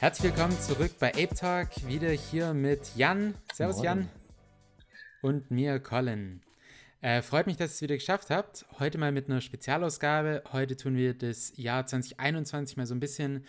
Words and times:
Herzlich 0.00 0.32
willkommen 0.32 0.58
zurück 0.58 0.92
bei 0.98 1.10
Ape 1.10 1.34
Talk. 1.34 1.68
Wieder 1.86 2.08
hier 2.08 2.54
mit 2.54 2.96
Jan. 2.96 3.34
Servus, 3.52 3.76
Morgen. 3.76 3.84
Jan. 3.84 4.08
Und 5.20 5.50
mir, 5.50 5.78
Colin. 5.78 6.40
Äh, 7.02 7.20
freut 7.20 7.46
mich, 7.46 7.58
dass 7.58 7.72
ihr 7.72 7.74
es 7.74 7.82
wieder 7.82 7.96
geschafft 7.96 8.30
habt. 8.30 8.64
Heute 8.78 8.96
mal 8.96 9.12
mit 9.12 9.28
einer 9.28 9.42
Spezialausgabe. 9.42 10.42
Heute 10.52 10.74
tun 10.74 10.96
wir 10.96 11.12
das 11.12 11.52
Jahr 11.56 11.84
2021 11.84 12.78
mal 12.78 12.86
so 12.86 12.94
ein 12.94 13.00
bisschen 13.00 13.44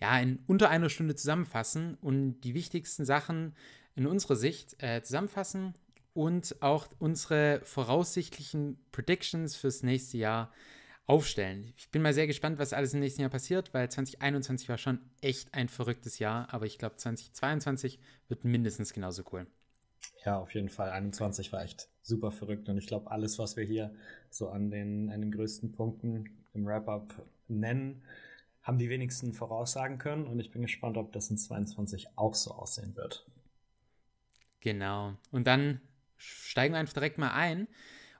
ja, 0.00 0.16
in 0.20 0.38
unter 0.46 0.70
einer 0.70 0.90
Stunde 0.90 1.16
zusammenfassen 1.16 1.98
und 2.00 2.40
die 2.42 2.54
wichtigsten 2.54 3.04
Sachen 3.04 3.56
in 3.96 4.06
unserer 4.06 4.36
Sicht 4.36 4.80
äh, 4.80 5.02
zusammenfassen 5.02 5.74
und 6.14 6.62
auch 6.62 6.86
unsere 7.00 7.62
voraussichtlichen 7.64 8.78
Predictions 8.92 9.56
fürs 9.56 9.82
nächste 9.82 10.18
Jahr 10.18 10.52
aufstellen. 11.06 11.72
Ich 11.76 11.90
bin 11.90 12.02
mal 12.02 12.12
sehr 12.12 12.26
gespannt, 12.26 12.58
was 12.58 12.72
alles 12.72 12.94
im 12.94 13.00
nächsten 13.00 13.20
Jahr 13.20 13.30
passiert, 13.30 13.72
weil 13.72 13.88
2021 13.88 14.68
war 14.68 14.78
schon 14.78 14.98
echt 15.20 15.54
ein 15.54 15.68
verrücktes 15.68 16.18
Jahr, 16.18 16.52
aber 16.52 16.66
ich 16.66 16.78
glaube 16.78 16.96
2022 16.96 18.00
wird 18.28 18.44
mindestens 18.44 18.92
genauso 18.92 19.22
cool. 19.32 19.46
Ja, 20.24 20.38
auf 20.38 20.52
jeden 20.54 20.68
Fall. 20.68 20.90
21 20.90 21.52
war 21.52 21.62
echt 21.62 21.88
super 22.02 22.32
verrückt 22.32 22.68
und 22.68 22.78
ich 22.78 22.88
glaube, 22.88 23.10
alles, 23.10 23.38
was 23.38 23.56
wir 23.56 23.64
hier 23.64 23.94
so 24.30 24.48
an 24.48 24.70
den, 24.70 25.10
an 25.10 25.20
den 25.20 25.30
größten 25.30 25.72
Punkten 25.72 26.44
im 26.54 26.66
Wrap-Up 26.66 27.14
nennen, 27.46 28.02
haben 28.62 28.78
die 28.78 28.90
wenigsten 28.90 29.32
voraussagen 29.32 29.98
können 29.98 30.26
und 30.26 30.40
ich 30.40 30.50
bin 30.50 30.62
gespannt, 30.62 30.96
ob 30.96 31.12
das 31.12 31.30
in 31.30 31.38
22 31.38 32.08
auch 32.16 32.34
so 32.34 32.50
aussehen 32.50 32.96
wird. 32.96 33.24
Genau. 34.60 35.14
Und 35.30 35.46
dann 35.46 35.80
steigen 36.16 36.74
wir 36.74 36.80
einfach 36.80 36.94
direkt 36.94 37.18
mal 37.18 37.30
ein. 37.30 37.68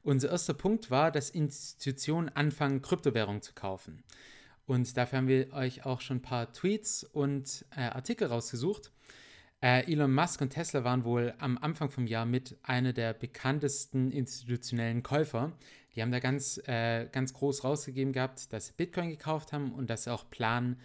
Unser 0.06 0.30
erster 0.30 0.54
Punkt 0.54 0.92
war, 0.92 1.10
dass 1.10 1.30
Institutionen 1.30 2.28
anfangen, 2.28 2.80
Kryptowährungen 2.80 3.42
zu 3.42 3.54
kaufen. 3.54 4.04
Und 4.64 4.96
dafür 4.96 5.18
haben 5.18 5.26
wir 5.26 5.52
euch 5.52 5.84
auch 5.84 6.00
schon 6.00 6.18
ein 6.18 6.22
paar 6.22 6.52
Tweets 6.52 7.02
und 7.02 7.64
äh, 7.76 7.80
Artikel 7.80 8.28
rausgesucht. 8.28 8.92
Äh, 9.60 9.92
Elon 9.92 10.14
Musk 10.14 10.40
und 10.40 10.50
Tesla 10.50 10.84
waren 10.84 11.02
wohl 11.02 11.34
am 11.38 11.58
Anfang 11.58 11.90
vom 11.90 12.06
Jahr 12.06 12.24
mit 12.24 12.56
einer 12.62 12.92
der 12.92 13.14
bekanntesten 13.14 14.12
institutionellen 14.12 15.02
Käufer. 15.02 15.58
Die 15.96 16.02
haben 16.02 16.12
da 16.12 16.20
ganz, 16.20 16.58
äh, 16.68 17.08
ganz 17.10 17.34
groß 17.34 17.64
rausgegeben 17.64 18.12
gehabt, 18.12 18.52
dass 18.52 18.68
sie 18.68 18.74
Bitcoin 18.76 19.08
gekauft 19.08 19.52
haben 19.52 19.72
und 19.72 19.90
dass 19.90 20.04
sie 20.04 20.12
auch 20.12 20.30
planen, 20.30 20.78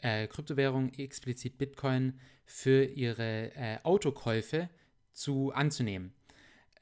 äh, 0.00 0.26
Kryptowährungen, 0.26 0.92
explizit 0.98 1.58
Bitcoin, 1.58 2.18
für 2.44 2.82
ihre 2.82 3.54
äh, 3.54 3.78
Autokäufe 3.84 4.68
zu 5.12 5.52
anzunehmen. 5.52 6.12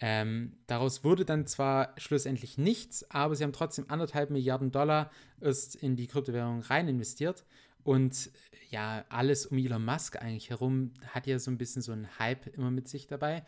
Ähm, 0.05 0.57
daraus 0.67 1.05
wurde 1.05 1.25
dann 1.25 1.47
zwar 1.47 1.95
schlussendlich 1.97 2.59
nichts, 2.59 3.09
aber 3.13 3.37
sie 3.37 3.45
haben 3.45 3.53
trotzdem 3.53 3.85
anderthalb 3.89 4.31
Milliarden 4.31 4.73
Dollar 4.73 5.13
erst 5.41 5.77
in 5.77 5.95
die 5.95 6.09
Kryptowährung 6.09 6.63
rein 6.63 6.89
investiert. 6.89 7.45
Und 7.85 8.33
ja, 8.69 9.05
alles 9.11 9.47
um 9.47 9.59
Elon 9.59 9.85
Musk 9.85 10.21
eigentlich 10.21 10.51
herum 10.51 10.93
hat 11.07 11.29
ja 11.29 11.39
so 11.39 11.53
ein 11.53 11.59
bisschen 11.59 11.83
so 11.83 11.93
einen 11.93 12.19
Hype 12.19 12.49
immer 12.49 12.73
mit 12.73 12.89
sich 12.89 13.07
dabei. 13.07 13.45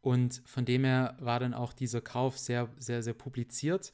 Und 0.00 0.42
von 0.44 0.64
dem 0.64 0.84
her 0.84 1.16
war 1.18 1.40
dann 1.40 1.54
auch 1.54 1.72
dieser 1.72 2.00
Kauf 2.00 2.38
sehr, 2.38 2.68
sehr, 2.78 3.02
sehr 3.02 3.14
publiziert 3.14 3.92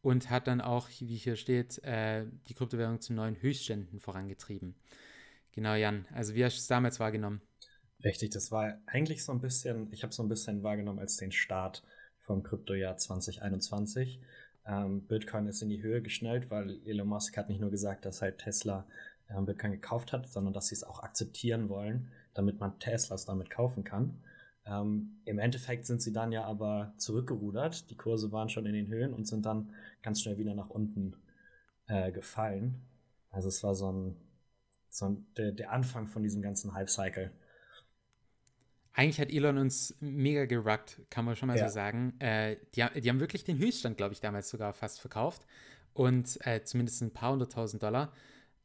und 0.00 0.30
hat 0.30 0.46
dann 0.46 0.62
auch, 0.62 0.88
wie 1.00 1.16
hier 1.16 1.36
steht, 1.36 1.84
äh, 1.84 2.24
die 2.48 2.54
Kryptowährung 2.54 3.02
zu 3.02 3.12
neuen 3.12 3.36
Höchstständen 3.42 4.00
vorangetrieben. 4.00 4.76
Genau, 5.52 5.74
Jan. 5.74 6.06
Also 6.14 6.34
wie 6.34 6.42
hast 6.42 6.56
du 6.56 6.60
es 6.60 6.68
damals 6.68 7.00
wahrgenommen? 7.00 7.42
Richtig, 8.02 8.30
das 8.30 8.50
war 8.50 8.78
eigentlich 8.86 9.24
so 9.24 9.32
ein 9.32 9.40
bisschen, 9.40 9.92
ich 9.92 10.02
habe 10.02 10.12
so 10.12 10.22
ein 10.22 10.28
bisschen 10.28 10.62
wahrgenommen 10.62 10.98
als 10.98 11.16
den 11.16 11.32
Start 11.32 11.82
vom 12.20 12.42
Kryptojahr 12.42 12.96
2021. 12.96 14.20
Ähm, 14.66 15.06
Bitcoin 15.06 15.46
ist 15.46 15.62
in 15.62 15.68
die 15.68 15.82
Höhe 15.82 16.00
geschnellt, 16.00 16.50
weil 16.50 16.80
Elon 16.86 17.08
Musk 17.08 17.36
hat 17.36 17.48
nicht 17.48 17.60
nur 17.60 17.70
gesagt, 17.70 18.04
dass 18.06 18.22
halt 18.22 18.38
Tesla 18.38 18.86
ähm, 19.28 19.44
Bitcoin 19.44 19.72
gekauft 19.72 20.12
hat, 20.12 20.28
sondern 20.28 20.54
dass 20.54 20.68
sie 20.68 20.74
es 20.74 20.84
auch 20.84 21.02
akzeptieren 21.02 21.68
wollen, 21.68 22.10
damit 22.32 22.58
man 22.58 22.78
Teslas 22.78 23.26
damit 23.26 23.50
kaufen 23.50 23.84
kann. 23.84 24.22
Ähm, 24.64 25.20
Im 25.26 25.38
Endeffekt 25.38 25.86
sind 25.86 26.00
sie 26.00 26.12
dann 26.12 26.32
ja 26.32 26.44
aber 26.44 26.94
zurückgerudert. 26.96 27.90
Die 27.90 27.96
Kurse 27.96 28.32
waren 28.32 28.48
schon 28.48 28.66
in 28.66 28.74
den 28.74 28.88
Höhen 28.88 29.12
und 29.12 29.26
sind 29.26 29.44
dann 29.44 29.74
ganz 30.02 30.22
schnell 30.22 30.38
wieder 30.38 30.54
nach 30.54 30.70
unten 30.70 31.16
äh, 31.86 32.12
gefallen. 32.12 32.80
Also 33.30 33.48
es 33.48 33.62
war 33.62 33.74
so 33.74 33.92
ein, 33.92 34.16
so 34.88 35.06
ein 35.06 35.26
der, 35.36 35.52
der 35.52 35.72
Anfang 35.72 36.08
von 36.08 36.22
diesem 36.22 36.42
ganzen 36.42 36.74
Hype-Cycle 36.74 37.30
eigentlich 38.92 39.20
hat 39.20 39.30
Elon 39.30 39.58
uns 39.58 39.94
mega 40.00 40.46
geruckt, 40.46 41.00
kann 41.10 41.24
man 41.24 41.36
schon 41.36 41.46
mal 41.46 41.56
ja. 41.56 41.68
so 41.68 41.74
sagen. 41.74 42.18
Äh, 42.20 42.56
die, 42.74 42.84
die, 43.00 43.08
haben 43.08 43.20
wirklich 43.20 43.44
den 43.44 43.58
Höchststand, 43.58 43.96
glaube 43.96 44.14
ich, 44.14 44.20
damals 44.20 44.48
sogar 44.48 44.72
fast 44.72 45.00
verkauft. 45.00 45.46
Und 45.92 46.44
äh, 46.46 46.62
zumindest 46.64 47.02
ein 47.02 47.12
paar 47.12 47.32
hunderttausend 47.32 47.82
Dollar. 47.82 48.12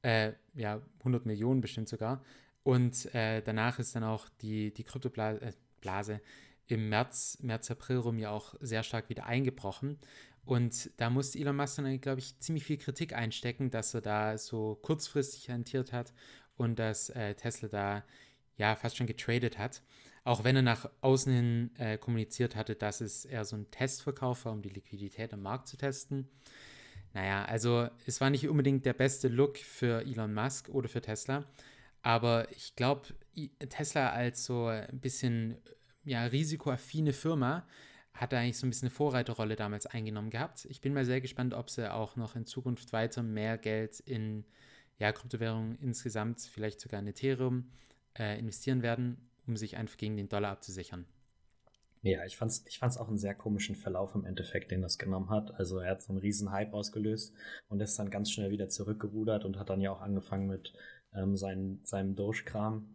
Äh, 0.01 0.33
ja, 0.53 0.81
100 0.99 1.25
Millionen 1.25 1.61
bestimmt 1.61 1.89
sogar. 1.89 2.23
Und 2.63 3.13
äh, 3.13 3.41
danach 3.41 3.79
ist 3.79 3.95
dann 3.95 4.03
auch 4.03 4.27
die, 4.41 4.73
die 4.73 4.83
Kryptoblase 4.83 6.13
äh, 6.13 6.19
im 6.67 6.89
März, 6.89 7.37
März, 7.41 7.69
April 7.69 7.97
rum 7.97 8.17
ja 8.17 8.31
auch 8.31 8.55
sehr 8.59 8.83
stark 8.83 9.09
wieder 9.09 9.25
eingebrochen. 9.25 9.99
Und 10.45 10.91
da 10.97 11.09
musste 11.09 11.39
Elon 11.39 11.55
Musk 11.55 11.77
dann, 11.77 12.01
glaube 12.01 12.19
ich, 12.19 12.39
ziemlich 12.39 12.63
viel 12.63 12.77
Kritik 12.77 13.13
einstecken, 13.13 13.71
dass 13.71 13.93
er 13.93 14.01
da 14.01 14.37
so 14.37 14.75
kurzfristig 14.81 15.49
hantiert 15.49 15.91
hat 15.91 16.13
und 16.55 16.77
dass 16.77 17.09
äh, 17.09 17.33
Tesla 17.35 17.67
da 17.67 18.03
ja 18.57 18.75
fast 18.75 18.97
schon 18.97 19.07
getradet 19.07 19.57
hat. 19.57 19.81
Auch 20.25 20.43
wenn 20.43 20.55
er 20.55 20.63
nach 20.63 20.89
außen 21.01 21.31
hin 21.31 21.71
äh, 21.77 21.99
kommuniziert 21.99 22.55
hatte, 22.55 22.75
dass 22.75 22.99
es 22.99 23.25
eher 23.25 23.45
so 23.45 23.55
ein 23.55 23.69
Testverkauf 23.69 24.45
war, 24.45 24.53
um 24.53 24.63
die 24.63 24.69
Liquidität 24.69 25.31
am 25.31 25.43
Markt 25.43 25.67
zu 25.67 25.77
testen. 25.77 26.27
Naja, 27.13 27.45
also 27.45 27.87
es 28.07 28.19
war 28.21 28.31
nicht 28.31 28.49
unbedingt 28.49 28.87
der 28.87 28.93
beste 28.93 29.27
Look 29.27 29.59
für 29.59 30.01
Elon 30.01 30.33
Musk 30.33 30.69
oder 30.69 30.89
für 30.89 31.01
Tesla. 31.01 31.45
Aber 32.01 32.51
ich 32.51 32.75
glaube, 32.75 33.09
Tesla 33.69 34.09
als 34.09 34.45
so 34.45 34.65
ein 34.65 34.99
bisschen 34.99 35.57
ja, 36.03 36.25
risikoaffine 36.25 37.13
Firma 37.13 37.67
hat 38.15 38.33
eigentlich 38.33 38.57
so 38.57 38.65
ein 38.65 38.71
bisschen 38.71 38.87
eine 38.87 38.95
Vorreiterrolle 38.95 39.55
damals 39.55 39.85
eingenommen 39.85 40.31
gehabt. 40.31 40.65
Ich 40.71 40.81
bin 40.81 40.93
mal 40.93 41.05
sehr 41.05 41.21
gespannt, 41.21 41.53
ob 41.53 41.69
sie 41.69 41.93
auch 41.93 42.15
noch 42.15 42.35
in 42.35 42.47
Zukunft 42.47 42.93
weiter 42.93 43.21
mehr 43.21 43.59
Geld 43.59 43.99
in 43.99 44.43
ja, 44.97 45.11
Kryptowährungen 45.11 45.75
insgesamt, 45.75 46.41
vielleicht 46.41 46.81
sogar 46.81 46.99
in 46.99 47.07
Ethereum, 47.07 47.69
äh, 48.17 48.39
investieren 48.39 48.81
werden 48.81 49.29
um 49.47 49.57
sich 49.57 49.77
einfach 49.77 49.97
gegen 49.97 50.17
den 50.17 50.29
Dollar 50.29 50.51
abzusichern. 50.51 51.05
Ja, 52.01 52.23
ich 52.23 52.37
fand's, 52.37 52.63
ich 52.67 52.77
fand's 52.77 52.97
auch 52.97 53.07
einen 53.07 53.17
sehr 53.17 53.33
komischen 53.33 53.75
Verlauf 53.75 54.13
im 54.13 54.25
Endeffekt, 54.25 54.69
den 54.69 54.83
das 54.83 54.99
genommen 54.99 55.31
hat. 55.31 55.55
Also 55.59 55.79
er 55.79 55.91
hat 55.91 56.03
so 56.03 56.13
einen 56.13 56.19
riesen 56.19 56.51
Hype 56.51 56.73
ausgelöst 56.73 57.33
und 57.67 57.81
ist 57.81 57.97
dann 57.97 58.11
ganz 58.11 58.29
schnell 58.31 58.51
wieder 58.51 58.69
zurückgerudert 58.69 59.43
und 59.43 59.57
hat 59.57 59.71
dann 59.71 59.81
ja 59.81 59.91
auch 59.91 60.01
angefangen 60.01 60.45
mit 60.45 60.73
ähm, 61.15 61.35
sein, 61.35 61.79
seinem 61.83 62.15
Doge-Kram. 62.15 62.87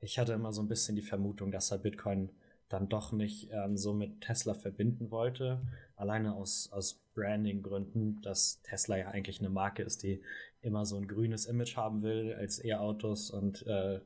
Ich 0.00 0.18
hatte 0.18 0.32
immer 0.32 0.52
so 0.52 0.62
ein 0.62 0.68
bisschen 0.68 0.96
die 0.96 1.02
Vermutung, 1.02 1.52
dass 1.52 1.70
er 1.70 1.78
Bitcoin 1.78 2.30
dann 2.68 2.88
doch 2.88 3.12
nicht 3.12 3.50
ähm, 3.52 3.76
so 3.76 3.94
mit 3.94 4.20
Tesla 4.20 4.54
verbinden 4.54 5.12
wollte. 5.12 5.60
Alleine 5.94 6.34
aus, 6.34 6.68
aus 6.72 7.00
Branding-Gründen, 7.14 8.20
dass 8.22 8.60
Tesla 8.62 8.96
ja 8.96 9.08
eigentlich 9.08 9.38
eine 9.38 9.50
Marke 9.50 9.84
ist, 9.84 10.02
die 10.02 10.22
immer 10.60 10.84
so 10.84 10.96
ein 10.96 11.06
grünes 11.06 11.46
Image 11.46 11.76
haben 11.76 12.02
will 12.02 12.34
als 12.34 12.62
E-Autos 12.64 13.30
und 13.30 13.64
äh, 13.68 14.00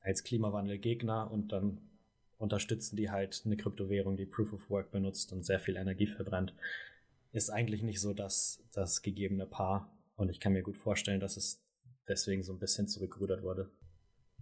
als 0.00 0.24
Klimawandelgegner 0.24 1.30
und 1.30 1.52
dann 1.52 1.78
unterstützen 2.38 2.96
die 2.96 3.10
halt 3.10 3.42
eine 3.44 3.56
Kryptowährung, 3.56 4.16
die 4.16 4.26
Proof 4.26 4.52
of 4.52 4.70
Work 4.70 4.90
benutzt 4.90 5.32
und 5.32 5.44
sehr 5.44 5.60
viel 5.60 5.76
Energie 5.76 6.06
verbrennt. 6.06 6.54
Ist 7.32 7.50
eigentlich 7.50 7.82
nicht 7.82 8.00
so 8.00 8.14
das, 8.14 8.62
das 8.72 9.02
gegebene 9.02 9.46
Paar. 9.46 9.92
Und 10.16 10.30
ich 10.30 10.40
kann 10.40 10.54
mir 10.54 10.62
gut 10.62 10.76
vorstellen, 10.76 11.20
dass 11.20 11.36
es 11.36 11.62
deswegen 12.08 12.42
so 12.42 12.52
ein 12.52 12.58
bisschen 12.58 12.88
zurückgerudert 12.88 13.42
wurde. 13.42 13.70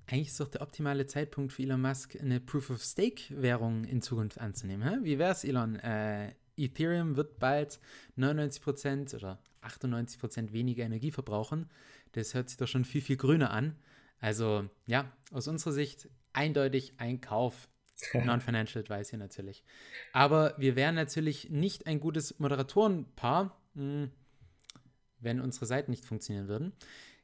Eigentlich 0.06 0.28
ist 0.28 0.40
doch 0.40 0.48
der 0.48 0.62
optimale 0.62 1.06
Zeitpunkt 1.06 1.52
für 1.52 1.62
Elon 1.62 1.82
Musk, 1.82 2.16
eine 2.18 2.40
Proof 2.40 2.70
of 2.70 2.82
Stake-Währung 2.82 3.84
in 3.84 4.00
Zukunft 4.00 4.40
anzunehmen. 4.40 4.88
Hä? 4.88 4.96
Wie 5.02 5.14
es, 5.14 5.44
Elon? 5.44 5.76
Äh, 5.76 6.32
Ethereum 6.56 7.16
wird 7.16 7.38
bald 7.38 7.78
99% 8.16 9.14
oder 9.14 9.38
98% 9.62 10.52
weniger 10.52 10.84
Energie 10.84 11.10
verbrauchen. 11.10 11.68
Das 12.12 12.32
hört 12.34 12.48
sich 12.48 12.58
doch 12.58 12.68
schon 12.68 12.84
viel, 12.84 13.02
viel 13.02 13.16
grüner 13.16 13.50
an. 13.50 13.76
Also 14.20 14.68
ja, 14.86 15.10
aus 15.32 15.48
unserer 15.48 15.72
Sicht 15.72 16.08
eindeutig 16.32 16.94
ein 16.98 17.20
Kauf. 17.20 17.68
Non-Financial 18.14 18.82
Advice 18.82 19.10
hier 19.10 19.18
natürlich. 19.18 19.64
Aber 20.12 20.54
wir 20.56 20.76
wären 20.76 20.94
natürlich 20.94 21.50
nicht 21.50 21.88
ein 21.88 21.98
gutes 21.98 22.38
Moderatorenpaar, 22.38 23.60
hm, 23.74 24.12
wenn 25.18 25.40
unsere 25.40 25.66
Seiten 25.66 25.90
nicht 25.90 26.04
funktionieren 26.04 26.46
würden. 26.46 26.72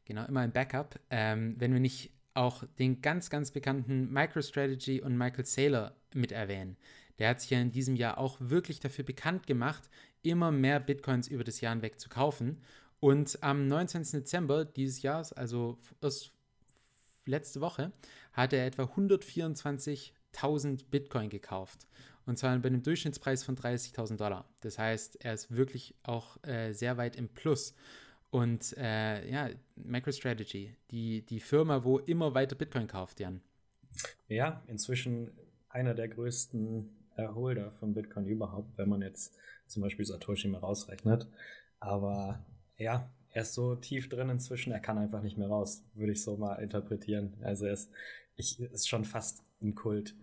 Genau, 0.04 0.24
immer 0.26 0.40
ein 0.40 0.52
Backup. 0.52 0.98
Ähm, 1.10 1.54
wenn 1.58 1.72
wir 1.72 1.78
nicht 1.78 2.10
auch 2.34 2.64
den 2.78 3.00
ganz, 3.00 3.30
ganz 3.30 3.52
bekannten 3.52 4.12
MicroStrategy 4.12 5.00
und 5.00 5.16
Michael 5.16 5.46
Saylor 5.46 5.94
mit 6.12 6.32
erwähnen. 6.32 6.76
Der 7.18 7.28
hat 7.30 7.40
sich 7.40 7.50
ja 7.50 7.60
in 7.60 7.70
diesem 7.70 7.94
Jahr 7.94 8.18
auch 8.18 8.36
wirklich 8.40 8.80
dafür 8.80 9.04
bekannt 9.04 9.46
gemacht, 9.46 9.88
immer 10.22 10.50
mehr 10.50 10.80
Bitcoins 10.80 11.28
über 11.28 11.44
das 11.44 11.60
Jahr 11.60 11.72
hinweg 11.72 12.00
zu 12.00 12.08
kaufen. 12.08 12.60
Und 12.98 13.42
am 13.42 13.68
19. 13.68 14.02
Dezember 14.02 14.64
dieses 14.64 15.02
Jahres, 15.02 15.32
also 15.32 15.78
erst 16.00 16.32
letzte 17.26 17.60
Woche 17.60 17.92
hat 18.32 18.52
er 18.52 18.66
etwa 18.66 18.84
124.000 18.84 20.84
Bitcoin 20.90 21.30
gekauft. 21.30 21.86
Und 22.26 22.38
zwar 22.38 22.58
bei 22.58 22.68
einem 22.68 22.82
Durchschnittspreis 22.82 23.44
von 23.44 23.56
30.000 23.56 24.16
Dollar. 24.16 24.48
Das 24.60 24.78
heißt, 24.78 25.24
er 25.24 25.34
ist 25.34 25.54
wirklich 25.54 25.94
auch 26.02 26.42
äh, 26.42 26.72
sehr 26.72 26.96
weit 26.96 27.16
im 27.16 27.28
Plus. 27.28 27.74
Und 28.30 28.76
äh, 28.78 29.30
ja, 29.30 29.50
MicroStrategy, 29.76 30.74
die, 30.90 31.22
die 31.22 31.40
Firma, 31.40 31.84
wo 31.84 31.98
immer 31.98 32.34
weiter 32.34 32.56
Bitcoin 32.56 32.86
kauft, 32.86 33.20
Jan. 33.20 33.42
Ja, 34.28 34.62
inzwischen 34.66 35.30
einer 35.68 35.94
der 35.94 36.08
größten 36.08 36.90
Holder 37.16 37.70
von 37.72 37.94
Bitcoin 37.94 38.26
überhaupt, 38.26 38.76
wenn 38.76 38.88
man 38.88 39.02
jetzt 39.02 39.36
zum 39.66 39.82
Beispiel 39.82 40.04
Satoshi 40.04 40.48
mal 40.48 40.58
rausrechnet. 40.58 41.28
Aber 41.78 42.44
ja, 42.76 43.08
er 43.34 43.42
ist 43.42 43.54
so 43.54 43.74
tief 43.74 44.08
drin 44.08 44.30
inzwischen, 44.30 44.72
er 44.72 44.78
kann 44.80 44.96
einfach 44.96 45.20
nicht 45.20 45.36
mehr 45.36 45.48
raus, 45.48 45.82
würde 45.94 46.12
ich 46.12 46.22
so 46.22 46.36
mal 46.36 46.54
interpretieren. 46.54 47.34
Also 47.42 47.66
er 47.66 47.72
ist, 47.72 47.90
ich, 48.36 48.60
ist 48.60 48.88
schon 48.88 49.04
fast 49.04 49.42
ein 49.60 49.74
Kult. 49.74 50.14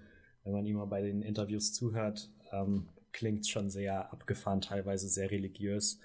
Wenn 0.44 0.54
man 0.54 0.66
ihm 0.66 0.78
mal 0.78 0.86
bei 0.86 1.02
den 1.02 1.22
Interviews 1.22 1.74
zuhört, 1.74 2.31
ähm, 2.54 2.88
klingt 3.12 3.46
schon 3.48 3.69
sehr 3.69 4.12
abgefahren, 4.13 4.62
teilweise 4.62 5.10
sehr 5.10 5.30
religiös. 5.30 6.00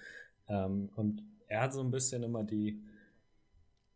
Ähm, 0.49 0.91
und 0.97 1.23
er 1.47 1.63
hat 1.63 1.73
so 1.73 1.81
ein 1.81 1.93
bisschen 1.93 2.25
immer 2.25 2.43
die, 2.43 2.83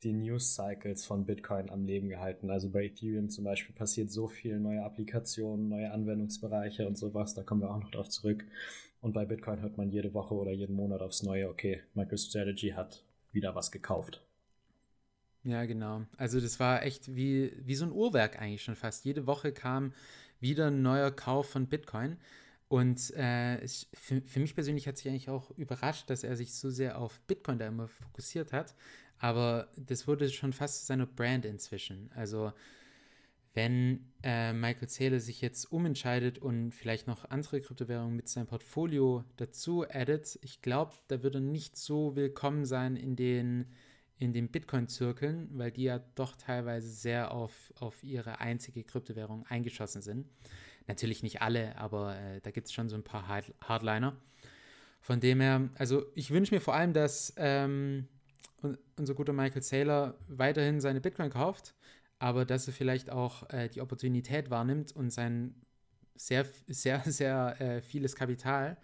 die 0.02 0.12
News-Cycles 0.12 1.04
von 1.04 1.26
Bitcoin 1.26 1.70
am 1.70 1.84
Leben 1.84 2.08
gehalten. 2.08 2.50
Also 2.50 2.70
bei 2.70 2.86
Ethereum 2.86 3.28
zum 3.28 3.44
Beispiel 3.44 3.74
passiert 3.74 4.10
so 4.10 4.28
viel 4.28 4.58
neue 4.58 4.82
Applikationen, 4.82 5.68
neue 5.68 5.90
Anwendungsbereiche 5.92 6.86
und 6.86 6.96
sowas, 6.96 7.34
da 7.34 7.42
kommen 7.42 7.60
wir 7.62 7.70
auch 7.70 7.80
noch 7.80 7.90
drauf 7.90 8.08
zurück. 8.08 8.44
Und 9.00 9.12
bei 9.12 9.24
Bitcoin 9.24 9.60
hört 9.60 9.78
man 9.78 9.90
jede 9.90 10.14
Woche 10.14 10.34
oder 10.34 10.52
jeden 10.52 10.76
Monat 10.76 11.00
aufs 11.00 11.22
Neue, 11.22 11.48
okay, 11.48 11.82
MicroStrategy 11.94 12.70
hat 12.70 13.04
wieder 13.32 13.54
was 13.54 13.70
gekauft. 13.70 14.22
Ja, 15.42 15.64
genau. 15.64 16.02
Also 16.18 16.38
das 16.40 16.60
war 16.60 16.82
echt 16.82 17.14
wie, 17.14 17.52
wie 17.64 17.74
so 17.74 17.86
ein 17.86 17.92
Uhrwerk 17.92 18.40
eigentlich 18.40 18.62
schon 18.62 18.76
fast. 18.76 19.04
Jede 19.04 19.26
Woche 19.26 19.52
kam 19.52 19.92
wieder 20.38 20.66
ein 20.66 20.82
neuer 20.82 21.10
Kauf 21.10 21.48
von 21.48 21.66
Bitcoin. 21.66 22.18
Und 22.70 23.12
äh, 23.16 23.60
ich, 23.64 23.88
für, 23.94 24.22
für, 24.22 24.38
mich 24.38 24.54
persönlich 24.54 24.86
hat 24.86 24.96
sich 24.96 25.08
eigentlich 25.08 25.28
auch 25.28 25.50
überrascht, 25.58 26.08
dass 26.08 26.22
er 26.22 26.36
sich 26.36 26.54
so 26.54 26.70
sehr 26.70 27.00
auf 27.00 27.20
Bitcoin 27.22 27.58
da 27.58 27.66
immer 27.66 27.88
fokussiert 27.88 28.52
hat. 28.52 28.76
Aber 29.18 29.72
das 29.76 30.06
wurde 30.06 30.30
schon 30.30 30.52
fast 30.52 30.82
zu 30.82 30.86
seiner 30.86 31.06
Brand 31.06 31.44
inzwischen. 31.44 32.12
Also 32.14 32.52
wenn 33.54 34.12
äh, 34.22 34.52
Michael 34.52 34.88
Saylor 34.88 35.18
sich 35.18 35.40
jetzt 35.40 35.72
umentscheidet 35.72 36.38
und 36.38 36.70
vielleicht 36.70 37.08
noch 37.08 37.28
andere 37.28 37.60
Kryptowährungen 37.60 38.14
mit 38.14 38.28
seinem 38.28 38.46
Portfolio 38.46 39.24
dazu 39.36 39.84
addet, 39.90 40.38
ich 40.40 40.62
glaube, 40.62 40.92
da 41.08 41.24
würde 41.24 41.38
er 41.38 41.42
nicht 41.42 41.76
so 41.76 42.14
willkommen 42.14 42.66
sein 42.66 42.94
in 42.94 43.16
den, 43.16 43.66
in 44.16 44.32
den 44.32 44.48
Bitcoin-Zirkeln, 44.48 45.48
weil 45.54 45.72
die 45.72 45.82
ja 45.82 45.98
doch 46.14 46.36
teilweise 46.36 46.88
sehr 46.88 47.32
auf, 47.32 47.72
auf 47.80 48.04
ihre 48.04 48.38
einzige 48.38 48.84
Kryptowährung 48.84 49.44
eingeschossen 49.48 50.02
sind. 50.02 50.28
Natürlich 50.90 51.22
nicht 51.22 51.40
alle, 51.40 51.76
aber 51.76 52.18
äh, 52.18 52.40
da 52.40 52.50
gibt 52.50 52.66
es 52.66 52.72
schon 52.72 52.88
so 52.88 52.96
ein 52.96 53.04
paar 53.04 53.28
Hard 53.28 53.54
Hardliner. 53.62 54.16
Von 55.00 55.20
dem 55.20 55.40
her, 55.40 55.68
also 55.76 56.04
ich 56.16 56.32
wünsche 56.32 56.52
mir 56.52 56.60
vor 56.60 56.74
allem, 56.74 56.92
dass 56.92 57.32
ähm, 57.36 58.08
unser 58.96 59.14
guter 59.14 59.32
Michael 59.32 59.62
Saylor 59.62 60.18
weiterhin 60.26 60.80
seine 60.80 61.00
Bitcoin 61.00 61.30
kauft, 61.30 61.76
aber 62.18 62.44
dass 62.44 62.66
er 62.66 62.72
vielleicht 62.72 63.08
auch 63.08 63.48
äh, 63.50 63.68
die 63.68 63.80
Opportunität 63.80 64.50
wahrnimmt 64.50 64.90
und 64.96 65.10
sein 65.10 65.54
sehr, 66.16 66.44
sehr, 66.66 67.02
sehr 67.06 67.60
äh, 67.60 67.82
vieles 67.82 68.16
Kapital 68.16 68.76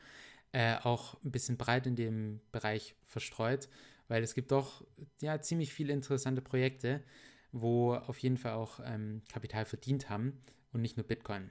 äh, 0.52 0.76
auch 0.84 1.20
ein 1.24 1.32
bisschen 1.32 1.56
breit 1.56 1.88
in 1.88 1.96
dem 1.96 2.40
Bereich 2.52 2.94
verstreut, 3.02 3.68
weil 4.06 4.22
es 4.22 4.34
gibt 4.34 4.52
doch 4.52 4.84
ja 5.20 5.40
ziemlich 5.40 5.72
viele 5.72 5.92
interessante 5.92 6.40
Projekte, 6.40 7.02
wo 7.50 7.94
auf 7.94 8.18
jeden 8.18 8.36
Fall 8.36 8.52
auch 8.52 8.78
ähm, 8.84 9.22
Kapital 9.28 9.64
verdient 9.64 10.08
haben 10.08 10.40
und 10.72 10.82
nicht 10.82 10.96
nur 10.96 11.04
Bitcoin. 11.04 11.50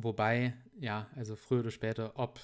Wobei, 0.00 0.54
ja, 0.78 1.10
also 1.16 1.34
früher 1.34 1.58
oder 1.60 1.72
später, 1.72 2.16
ob 2.16 2.38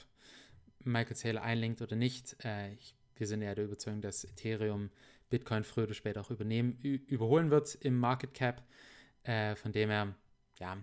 Michael 0.81 1.15
Saylor 1.15 1.43
einlenkt 1.43 1.83
oder 1.83 1.95
nicht, 1.95 2.35
äh, 2.45 2.75
ich, 2.75 2.97
wir 3.15 3.29
sind 3.29 3.43
ja 3.43 3.55
der 3.55 3.67
Überzeugung, 3.67 4.01
dass 4.01 4.25
Ethereum 4.25 4.91
Bitcoin 5.31 5.63
früher 5.63 5.85
oder 5.85 5.95
später 5.95 6.21
auch 6.21 6.33
übernehmen, 6.33 6.81
überholen 6.83 7.51
wird 7.51 7.77
im 7.77 7.97
Market 7.97 8.35
Cap. 8.35 8.65
Äh, 9.23 9.55
von 9.55 9.71
dem 9.71 9.89
her, 9.89 10.17
ja, 10.59 10.83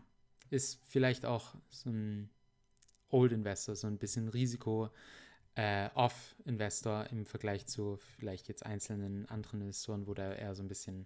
ist 0.49 0.79
vielleicht 0.85 1.25
auch 1.25 1.55
so 1.67 1.89
ein 1.89 2.29
Old 3.09 3.33
Investor, 3.33 3.75
so 3.75 3.87
ein 3.87 3.97
bisschen 3.97 4.29
Risiko-Off-Investor 4.29 7.03
äh, 7.03 7.11
im 7.11 7.25
Vergleich 7.25 7.67
zu 7.67 7.97
vielleicht 7.97 8.47
jetzt 8.47 8.65
einzelnen 8.65 9.27
anderen 9.27 9.59
Investoren, 9.59 10.07
wo 10.07 10.13
da 10.13 10.33
eher 10.33 10.55
so 10.55 10.63
ein 10.63 10.69
bisschen 10.69 11.05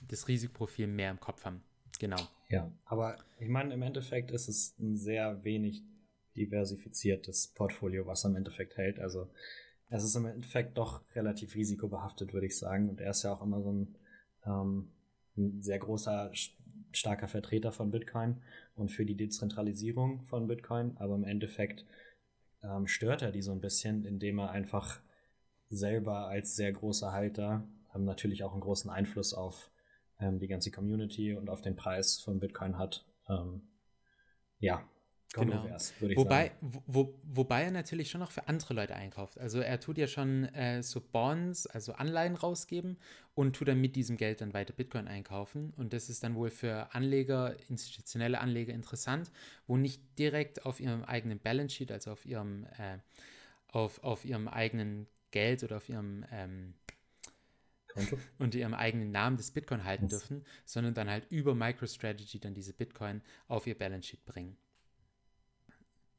das 0.00 0.26
Risikoprofil 0.26 0.86
mehr 0.86 1.10
im 1.10 1.20
Kopf 1.20 1.44
haben. 1.44 1.62
Genau. 1.98 2.16
Ja, 2.48 2.70
aber 2.84 3.18
ich 3.38 3.48
meine, 3.48 3.74
im 3.74 3.82
Endeffekt 3.82 4.30
ist 4.30 4.48
es 4.48 4.74
ein 4.78 4.96
sehr 4.96 5.42
wenig 5.44 5.82
diversifiziertes 6.36 7.48
Portfolio, 7.48 8.06
was 8.06 8.24
er 8.24 8.30
im 8.30 8.36
Endeffekt 8.36 8.76
hält. 8.76 8.98
Also 9.00 9.28
es 9.88 10.04
ist 10.04 10.14
im 10.16 10.26
Endeffekt 10.26 10.76
doch 10.78 11.02
relativ 11.14 11.54
risikobehaftet, 11.54 12.32
würde 12.32 12.46
ich 12.46 12.58
sagen. 12.58 12.88
Und 12.88 13.00
er 13.00 13.10
ist 13.10 13.22
ja 13.22 13.32
auch 13.32 13.42
immer 13.42 13.62
so 13.62 13.72
ein, 13.72 13.94
ähm, 14.44 14.88
ein 15.36 15.62
sehr 15.62 15.78
großer, 15.78 16.30
starker 16.92 17.28
Vertreter 17.28 17.72
von 17.72 17.90
Bitcoin 17.90 18.42
und 18.74 18.90
für 18.90 19.04
die 19.04 19.16
Dezentralisierung 19.16 20.22
von 20.22 20.46
Bitcoin. 20.46 20.96
Aber 20.98 21.14
im 21.14 21.24
Endeffekt 21.24 21.84
ähm, 22.62 22.86
stört 22.86 23.22
er 23.22 23.32
die 23.32 23.42
so 23.42 23.52
ein 23.52 23.60
bisschen, 23.60 24.04
indem 24.04 24.38
er 24.38 24.50
einfach 24.50 25.00
selber 25.68 26.28
als 26.28 26.56
sehr 26.56 26.72
großer 26.72 27.12
Halter 27.12 27.66
ähm, 27.94 28.04
natürlich 28.04 28.44
auch 28.44 28.52
einen 28.52 28.60
großen 28.60 28.90
Einfluss 28.90 29.34
auf 29.34 29.70
ähm, 30.20 30.38
die 30.38 30.48
ganze 30.48 30.70
Community 30.70 31.34
und 31.34 31.48
auf 31.48 31.62
den 31.62 31.76
Preis 31.76 32.20
von 32.20 32.38
Bitcoin 32.40 32.78
hat. 32.78 33.04
Ähm, 33.28 33.62
ja, 34.58 34.88
genau. 35.32 35.64
würde 35.98 36.12
ich 36.12 36.18
wobei, 36.18 36.48
sagen. 36.48 36.82
Wo, 36.86 37.14
wobei 37.24 37.64
er 37.64 37.70
natürlich 37.70 38.10
schon 38.10 38.20
noch 38.20 38.30
für 38.30 38.48
andere 38.48 38.74
Leute 38.74 38.94
einkauft. 38.94 39.38
Also 39.38 39.60
er 39.60 39.80
tut 39.80 39.98
ja 39.98 40.06
schon 40.06 40.44
äh, 40.54 40.82
so 40.82 41.00
Bonds, 41.00 41.66
also 41.66 41.92
Anleihen 41.92 42.36
rausgeben 42.36 42.96
und 43.34 43.56
tut 43.56 43.68
dann 43.68 43.80
mit 43.80 43.96
diesem 43.96 44.16
Geld 44.16 44.40
dann 44.40 44.54
weiter 44.54 44.72
Bitcoin 44.72 45.08
einkaufen. 45.08 45.72
Und 45.76 45.92
das 45.92 46.08
ist 46.08 46.22
dann 46.22 46.34
wohl 46.34 46.50
für 46.50 46.94
Anleger, 46.94 47.56
institutionelle 47.68 48.40
Anleger 48.40 48.72
interessant, 48.72 49.30
wo 49.66 49.76
nicht 49.76 50.00
direkt 50.18 50.64
auf 50.64 50.80
ihrem 50.80 51.04
eigenen 51.04 51.38
Balance 51.38 51.74
Sheet, 51.74 51.92
also 51.92 52.12
auf 52.12 52.24
ihrem, 52.24 52.64
äh, 52.78 52.98
auf, 53.68 54.02
auf 54.02 54.24
ihrem 54.24 54.48
eigenen 54.48 55.06
Geld 55.30 55.62
oder 55.62 55.76
auf 55.76 55.88
ihrem 55.88 56.24
ähm, 56.32 56.74
Konto. 57.96 58.18
unter 58.38 58.58
ihrem 58.58 58.74
eigenen 58.74 59.10
Namen 59.10 59.36
das 59.36 59.50
Bitcoin 59.50 59.84
halten 59.84 60.04
Was? 60.04 60.10
dürfen, 60.10 60.44
sondern 60.64 60.94
dann 60.94 61.10
halt 61.10 61.26
über 61.30 61.54
MicroStrategy 61.54 62.38
dann 62.38 62.54
diese 62.54 62.72
Bitcoin 62.72 63.22
auf 63.48 63.66
ihr 63.66 63.76
Balance 63.76 64.08
Sheet 64.08 64.24
bringen. 64.24 64.56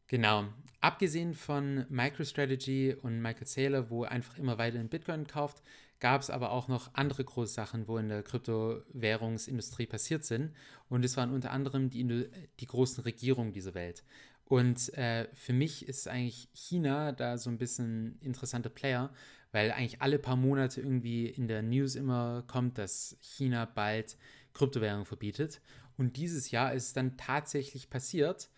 Genau. 0.08 0.46
Abgesehen 0.80 1.34
von 1.34 1.86
MicroStrategy 1.90 2.96
und 3.02 3.22
Michael 3.22 3.48
Saylor, 3.48 3.90
wo 3.90 4.04
einfach 4.04 4.38
immer 4.38 4.58
weiter 4.58 4.80
in 4.80 4.90
Bitcoin 4.90 5.28
kauft, 5.28 5.62
gab 6.00 6.22
es 6.22 6.30
aber 6.30 6.52
auch 6.52 6.68
noch 6.68 6.94
andere 6.94 7.24
große 7.24 7.54
Sachen, 7.54 7.88
wo 7.88 7.98
in 7.98 8.08
der 8.08 8.24
Kryptowährungsindustrie 8.24 9.88
passiert 9.88 10.24
sind. 10.24 10.54
Und 10.90 11.04
es 11.04 11.18
waren 11.18 11.34
unter 11.34 11.52
anderem 11.52 11.90
die, 11.90 12.30
die 12.60 12.66
großen 12.66 13.04
Regierungen 13.04 13.52
dieser 13.52 13.74
Welt. 13.74 14.04
Und 14.46 14.94
äh, 14.94 15.28
für 15.34 15.54
mich 15.54 15.88
ist 15.88 16.08
eigentlich 16.08 16.48
China 16.54 17.12
da 17.12 17.38
so 17.38 17.50
ein 17.50 17.58
bisschen 17.58 18.18
interessanter 18.22 18.70
Player, 18.70 19.12
weil 19.52 19.72
eigentlich 19.72 20.02
alle 20.02 20.20
paar 20.20 20.36
Monate 20.36 20.82
irgendwie 20.82 21.28
in 21.28 21.48
der 21.48 21.62
News 21.62 21.96
immer 21.96 22.44
kommt, 22.48 22.78
dass 22.78 23.18
China 23.22 23.66
bald 23.66 24.18
Kryptowährungen 24.54 25.06
verbietet. 25.06 25.62
Und 25.98 26.18
dieses 26.18 26.52
Jahr 26.52 26.74
ist 26.74 26.88
es 26.88 26.94
dann 26.94 27.18
tatsächlich 27.18 27.90
passiert. 27.90 28.50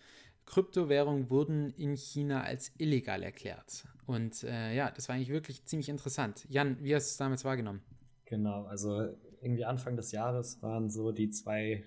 Kryptowährungen 0.46 1.30
wurden 1.30 1.70
in 1.70 1.96
China 1.96 2.42
als 2.42 2.72
illegal 2.78 3.22
erklärt. 3.22 3.86
Und 4.06 4.42
äh, 4.42 4.74
ja, 4.74 4.90
das 4.90 5.08
war 5.08 5.14
eigentlich 5.14 5.28
wirklich 5.28 5.64
ziemlich 5.64 5.88
interessant. 5.88 6.44
Jan, 6.48 6.76
wie 6.82 6.94
hast 6.94 7.06
du 7.06 7.10
es 7.12 7.16
damals 7.18 7.44
wahrgenommen? 7.44 7.82
Genau, 8.24 8.64
also 8.64 9.08
irgendwie 9.40 9.64
Anfang 9.64 9.96
des 9.96 10.12
Jahres 10.12 10.62
waren 10.62 10.90
so 10.90 11.12
die 11.12 11.30
zwei 11.30 11.84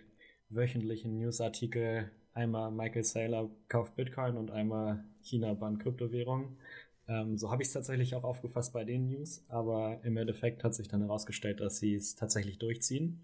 wöchentlichen 0.50 1.18
Newsartikel, 1.18 2.12
einmal 2.34 2.72
Michael 2.72 3.04
Saylor 3.04 3.50
kauft 3.68 3.96
Bitcoin 3.96 4.38
und 4.38 4.52
einmal 4.52 5.04
China 5.22 5.54
bannt 5.54 5.82
Kryptowährungen. 5.82 6.58
Ähm, 7.08 7.38
so 7.38 7.52
habe 7.52 7.62
ich 7.62 7.68
es 7.68 7.74
tatsächlich 7.74 8.16
auch 8.16 8.24
aufgefasst 8.24 8.74
bei 8.74 8.84
den 8.86 9.08
News, 9.08 9.44
aber 9.50 10.00
im 10.04 10.18
Endeffekt 10.18 10.64
hat 10.64 10.74
sich 10.74 10.88
dann 10.88 11.02
herausgestellt, 11.02 11.60
dass 11.60 11.78
sie 11.78 11.96
es 11.96 12.16
tatsächlich 12.16 12.60
durchziehen. 12.60 13.22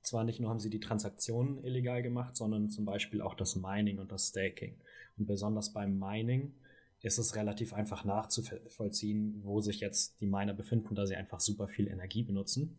Zwar 0.00 0.24
nicht 0.24 0.40
nur 0.40 0.50
haben 0.50 0.60
sie 0.60 0.70
die 0.70 0.80
Transaktionen 0.80 1.62
illegal 1.64 2.02
gemacht, 2.02 2.36
sondern 2.36 2.70
zum 2.70 2.84
Beispiel 2.84 3.20
auch 3.20 3.34
das 3.34 3.56
Mining 3.56 3.98
und 3.98 4.12
das 4.12 4.28
Staking. 4.28 4.76
Und 5.18 5.26
besonders 5.26 5.72
beim 5.72 5.98
Mining 5.98 6.54
ist 7.02 7.18
es 7.18 7.36
relativ 7.36 7.74
einfach 7.74 8.04
nachzuvollziehen, 8.04 9.40
wo 9.44 9.60
sich 9.60 9.80
jetzt 9.80 10.20
die 10.20 10.26
Miner 10.26 10.54
befinden, 10.54 10.94
da 10.94 11.06
sie 11.06 11.16
einfach 11.16 11.40
super 11.40 11.68
viel 11.68 11.88
Energie 11.88 12.22
benutzen. 12.22 12.78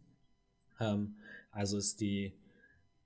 Ähm, 0.80 1.18
also 1.52 1.78
ist 1.78 2.02
die, 2.02 2.34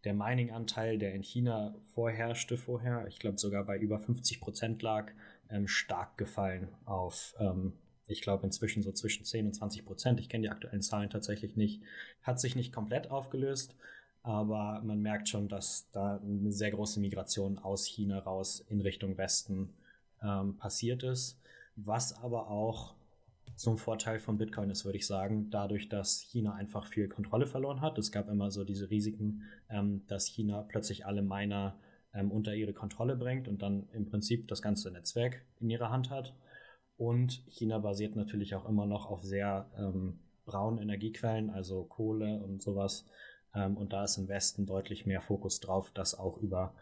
der 0.03 0.13
Mining-Anteil, 0.13 0.97
der 0.97 1.13
in 1.13 1.23
China 1.23 1.75
vorherrschte 1.93 2.57
vorher, 2.57 3.07
ich 3.07 3.19
glaube 3.19 3.37
sogar 3.37 3.63
bei 3.63 3.77
über 3.77 3.99
50 3.99 4.41
Prozent 4.41 4.81
lag, 4.81 5.11
ähm, 5.49 5.67
stark 5.67 6.17
gefallen 6.17 6.69
auf, 6.85 7.35
ähm, 7.39 7.73
ich 8.07 8.21
glaube, 8.21 8.45
inzwischen 8.45 8.83
so 8.83 8.91
zwischen 8.91 9.25
10 9.25 9.47
und 9.47 9.53
20 9.53 9.85
Prozent. 9.85 10.19
Ich 10.19 10.29
kenne 10.29 10.43
die 10.43 10.49
aktuellen 10.49 10.81
Zahlen 10.81 11.09
tatsächlich 11.09 11.55
nicht. 11.55 11.81
Hat 12.21 12.39
sich 12.39 12.55
nicht 12.55 12.73
komplett 12.73 13.09
aufgelöst, 13.11 13.75
aber 14.23 14.81
man 14.83 15.01
merkt 15.01 15.29
schon, 15.29 15.47
dass 15.47 15.89
da 15.91 16.17
eine 16.17 16.51
sehr 16.51 16.71
große 16.71 16.99
Migration 16.99 17.57
aus 17.59 17.85
China 17.85 18.19
raus 18.19 18.65
in 18.69 18.81
Richtung 18.81 19.17
Westen 19.17 19.73
ähm, 20.21 20.57
passiert 20.57 21.03
ist, 21.03 21.39
was 21.75 22.13
aber 22.13 22.49
auch 22.49 22.95
zum 23.55 23.77
Vorteil 23.77 24.19
von 24.19 24.37
Bitcoin 24.37 24.69
ist, 24.69 24.85
würde 24.85 24.97
ich 24.97 25.05
sagen, 25.05 25.49
dadurch, 25.49 25.89
dass 25.89 26.19
China 26.19 26.53
einfach 26.53 26.87
viel 26.87 27.07
Kontrolle 27.07 27.45
verloren 27.45 27.81
hat. 27.81 27.97
Es 27.97 28.11
gab 28.11 28.29
immer 28.29 28.49
so 28.49 28.63
diese 28.63 28.89
Risiken, 28.89 29.43
ähm, 29.69 30.01
dass 30.07 30.25
China 30.25 30.65
plötzlich 30.67 31.05
alle 31.05 31.21
Miner 31.21 31.77
ähm, 32.13 32.31
unter 32.31 32.53
ihre 32.53 32.73
Kontrolle 32.73 33.15
bringt 33.15 33.47
und 33.47 33.61
dann 33.61 33.87
im 33.93 34.05
Prinzip 34.05 34.47
das 34.47 34.61
ganze 34.61 34.91
Netzwerk 34.91 35.41
in 35.59 35.69
ihrer 35.69 35.89
Hand 35.89 36.09
hat. 36.09 36.35
Und 36.97 37.43
China 37.47 37.79
basiert 37.79 38.15
natürlich 38.15 38.55
auch 38.55 38.67
immer 38.67 38.85
noch 38.85 39.07
auf 39.07 39.23
sehr 39.23 39.69
ähm, 39.77 40.19
braunen 40.45 40.79
Energiequellen, 40.79 41.49
also 41.49 41.83
Kohle 41.85 42.41
und 42.43 42.61
sowas. 42.61 43.05
Ähm, 43.55 43.77
und 43.77 43.93
da 43.93 44.03
ist 44.03 44.17
im 44.17 44.27
Westen 44.27 44.65
deutlich 44.65 45.05
mehr 45.05 45.21
Fokus 45.21 45.59
drauf, 45.59 45.91
das 45.91 46.17
auch 46.17 46.37
über 46.37 46.75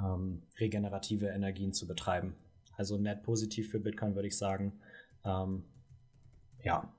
ähm, 0.00 0.42
regenerative 0.58 1.28
Energien 1.28 1.72
zu 1.72 1.86
betreiben. 1.86 2.34
Also 2.76 2.98
net 2.98 3.22
positiv 3.22 3.70
für 3.70 3.80
Bitcoin 3.80 4.14
würde 4.14 4.28
ich 4.28 4.36
sagen. 4.36 4.80
Ähm, 5.24 5.64
ja. 6.62 6.92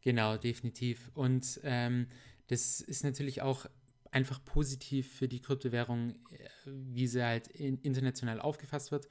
Genau, 0.00 0.36
definitiv. 0.36 1.10
Und 1.14 1.60
ähm, 1.64 2.08
das 2.46 2.80
ist 2.80 3.04
natürlich 3.04 3.42
auch 3.42 3.66
einfach 4.12 4.44
positiv 4.44 5.12
für 5.12 5.28
die 5.28 5.40
Kryptowährung, 5.40 6.10
äh, 6.10 6.48
wie 6.64 7.06
sie 7.06 7.24
halt 7.24 7.48
in, 7.48 7.78
international 7.78 8.40
aufgefasst 8.40 8.92
wird. 8.92 9.08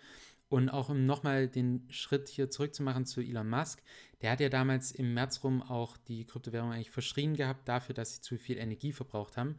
Und 0.47 0.69
auch 0.69 0.89
um 0.89 1.05
nochmal 1.05 1.47
den 1.47 1.87
Schritt 1.89 2.29
hier 2.29 2.51
zurückzumachen 2.51 3.05
zu 3.05 3.21
Elon 3.21 3.49
Musk, 3.49 3.81
der 4.21 4.31
hat 4.31 4.39
ja 4.39 4.49
damals 4.49 4.91
im 4.91 5.13
März 5.13 5.43
rum 5.43 5.61
auch 5.63 5.97
die 5.97 6.25
Kryptowährung 6.25 6.71
eigentlich 6.71 6.91
verschrien 6.91 7.33
gehabt 7.35 7.67
dafür, 7.67 7.95
dass 7.95 8.15
sie 8.15 8.21
zu 8.21 8.37
viel 8.37 8.57
Energie 8.57 8.91
verbraucht 8.91 9.37
haben. 9.37 9.57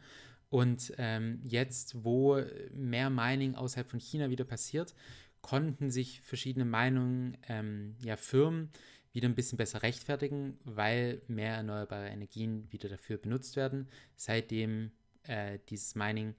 Und 0.48 0.92
ähm, 0.98 1.40
jetzt, 1.42 2.04
wo 2.04 2.40
mehr 2.72 3.10
Mining 3.10 3.56
außerhalb 3.56 3.88
von 3.88 3.98
China 3.98 4.30
wieder 4.30 4.44
passiert, 4.44 4.94
konnten 5.40 5.90
sich 5.90 6.20
verschiedene 6.22 6.64
Meinungen, 6.64 7.36
ähm, 7.48 7.96
ja, 8.02 8.16
Firmen 8.16 8.70
wieder 9.12 9.28
ein 9.28 9.34
bisschen 9.34 9.58
besser 9.58 9.82
rechtfertigen, 9.82 10.58
weil 10.64 11.22
mehr 11.26 11.54
erneuerbare 11.54 12.08
Energien 12.08 12.70
wieder 12.70 12.88
dafür 12.88 13.16
benutzt 13.16 13.56
werden, 13.56 13.88
seitdem 14.14 14.90
äh, 15.28 15.58
dieses 15.68 15.94
Mining 15.94 16.34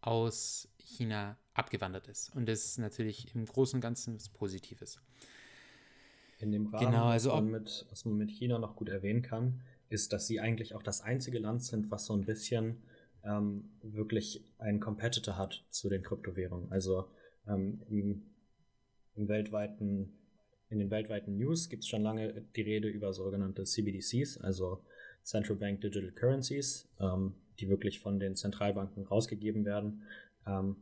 aus 0.00 0.68
China 0.78 1.36
abgewandert 1.54 2.08
ist. 2.08 2.34
Und 2.34 2.48
das 2.48 2.64
ist 2.64 2.78
natürlich 2.78 3.34
im 3.34 3.44
Großen 3.44 3.76
und 3.76 3.80
Ganzen 3.80 4.14
was 4.14 4.28
Positives. 4.28 5.00
In 6.40 6.52
dem 6.52 6.66
Rahmen, 6.68 6.86
genau, 6.86 7.06
also 7.06 7.30
was, 7.30 7.40
man 7.40 7.50
mit, 7.50 7.86
was 7.90 8.04
man 8.04 8.16
mit 8.16 8.30
China 8.30 8.58
noch 8.58 8.76
gut 8.76 8.88
erwähnen 8.88 9.22
kann, 9.22 9.60
ist, 9.88 10.12
dass 10.12 10.26
sie 10.26 10.40
eigentlich 10.40 10.74
auch 10.74 10.82
das 10.82 11.00
einzige 11.00 11.38
Land 11.38 11.64
sind, 11.64 11.90
was 11.90 12.06
so 12.06 12.14
ein 12.14 12.24
bisschen 12.24 12.82
ähm, 13.24 13.70
wirklich 13.82 14.44
einen 14.58 14.78
Competitor 14.78 15.36
hat 15.36 15.64
zu 15.70 15.88
den 15.88 16.02
Kryptowährungen. 16.02 16.70
Also 16.70 17.08
ähm, 17.48 17.82
im, 17.88 18.22
im, 19.16 19.28
weltweiten, 19.28 20.12
in 20.68 20.78
den 20.78 20.90
weltweiten 20.90 21.36
News 21.36 21.68
gibt 21.68 21.82
es 21.82 21.88
schon 21.88 22.02
lange 22.02 22.42
die 22.54 22.62
Rede 22.62 22.88
über 22.88 23.12
sogenannte 23.12 23.64
CBDCs, 23.64 24.38
also 24.38 24.84
Central 25.24 25.56
Bank 25.56 25.80
Digital 25.80 26.12
Currencies, 26.12 26.88
ähm, 27.00 27.34
die 27.60 27.68
wirklich 27.68 28.00
von 28.00 28.18
den 28.18 28.36
Zentralbanken 28.36 29.04
rausgegeben 29.04 29.64
werden. 29.64 30.02
Ähm, 30.46 30.76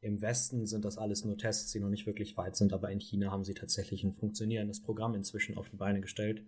Im 0.00 0.20
Westen 0.20 0.66
sind 0.66 0.84
das 0.84 0.98
alles 0.98 1.24
nur 1.24 1.38
Tests, 1.38 1.72
die 1.72 1.80
noch 1.80 1.88
nicht 1.88 2.06
wirklich 2.06 2.36
weit 2.36 2.56
sind, 2.56 2.72
aber 2.72 2.90
in 2.90 3.00
China 3.00 3.30
haben 3.30 3.44
sie 3.44 3.54
tatsächlich 3.54 4.02
ein 4.04 4.12
funktionierendes 4.12 4.82
Programm 4.82 5.14
inzwischen 5.14 5.56
auf 5.56 5.68
die 5.68 5.76
Beine 5.76 6.00
gestellt 6.00 6.42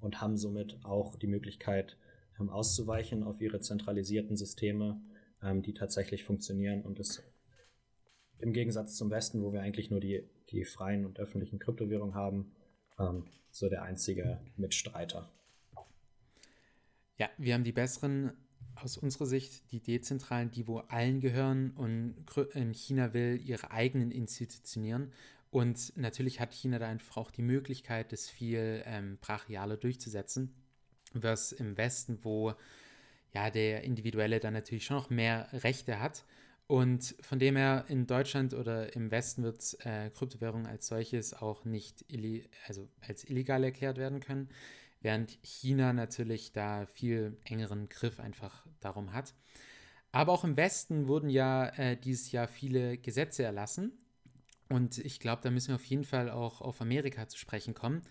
und 0.00 0.20
haben 0.20 0.36
somit 0.36 0.78
auch 0.84 1.16
die 1.16 1.26
Möglichkeit, 1.26 1.96
ähm, 2.38 2.50
auszuweichen 2.50 3.22
auf 3.22 3.40
ihre 3.40 3.60
zentralisierten 3.60 4.36
Systeme, 4.36 5.00
ähm, 5.42 5.62
die 5.62 5.74
tatsächlich 5.74 6.24
funktionieren 6.24 6.82
und 6.82 6.98
es 6.98 7.22
im 8.40 8.52
Gegensatz 8.52 8.94
zum 8.94 9.10
Westen, 9.10 9.42
wo 9.42 9.52
wir 9.52 9.62
eigentlich 9.62 9.90
nur 9.90 10.00
die, 10.00 10.22
die 10.50 10.64
freien 10.64 11.04
und 11.04 11.18
öffentlichen 11.18 11.58
Kryptowährungen 11.58 12.14
haben, 12.14 12.52
ähm, 12.98 13.24
so 13.50 13.68
der 13.68 13.82
einzige 13.82 14.40
Mitstreiter. 14.56 15.28
Ja, 17.16 17.28
wir 17.36 17.54
haben 17.54 17.64
die 17.64 17.72
besseren 17.72 18.32
aus 18.82 18.96
unserer 18.96 19.26
Sicht, 19.26 19.70
die 19.72 19.80
dezentralen, 19.80 20.50
die 20.50 20.66
wo 20.66 20.78
allen 20.78 21.20
gehören 21.20 21.70
und 21.70 22.14
China 22.72 23.12
will 23.14 23.40
ihre 23.44 23.70
eigenen 23.70 24.10
institutionieren. 24.10 25.12
Und 25.50 25.94
natürlich 25.96 26.40
hat 26.40 26.52
China 26.52 26.78
da 26.78 26.88
einfach 26.88 27.16
auch 27.16 27.30
die 27.30 27.42
Möglichkeit, 27.42 28.12
das 28.12 28.28
viel 28.28 28.82
ähm, 28.86 29.18
brachialer 29.20 29.76
durchzusetzen 29.76 30.54
was 31.14 31.52
im 31.52 31.76
Westen, 31.76 32.18
wo 32.22 32.54
ja 33.32 33.50
der 33.50 33.84
Individuelle 33.84 34.40
dann 34.40 34.54
natürlich 34.54 34.84
schon 34.84 34.96
noch 34.96 35.10
mehr 35.10 35.48
Rechte 35.52 36.00
hat. 36.00 36.24
Und 36.66 37.14
von 37.22 37.38
dem 37.38 37.56
her 37.56 37.86
in 37.88 38.06
Deutschland 38.06 38.52
oder 38.52 38.94
im 38.94 39.10
Westen 39.10 39.42
wird 39.42 39.76
äh, 39.86 40.10
Kryptowährung 40.10 40.66
als 40.66 40.86
solches 40.86 41.32
auch 41.32 41.64
nicht 41.64 42.04
also 42.66 42.88
als 43.00 43.24
illegal 43.24 43.64
erklärt 43.64 43.96
werden 43.96 44.20
können, 44.20 44.50
während 45.00 45.38
China 45.42 45.92
natürlich 45.92 46.52
da 46.52 46.86
viel 46.86 47.38
engeren 47.44 47.88
Griff 47.88 48.20
einfach 48.20 48.66
darum 48.80 49.12
hat. 49.12 49.34
Aber 50.12 50.32
auch 50.32 50.44
im 50.44 50.56
Westen 50.56 51.06
wurden 51.06 51.28
ja 51.28 51.68
äh, 51.76 51.96
dieses 51.96 52.32
Jahr 52.32 52.48
viele 52.48 52.98
Gesetze 52.98 53.42
erlassen. 53.42 53.92
Und 54.68 54.98
ich 54.98 55.20
glaube, 55.20 55.42
da 55.42 55.50
müssen 55.50 55.68
wir 55.68 55.76
auf 55.76 55.84
jeden 55.84 56.04
Fall 56.04 56.30
auch 56.30 56.60
auf 56.60 56.80
Amerika 56.80 57.28
zu 57.28 57.38
sprechen 57.38 57.74
kommen. 57.74 58.02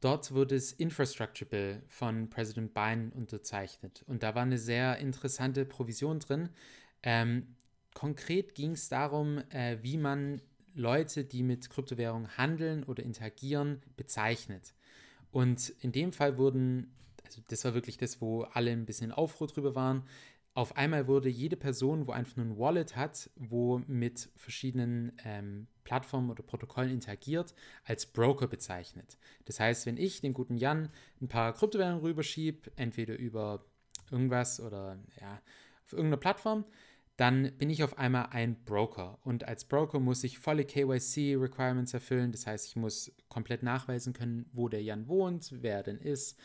Dort 0.00 0.32
wurde 0.32 0.54
das 0.54 0.72
Infrastructure 0.72 1.48
Bill 1.48 1.82
von 1.88 2.28
Präsident 2.28 2.74
Biden 2.74 3.12
unterzeichnet. 3.12 4.04
Und 4.06 4.22
da 4.22 4.34
war 4.34 4.42
eine 4.42 4.58
sehr 4.58 4.98
interessante 4.98 5.64
Provision 5.64 6.20
drin. 6.20 6.50
Ähm, 7.02 7.56
konkret 7.94 8.54
ging 8.54 8.72
es 8.72 8.88
darum, 8.88 9.38
äh, 9.50 9.78
wie 9.82 9.96
man 9.96 10.42
Leute, 10.74 11.24
die 11.24 11.42
mit 11.42 11.70
Kryptowährungen 11.70 12.36
handeln 12.36 12.84
oder 12.84 13.02
interagieren, 13.02 13.80
bezeichnet. 13.96 14.74
Und 15.36 15.68
in 15.82 15.92
dem 15.92 16.14
Fall 16.14 16.38
wurden, 16.38 16.96
also 17.26 17.42
das 17.48 17.62
war 17.66 17.74
wirklich 17.74 17.98
das, 17.98 18.22
wo 18.22 18.44
alle 18.54 18.70
ein 18.70 18.86
bisschen 18.86 19.12
Aufruhr 19.12 19.48
drüber 19.48 19.74
waren, 19.74 20.02
auf 20.54 20.78
einmal 20.78 21.08
wurde 21.08 21.28
jede 21.28 21.58
Person, 21.58 22.06
wo 22.06 22.12
einfach 22.12 22.38
nur 22.38 22.46
ein 22.46 22.56
Wallet 22.56 22.96
hat, 22.96 23.28
wo 23.36 23.82
mit 23.86 24.30
verschiedenen 24.36 25.12
ähm, 25.26 25.66
Plattformen 25.84 26.30
oder 26.30 26.42
Protokollen 26.42 26.90
interagiert, 26.90 27.54
als 27.84 28.06
Broker 28.06 28.46
bezeichnet. 28.46 29.18
Das 29.44 29.60
heißt, 29.60 29.84
wenn 29.84 29.98
ich 29.98 30.22
dem 30.22 30.32
guten 30.32 30.56
Jan 30.56 30.88
ein 31.20 31.28
paar 31.28 31.52
Kryptowährungen 31.52 32.00
rüberschiebe, 32.00 32.72
entweder 32.76 33.18
über 33.18 33.66
irgendwas 34.10 34.58
oder 34.58 34.98
ja, 35.20 35.42
auf 35.84 35.92
irgendeiner 35.92 36.16
Plattform, 36.16 36.64
dann 37.16 37.56
bin 37.56 37.70
ich 37.70 37.82
auf 37.82 37.96
einmal 37.98 38.26
ein 38.26 38.62
Broker. 38.64 39.18
Und 39.22 39.44
als 39.44 39.64
Broker 39.64 40.00
muss 40.00 40.22
ich 40.22 40.38
volle 40.38 40.64
KYC-Requirements 40.64 41.94
erfüllen. 41.94 42.30
Das 42.30 42.46
heißt, 42.46 42.66
ich 42.68 42.76
muss 42.76 43.12
komplett 43.28 43.62
nachweisen 43.62 44.12
können, 44.12 44.50
wo 44.52 44.68
der 44.68 44.82
Jan 44.82 45.08
wohnt, 45.08 45.50
wer 45.62 45.76
er 45.76 45.82
denn 45.82 45.98
ist, 45.98 46.38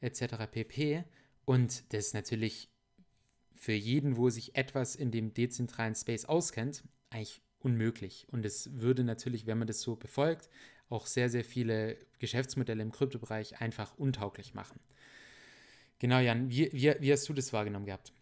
etc. 0.00 0.46
pp. 0.50 1.04
Und 1.44 1.92
das 1.92 2.06
ist 2.06 2.14
natürlich 2.14 2.68
für 3.54 3.72
jeden, 3.72 4.16
wo 4.16 4.30
sich 4.30 4.56
etwas 4.56 4.96
in 4.96 5.12
dem 5.12 5.32
dezentralen 5.32 5.94
Space 5.94 6.24
auskennt, 6.24 6.82
eigentlich 7.10 7.42
unmöglich. 7.60 8.26
Und 8.30 8.44
es 8.44 8.80
würde 8.80 9.04
natürlich, 9.04 9.46
wenn 9.46 9.58
man 9.58 9.68
das 9.68 9.80
so 9.80 9.94
befolgt, 9.94 10.48
auch 10.88 11.06
sehr, 11.06 11.30
sehr 11.30 11.44
viele 11.44 11.98
Geschäftsmodelle 12.18 12.82
im 12.82 12.90
Kryptobereich 12.90 13.60
einfach 13.60 13.96
untauglich 13.96 14.54
machen. 14.54 14.80
Genau, 16.00 16.18
Jan, 16.18 16.50
wie, 16.50 16.72
wie, 16.72 16.94
wie 16.98 17.12
hast 17.12 17.28
du 17.28 17.32
das 17.32 17.52
wahrgenommen 17.52 17.86
gehabt? 17.86 18.12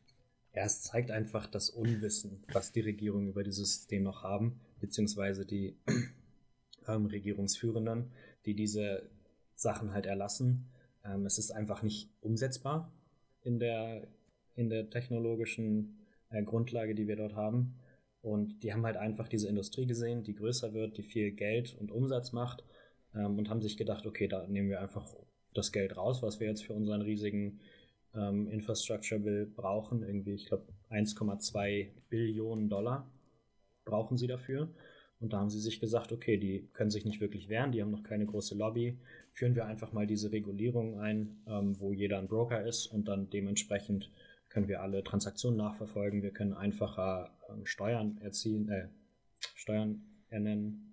Ja, 0.54 0.64
es 0.64 0.82
zeigt 0.82 1.10
einfach 1.10 1.46
das 1.46 1.70
Unwissen, 1.70 2.44
was 2.52 2.72
die 2.72 2.80
Regierungen 2.80 3.28
über 3.28 3.44
dieses 3.44 3.74
System 3.74 4.02
noch 4.02 4.22
haben, 4.22 4.60
beziehungsweise 4.80 5.46
die 5.46 5.76
ähm, 6.88 7.06
Regierungsführenden, 7.06 8.10
die 8.46 8.54
diese 8.54 9.08
Sachen 9.54 9.92
halt 9.92 10.06
erlassen. 10.06 10.68
Ähm, 11.04 11.26
es 11.26 11.38
ist 11.38 11.50
einfach 11.50 11.82
nicht 11.82 12.10
umsetzbar 12.20 12.92
in 13.42 13.58
der 13.58 14.08
in 14.58 14.68
der 14.70 14.90
technologischen 14.90 15.98
äh, 16.30 16.42
Grundlage, 16.42 16.94
die 16.94 17.06
wir 17.06 17.16
dort 17.16 17.36
haben. 17.36 17.76
Und 18.20 18.64
die 18.64 18.72
haben 18.72 18.84
halt 18.84 18.96
einfach 18.96 19.28
diese 19.28 19.48
Industrie 19.48 19.86
gesehen, 19.86 20.24
die 20.24 20.34
größer 20.34 20.74
wird, 20.74 20.98
die 20.98 21.04
viel 21.04 21.30
Geld 21.30 21.76
und 21.78 21.92
Umsatz 21.92 22.32
macht 22.32 22.64
ähm, 23.14 23.38
und 23.38 23.48
haben 23.48 23.62
sich 23.62 23.76
gedacht, 23.76 24.04
okay, 24.04 24.26
da 24.26 24.46
nehmen 24.48 24.68
wir 24.68 24.80
einfach 24.80 25.14
das 25.54 25.70
Geld 25.70 25.96
raus, 25.96 26.22
was 26.22 26.40
wir 26.40 26.48
jetzt 26.48 26.64
für 26.64 26.74
unseren 26.74 27.02
riesigen 27.02 27.60
ähm, 28.14 28.48
Infrastructure 28.48 29.20
Bill 29.20 29.46
brauchen. 29.46 30.02
Irgendwie, 30.02 30.34
ich 30.34 30.46
glaube, 30.46 30.64
1,2 30.90 31.88
Billionen 32.08 32.68
Dollar 32.68 33.10
brauchen 33.84 34.16
sie 34.16 34.26
dafür. 34.26 34.68
Und 35.20 35.32
da 35.32 35.38
haben 35.38 35.50
sie 35.50 35.60
sich 35.60 35.80
gesagt, 35.80 36.12
okay, 36.12 36.36
die 36.36 36.68
können 36.72 36.90
sich 36.90 37.04
nicht 37.04 37.20
wirklich 37.20 37.48
wehren, 37.48 37.72
die 37.72 37.82
haben 37.82 37.90
noch 37.90 38.04
keine 38.04 38.24
große 38.24 38.54
Lobby. 38.56 38.98
Führen 39.32 39.56
wir 39.56 39.66
einfach 39.66 39.92
mal 39.92 40.06
diese 40.06 40.30
Regulierung 40.30 41.00
ein, 41.00 41.42
ähm, 41.48 41.78
wo 41.80 41.92
jeder 41.92 42.18
ein 42.18 42.28
Broker 42.28 42.64
ist 42.64 42.86
und 42.86 43.08
dann 43.08 43.28
dementsprechend 43.28 44.12
können 44.48 44.68
wir 44.68 44.80
alle 44.80 45.02
Transaktionen 45.02 45.58
nachverfolgen, 45.58 46.22
wir 46.22 46.30
können 46.30 46.54
einfacher 46.54 47.36
ähm, 47.50 47.66
Steuern 47.66 48.18
erziehen, 48.20 48.68
äh, 48.68 48.88
Steuern 49.56 50.02
ernennen 50.30 50.87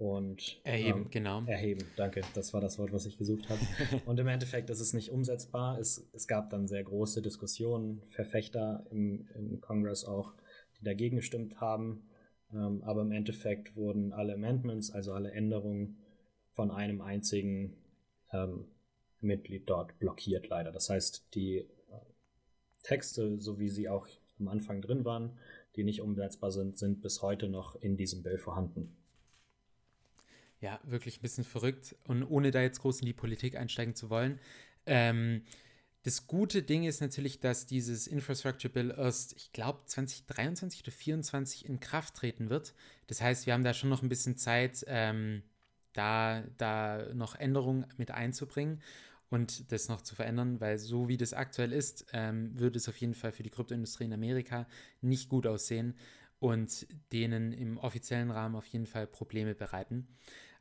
und 0.00 0.62
erheben, 0.64 1.02
ähm, 1.02 1.10
genau. 1.10 1.44
Erheben, 1.44 1.84
danke, 1.96 2.22
das 2.34 2.54
war 2.54 2.62
das 2.62 2.78
Wort, 2.78 2.90
was 2.90 3.04
ich 3.04 3.18
gesucht 3.18 3.50
habe. 3.50 3.60
und 4.06 4.18
im 4.18 4.28
Endeffekt 4.28 4.70
ist 4.70 4.80
es 4.80 4.94
nicht 4.94 5.10
umsetzbar. 5.10 5.78
Es, 5.78 6.08
es 6.14 6.26
gab 6.26 6.48
dann 6.48 6.66
sehr 6.66 6.82
große 6.82 7.20
Diskussionen, 7.20 8.00
Verfechter 8.08 8.86
im, 8.90 9.28
im 9.34 9.60
Kongress 9.60 10.06
auch, 10.06 10.32
die 10.78 10.84
dagegen 10.84 11.16
gestimmt 11.16 11.60
haben. 11.60 12.08
Ähm, 12.50 12.82
aber 12.82 13.02
im 13.02 13.12
Endeffekt 13.12 13.76
wurden 13.76 14.14
alle 14.14 14.32
Amendments, 14.32 14.90
also 14.90 15.12
alle 15.12 15.32
Änderungen 15.32 15.98
von 16.52 16.70
einem 16.70 17.02
einzigen 17.02 17.76
ähm, 18.32 18.64
Mitglied 19.20 19.68
dort 19.68 19.98
blockiert, 19.98 20.48
leider. 20.48 20.72
Das 20.72 20.88
heißt, 20.88 21.34
die 21.34 21.58
äh, 21.58 21.66
Texte, 22.84 23.38
so 23.38 23.58
wie 23.58 23.68
sie 23.68 23.90
auch 23.90 24.08
am 24.38 24.48
Anfang 24.48 24.80
drin 24.80 25.04
waren, 25.04 25.38
die 25.76 25.84
nicht 25.84 26.00
umsetzbar 26.00 26.52
sind, 26.52 26.78
sind 26.78 27.02
bis 27.02 27.20
heute 27.20 27.50
noch 27.50 27.76
in 27.76 27.98
diesem 27.98 28.22
Bill 28.22 28.38
vorhanden. 28.38 28.96
Ja, 30.60 30.78
wirklich 30.84 31.18
ein 31.18 31.22
bisschen 31.22 31.44
verrückt. 31.44 31.96
Und 32.04 32.22
ohne 32.24 32.50
da 32.50 32.60
jetzt 32.60 32.80
groß 32.80 33.00
in 33.00 33.06
die 33.06 33.12
Politik 33.14 33.56
einsteigen 33.56 33.94
zu 33.94 34.10
wollen, 34.10 34.38
ähm, 34.86 35.42
das 36.02 36.26
gute 36.26 36.62
Ding 36.62 36.84
ist 36.84 37.00
natürlich, 37.00 37.40
dass 37.40 37.66
dieses 37.66 38.06
Infrastructure 38.06 38.72
Bill 38.72 38.94
erst, 38.96 39.34
ich 39.36 39.52
glaube, 39.52 39.80
2023 39.84 40.80
oder 40.80 40.92
2024 40.92 41.66
in 41.68 41.78
Kraft 41.80 42.14
treten 42.14 42.48
wird. 42.48 42.74
Das 43.06 43.20
heißt, 43.20 43.46
wir 43.46 43.52
haben 43.52 43.64
da 43.64 43.74
schon 43.74 43.90
noch 43.90 44.02
ein 44.02 44.08
bisschen 44.08 44.36
Zeit, 44.36 44.82
ähm, 44.86 45.42
da, 45.92 46.42
da 46.56 47.12
noch 47.14 47.34
Änderungen 47.34 47.86
mit 47.98 48.10
einzubringen 48.12 48.80
und 49.28 49.70
das 49.72 49.88
noch 49.88 50.00
zu 50.00 50.14
verändern, 50.14 50.60
weil 50.60 50.78
so 50.78 51.08
wie 51.08 51.16
das 51.18 51.34
aktuell 51.34 51.72
ist, 51.72 52.06
ähm, 52.12 52.58
würde 52.58 52.78
es 52.78 52.88
auf 52.88 52.96
jeden 52.96 53.14
Fall 53.14 53.32
für 53.32 53.42
die 53.42 53.50
Kryptoindustrie 53.50 54.04
in 54.04 54.12
Amerika 54.14 54.66
nicht 55.02 55.28
gut 55.28 55.46
aussehen 55.46 55.94
und 56.38 56.86
denen 57.12 57.52
im 57.52 57.76
offiziellen 57.76 58.30
Rahmen 58.30 58.56
auf 58.56 58.66
jeden 58.66 58.86
Fall 58.86 59.06
Probleme 59.06 59.54
bereiten. 59.54 60.08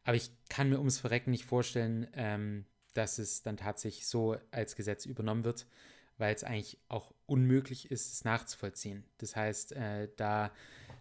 Aber 0.09 0.15
ich 0.15 0.31
kann 0.49 0.69
mir 0.69 0.79
ums 0.79 0.97
Verrecken 0.97 1.29
nicht 1.29 1.45
vorstellen, 1.45 2.07
ähm, 2.13 2.65
dass 2.95 3.19
es 3.19 3.43
dann 3.43 3.57
tatsächlich 3.57 4.07
so 4.07 4.37
als 4.49 4.75
Gesetz 4.75 5.05
übernommen 5.05 5.43
wird, 5.43 5.67
weil 6.17 6.33
es 6.33 6.43
eigentlich 6.43 6.79
auch 6.87 7.13
unmöglich 7.27 7.91
ist, 7.91 8.11
es 8.11 8.23
nachzuvollziehen. 8.23 9.03
Das 9.19 9.35
heißt, 9.35 9.73
äh, 9.73 10.09
da, 10.17 10.51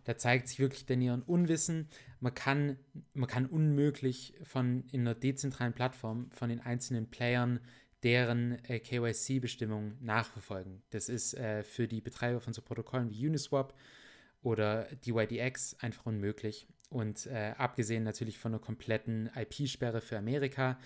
da 0.05 0.19
zeigt 0.19 0.49
sich 0.49 0.59
wirklich 0.59 0.85
dann 0.85 1.01
ihren 1.01 1.23
Unwissen. 1.23 1.89
Man 2.21 2.35
kann, 2.35 2.79
man 3.15 3.31
kann 3.31 3.47
unmöglich 3.47 4.35
von 4.43 4.85
in 4.93 5.01
einer 5.01 5.15
dezentralen 5.15 5.73
Plattform 5.73 6.31
von 6.33 6.51
den 6.51 6.61
einzelnen 6.61 7.09
Playern 7.09 7.61
deren 8.03 8.63
äh, 8.67 8.79
KYC-Bestimmungen 8.79 9.97
nachverfolgen. 10.03 10.83
Das 10.91 11.09
ist 11.09 11.33
äh, 11.33 11.63
für 11.63 11.89
die 11.89 12.03
Betreiber 12.03 12.43
von 12.43 12.53
so 12.53 12.61
Protokollen 12.61 13.09
wie 13.09 13.27
Uniswap 13.27 13.73
oder 14.43 14.85
DYDX 15.07 15.77
einfach 15.81 16.07
unmöglich. 16.07 16.67
Und 16.91 17.27
äh, 17.27 17.55
abgesehen 17.59 18.05
natürlich 18.05 18.39
von 18.39 18.53
einer 18.53 18.61
kompletten 18.61 19.31
IP-Sperre 19.35 20.01
für 20.01 20.17
Amerika, 20.17 20.79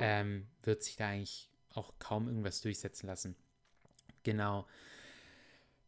ähm, 0.00 0.46
wird 0.62 0.82
sich 0.82 0.96
da 0.96 1.08
eigentlich 1.08 1.50
auch 1.70 1.92
kaum 1.98 2.28
irgendwas 2.28 2.60
durchsetzen 2.60 3.06
lassen. 3.06 3.36
Genau. 4.22 4.66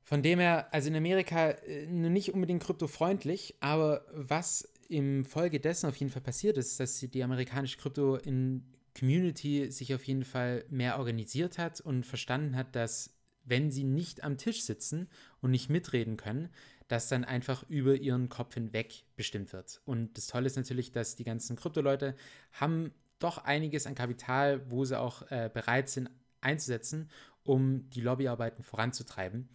Von 0.03 0.23
dem 0.23 0.39
her, 0.39 0.73
also 0.73 0.89
in 0.89 0.97
Amerika 0.97 1.51
äh, 1.51 1.87
nicht 1.87 2.33
unbedingt 2.33 2.63
kryptofreundlich, 2.63 3.57
aber 3.61 4.05
was 4.13 4.73
im 4.89 5.25
Folge 5.25 5.59
dessen 5.59 5.89
auf 5.89 5.97
jeden 5.97 6.13
Fall 6.13 6.23
passiert 6.23 6.59
ist, 6.59 6.79
dass 6.79 7.01
die 7.01 7.25
amerikanische 7.25 7.79
Krypto 7.79 8.17
in 8.17 8.63
Community 8.97 9.71
sich 9.71 9.95
auf 9.95 10.05
jeden 10.05 10.25
Fall 10.25 10.65
mehr 10.71 10.99
organisiert 10.99 11.59
hat 11.59 11.81
und 11.81 12.07
verstanden 12.07 12.57
hat, 12.57 12.77
dass 12.77 13.17
wenn 13.45 13.71
sie 13.71 13.85
nicht 13.85 14.25
am 14.25 14.39
Tisch 14.39 14.63
sitzen 14.63 15.09
und 15.41 15.51
nicht 15.51 15.71
mitreden 15.71 16.17
können, 16.17 16.51
dass 16.89 17.09
dann 17.09 17.25
einfach 17.25 17.65
über 17.69 17.97
ihren 17.97 18.29
Kopf 18.29 18.55
hinweg 18.55 19.05
bestimmt 19.17 19.53
wird. 19.53 19.81
Und 19.85 20.17
das 20.17 20.29
Tolle 20.29 20.47
ist 20.47 20.57
natürlich, 20.57 20.93
dass 20.93 21.17
die 21.17 21.25
ganzen 21.25 21.57
Krypto-Leute 21.57 22.15
haben 22.53 22.93
doch 23.19 23.39
einiges 23.39 23.87
an 23.87 23.95
Kapital, 23.95 24.71
wo 24.71 24.85
sie 24.85 24.99
auch 24.99 25.23
äh, 25.31 25.51
bereit 25.53 25.89
sind 25.89 26.11
einzusetzen, 26.41 27.11
um 27.45 27.89
die 27.91 28.01
Lobbyarbeiten 28.01 28.63
voranzutreiben. 28.63 29.49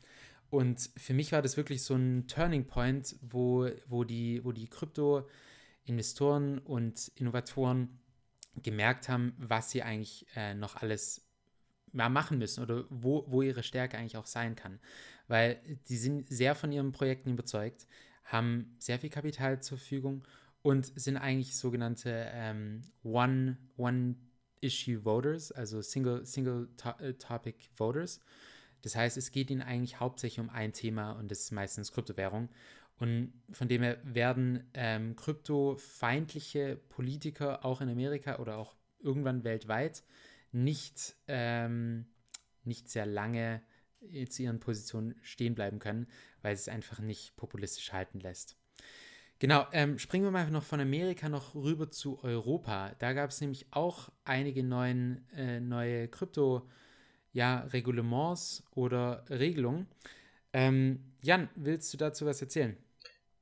Und 0.50 0.90
für 0.98 1.14
mich 1.14 1.32
war 1.32 1.42
das 1.42 1.56
wirklich 1.56 1.84
so 1.84 1.96
ein 1.96 2.28
Turning 2.28 2.68
Point, 2.68 3.16
wo, 3.22 3.70
wo 3.88 4.04
die, 4.04 4.44
wo 4.44 4.52
die 4.52 4.68
Krypto-Investoren 4.68 6.60
und 6.60 7.10
Innovatoren 7.16 8.00
gemerkt 8.62 9.08
haben, 9.08 9.34
was 9.38 9.72
sie 9.72 9.82
eigentlich 9.82 10.26
äh, 10.36 10.54
noch 10.54 10.76
alles 10.76 11.26
machen 11.94 12.38
müssen 12.38 12.64
oder 12.64 12.86
wo, 12.90 13.26
wo 13.28 13.42
ihre 13.42 13.64
Stärke 13.64 13.98
eigentlich 13.98 14.18
auch 14.18 14.26
sein 14.26 14.56
kann. 14.56 14.80
Weil 15.32 15.62
die 15.88 15.96
sind 15.96 16.28
sehr 16.28 16.56
von 16.56 16.74
ihren 16.74 16.92
Projekten 16.92 17.30
überzeugt, 17.30 17.88
haben 18.26 18.76
sehr 18.80 19.00
viel 19.00 19.10
Kapital 19.10 19.62
zur 19.62 19.78
Verfügung 19.78 20.26
und 20.62 20.92
sind 21.00 21.16
eigentlich 21.16 21.56
sogenannte 21.56 22.30
ähm, 22.34 22.82
One, 23.02 23.58
One 23.78 24.16
Issue 24.60 25.06
Voters, 25.06 25.54
also 25.54 25.82
Single, 25.82 26.26
Single 26.26 26.68
to 26.76 26.90
äh, 27.00 27.14
Topic 27.14 27.58
Voters. 27.78 28.20
Das 28.82 28.98
heißt, 28.98 29.16
es 29.16 29.32
geht 29.32 29.50
ihnen 29.52 29.62
eigentlich 29.62 30.02
hauptsächlich 30.02 30.42
um 30.42 30.50
ein 30.50 30.74
Thema 30.74 31.14
und 31.14 31.32
das 31.32 31.44
ist 31.44 31.52
meistens 31.52 31.94
Kryptowährung. 31.94 32.50
Und 33.00 33.32
von 33.54 33.70
dem 33.70 33.84
her 33.84 34.00
werden 34.04 34.70
ähm, 34.74 35.16
kryptofeindliche 35.16 36.76
Politiker 36.90 37.64
auch 37.64 37.80
in 37.80 37.88
Amerika 37.88 38.40
oder 38.40 38.58
auch 38.58 38.76
irgendwann 39.00 39.46
weltweit 39.46 40.04
nicht, 40.52 41.16
ähm, 41.30 42.06
nicht 42.66 42.90
sehr 42.90 43.06
lange 43.06 43.62
zu 44.30 44.44
ihren 44.44 44.60
Positionen 44.60 45.16
stehen 45.22 45.56
bleiben 45.56 45.80
können, 45.80 46.06
weil 46.42 46.54
es 46.54 46.68
einfach 46.68 47.00
nicht 47.00 47.36
populistisch 47.36 47.94
halten 47.94 48.20
lässt. 48.20 48.58
Genau, 49.40 49.66
ähm, 49.72 49.98
springen 49.98 50.26
wir 50.26 50.32
mal 50.32 50.52
noch 50.52 50.64
von 50.64 50.80
Amerika 50.80 51.28
noch 51.28 51.56
rüber 51.56 51.90
zu 51.90 52.24
Europa. 52.24 52.94
Da 53.00 53.14
gab 53.14 53.32
es 53.32 53.42
nämlich 53.42 53.66
auch 53.72 54.12
einige 54.24 54.64
neuen, 54.64 55.28
äh, 55.36 55.60
neue 55.60 56.08
Krypto-Reglements 56.10 58.64
ja, 58.64 58.78
oder 58.78 59.26
Regelungen. 59.32 59.88
Ähm, 60.54 61.00
Jan, 61.24 61.50
willst 61.56 61.92
du 61.92 61.98
dazu 61.98 62.28
was 62.28 62.40
erzählen? 62.40 62.78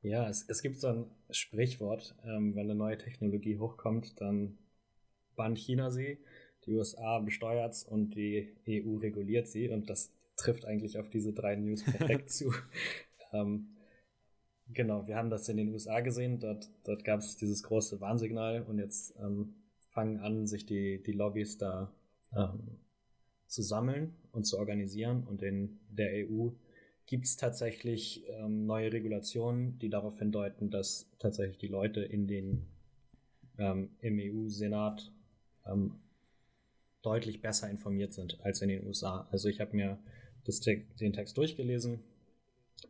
Ja, 0.01 0.29
es, 0.29 0.45
es 0.47 0.61
gibt 0.61 0.79
so 0.79 0.87
ein 0.87 1.05
Sprichwort, 1.31 2.15
ähm, 2.23 2.55
wenn 2.55 2.69
eine 2.69 2.75
neue 2.75 2.97
Technologie 2.97 3.57
hochkommt, 3.57 4.21
dann 4.21 4.57
bannt 5.35 5.57
China 5.57 5.91
sie, 5.91 6.19
die 6.65 6.71
USA 6.71 7.19
besteuert 7.19 7.73
es 7.73 7.83
und 7.83 8.11
die 8.11 8.55
EU 8.67 8.95
reguliert 8.97 9.49
sie 9.49 9.67
und 9.67 9.89
das 9.89 10.13
trifft 10.39 10.65
eigentlich 10.65 10.97
auf 10.97 11.09
diese 11.09 11.33
drei 11.33 11.55
News 11.55 11.83
perfekt 11.83 12.29
zu. 12.31 12.53
Ähm, 13.31 13.75
Genau, 14.71 15.07
wir 15.07 15.15
haben 15.15 15.31
das 15.31 15.49
in 15.49 15.57
den 15.57 15.69
USA 15.69 15.99
gesehen. 15.99 16.39
Dort, 16.39 16.69
dort 16.83 17.03
gab 17.03 17.19
es 17.21 17.35
dieses 17.37 17.63
große 17.63 18.01
Warnsignal 18.01 18.61
und 18.61 18.77
jetzt 18.77 19.15
ähm, 19.19 19.55
fangen 19.89 20.19
an, 20.19 20.45
sich 20.45 20.65
die, 20.65 21.01
die 21.01 21.11
Lobbys 21.11 21.57
da 21.57 21.91
ähm, 22.35 22.77
zu 23.47 23.63
sammeln 23.63 24.15
und 24.31 24.43
zu 24.43 24.59
organisieren. 24.59 25.23
Und 25.23 25.41
in 25.41 25.79
der 25.89 26.29
EU 26.29 26.49
gibt 27.07 27.25
es 27.25 27.35
tatsächlich 27.35 28.23
ähm, 28.29 28.67
neue 28.67 28.93
Regulationen, 28.93 29.79
die 29.79 29.89
darauf 29.89 30.19
hindeuten, 30.19 30.69
dass 30.69 31.09
tatsächlich 31.17 31.57
die 31.57 31.67
Leute 31.67 32.01
in 32.01 32.27
den, 32.27 32.67
ähm, 33.57 33.89
im 34.01 34.19
EU-Senat 34.19 35.11
ähm, 35.65 35.95
deutlich 37.01 37.41
besser 37.41 37.71
informiert 37.71 38.13
sind 38.13 38.39
als 38.43 38.61
in 38.61 38.69
den 38.69 38.85
USA. 38.85 39.27
Also 39.31 39.49
ich 39.49 39.61
habe 39.61 39.75
mir 39.75 39.97
das, 40.49 40.59
den 40.99 41.13
Text 41.13 41.37
durchgelesen 41.37 41.99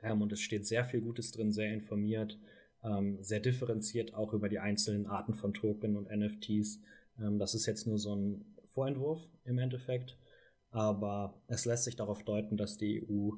ähm, 0.02 0.22
und 0.22 0.32
es 0.32 0.40
steht 0.40 0.66
sehr 0.66 0.86
viel 0.86 1.02
Gutes 1.02 1.32
drin, 1.32 1.52
sehr 1.52 1.74
informiert, 1.74 2.38
ähm, 2.84 3.22
sehr 3.22 3.40
differenziert 3.40 4.14
auch 4.14 4.34
über 4.34 4.50
die 4.50 4.60
einzelnen 4.60 5.06
Arten 5.08 5.34
von 5.34 5.54
Token 5.54 5.98
und 5.98 6.10
NFTs. 6.10 6.80
Ähm, 7.20 7.40
das 7.40 7.54
ist 7.54 7.66
jetzt 7.66 7.88
nur 7.88 7.98
so 7.98 8.16
ein 8.16 8.46
Vorentwurf 8.66 9.22
im 9.46 9.60
Endeffekt, 9.60 10.18
aber 10.72 11.42
es 11.48 11.66
lässt 11.66 11.84
sich 11.84 11.96
darauf 11.96 12.24
deuten, 12.24 12.58
dass 12.58 12.78
die 12.78 13.06
EU 13.10 13.32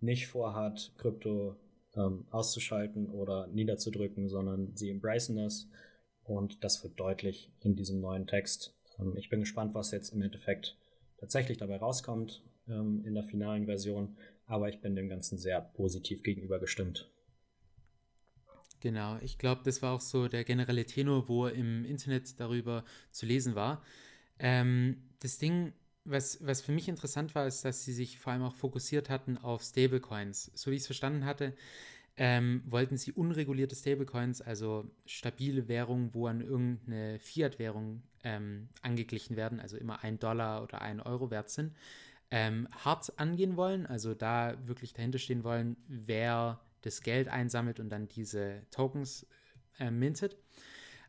nicht 0.00 0.26
vorhat, 0.26 0.92
Krypto 0.98 1.56
ähm, 1.94 2.26
auszuschalten 2.30 3.08
oder 3.08 3.46
niederzudrücken, 3.48 4.28
sondern 4.28 4.76
sie 4.76 4.90
embracen 4.90 5.36
das 5.36 5.68
und 6.24 6.64
das 6.64 6.82
wird 6.82 6.98
deutlich 6.98 7.50
in 7.60 7.76
diesem 7.76 8.00
neuen 8.00 8.26
Text. 8.26 8.74
Ähm, 8.98 9.16
ich 9.16 9.30
bin 9.30 9.40
gespannt, 9.40 9.74
was 9.74 9.92
jetzt 9.92 10.10
im 10.10 10.22
Endeffekt 10.22 10.76
tatsächlich 11.18 11.58
dabei 11.58 11.76
rauskommt 11.76 12.42
ähm, 12.68 13.02
in 13.04 13.14
der 13.14 13.24
finalen 13.24 13.66
Version 13.66 14.16
aber 14.52 14.68
ich 14.68 14.80
bin 14.80 14.94
dem 14.94 15.08
Ganzen 15.08 15.38
sehr 15.38 15.62
positiv 15.62 16.22
gegenüber 16.22 16.58
gestimmt. 16.58 17.10
Genau, 18.80 19.16
ich 19.22 19.38
glaube, 19.38 19.62
das 19.64 19.80
war 19.80 19.92
auch 19.94 20.02
so 20.02 20.28
der 20.28 20.44
generelle 20.44 20.84
Tenor, 20.84 21.26
wo 21.26 21.46
im 21.46 21.86
Internet 21.86 22.38
darüber 22.38 22.84
zu 23.12 23.24
lesen 23.24 23.54
war. 23.54 23.82
Ähm, 24.38 24.96
das 25.20 25.38
Ding, 25.38 25.72
was, 26.04 26.44
was 26.44 26.60
für 26.60 26.72
mich 26.72 26.88
interessant 26.88 27.34
war, 27.34 27.46
ist, 27.46 27.64
dass 27.64 27.84
sie 27.84 27.94
sich 27.94 28.18
vor 28.18 28.34
allem 28.34 28.42
auch 28.42 28.56
fokussiert 28.56 29.08
hatten 29.08 29.38
auf 29.38 29.62
Stablecoins. 29.62 30.50
So 30.54 30.70
wie 30.70 30.74
ich 30.74 30.82
es 30.82 30.86
verstanden 30.86 31.24
hatte, 31.24 31.54
ähm, 32.18 32.62
wollten 32.66 32.98
sie 32.98 33.12
unregulierte 33.12 33.74
Stablecoins, 33.74 34.42
also 34.42 34.90
stabile 35.06 35.66
Währungen, 35.68 36.12
wo 36.12 36.26
an 36.26 36.42
irgendeine 36.42 37.18
Fiat-Währung 37.20 38.02
ähm, 38.22 38.68
angeglichen 38.82 39.36
werden, 39.36 39.60
also 39.60 39.78
immer 39.78 40.02
ein 40.02 40.18
Dollar 40.18 40.62
oder 40.62 40.82
ein 40.82 41.00
Euro 41.00 41.30
wert 41.30 41.48
sind, 41.48 41.72
ähm, 42.32 42.66
hart 42.72 43.18
angehen 43.18 43.56
wollen, 43.56 43.86
also 43.86 44.14
da 44.14 44.56
wirklich 44.66 44.94
dahinter 44.94 45.18
stehen 45.18 45.44
wollen, 45.44 45.76
wer 45.86 46.60
das 46.80 47.02
Geld 47.02 47.28
einsammelt 47.28 47.78
und 47.78 47.90
dann 47.90 48.08
diese 48.08 48.62
Tokens 48.70 49.26
äh, 49.78 49.90
mintet. 49.90 50.38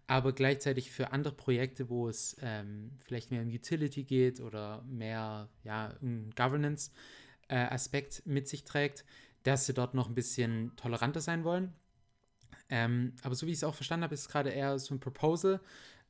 Aber 0.05 0.33
gleichzeitig 0.33 0.91
für 0.91 1.13
andere 1.13 1.33
Projekte, 1.33 1.89
wo 1.89 2.09
es 2.09 2.35
ähm, 2.41 2.91
vielleicht 2.99 3.31
mehr 3.31 3.41
um 3.41 3.47
Utility 3.47 4.03
geht 4.03 4.41
oder 4.41 4.83
mehr 4.83 5.47
ja, 5.63 5.95
Governance-Aspekt 6.35 8.19
äh, 8.19 8.29
mit 8.29 8.49
sich 8.49 8.65
trägt, 8.65 9.05
dass 9.43 9.65
sie 9.65 9.73
dort 9.73 9.93
noch 9.93 10.09
ein 10.09 10.15
bisschen 10.15 10.75
toleranter 10.75 11.21
sein 11.21 11.45
wollen. 11.45 11.71
Ähm, 12.69 13.13
aber 13.23 13.35
so 13.35 13.47
wie 13.47 13.51
ich 13.51 13.57
es 13.57 13.63
auch 13.63 13.75
verstanden 13.75 14.03
habe, 14.03 14.13
ist 14.13 14.21
es 14.21 14.29
gerade 14.29 14.49
eher 14.49 14.77
so 14.77 14.93
ein 14.93 14.99
Proposal, 14.99 15.61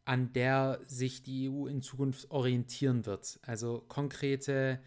an 0.06 0.34
der 0.34 0.80
sich 0.86 1.22
die 1.22 1.50
EU 1.50 1.68
in 1.68 1.84
Zukunft 1.84 2.32
orientieren 2.32 3.06
wird. 3.06 3.40
Also 3.44 3.86
konkrete, 3.88 4.80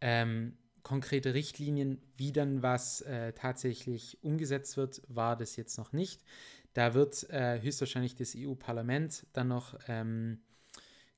ähm, 0.00 0.56
konkrete 0.82 1.34
Richtlinien, 1.34 2.00
wie 2.16 2.32
dann 2.32 2.62
was 2.62 3.02
äh, 3.02 3.32
tatsächlich 3.32 4.18
umgesetzt 4.22 4.76
wird, 4.76 5.02
war 5.08 5.36
das 5.36 5.56
jetzt 5.56 5.76
noch 5.78 5.92
nicht. 5.92 6.22
Da 6.72 6.94
wird 6.94 7.28
äh, 7.30 7.60
höchstwahrscheinlich 7.60 8.14
das 8.14 8.34
EU-Parlament 8.36 9.26
dann 9.32 9.48
noch 9.48 9.78
ähm, 9.88 10.40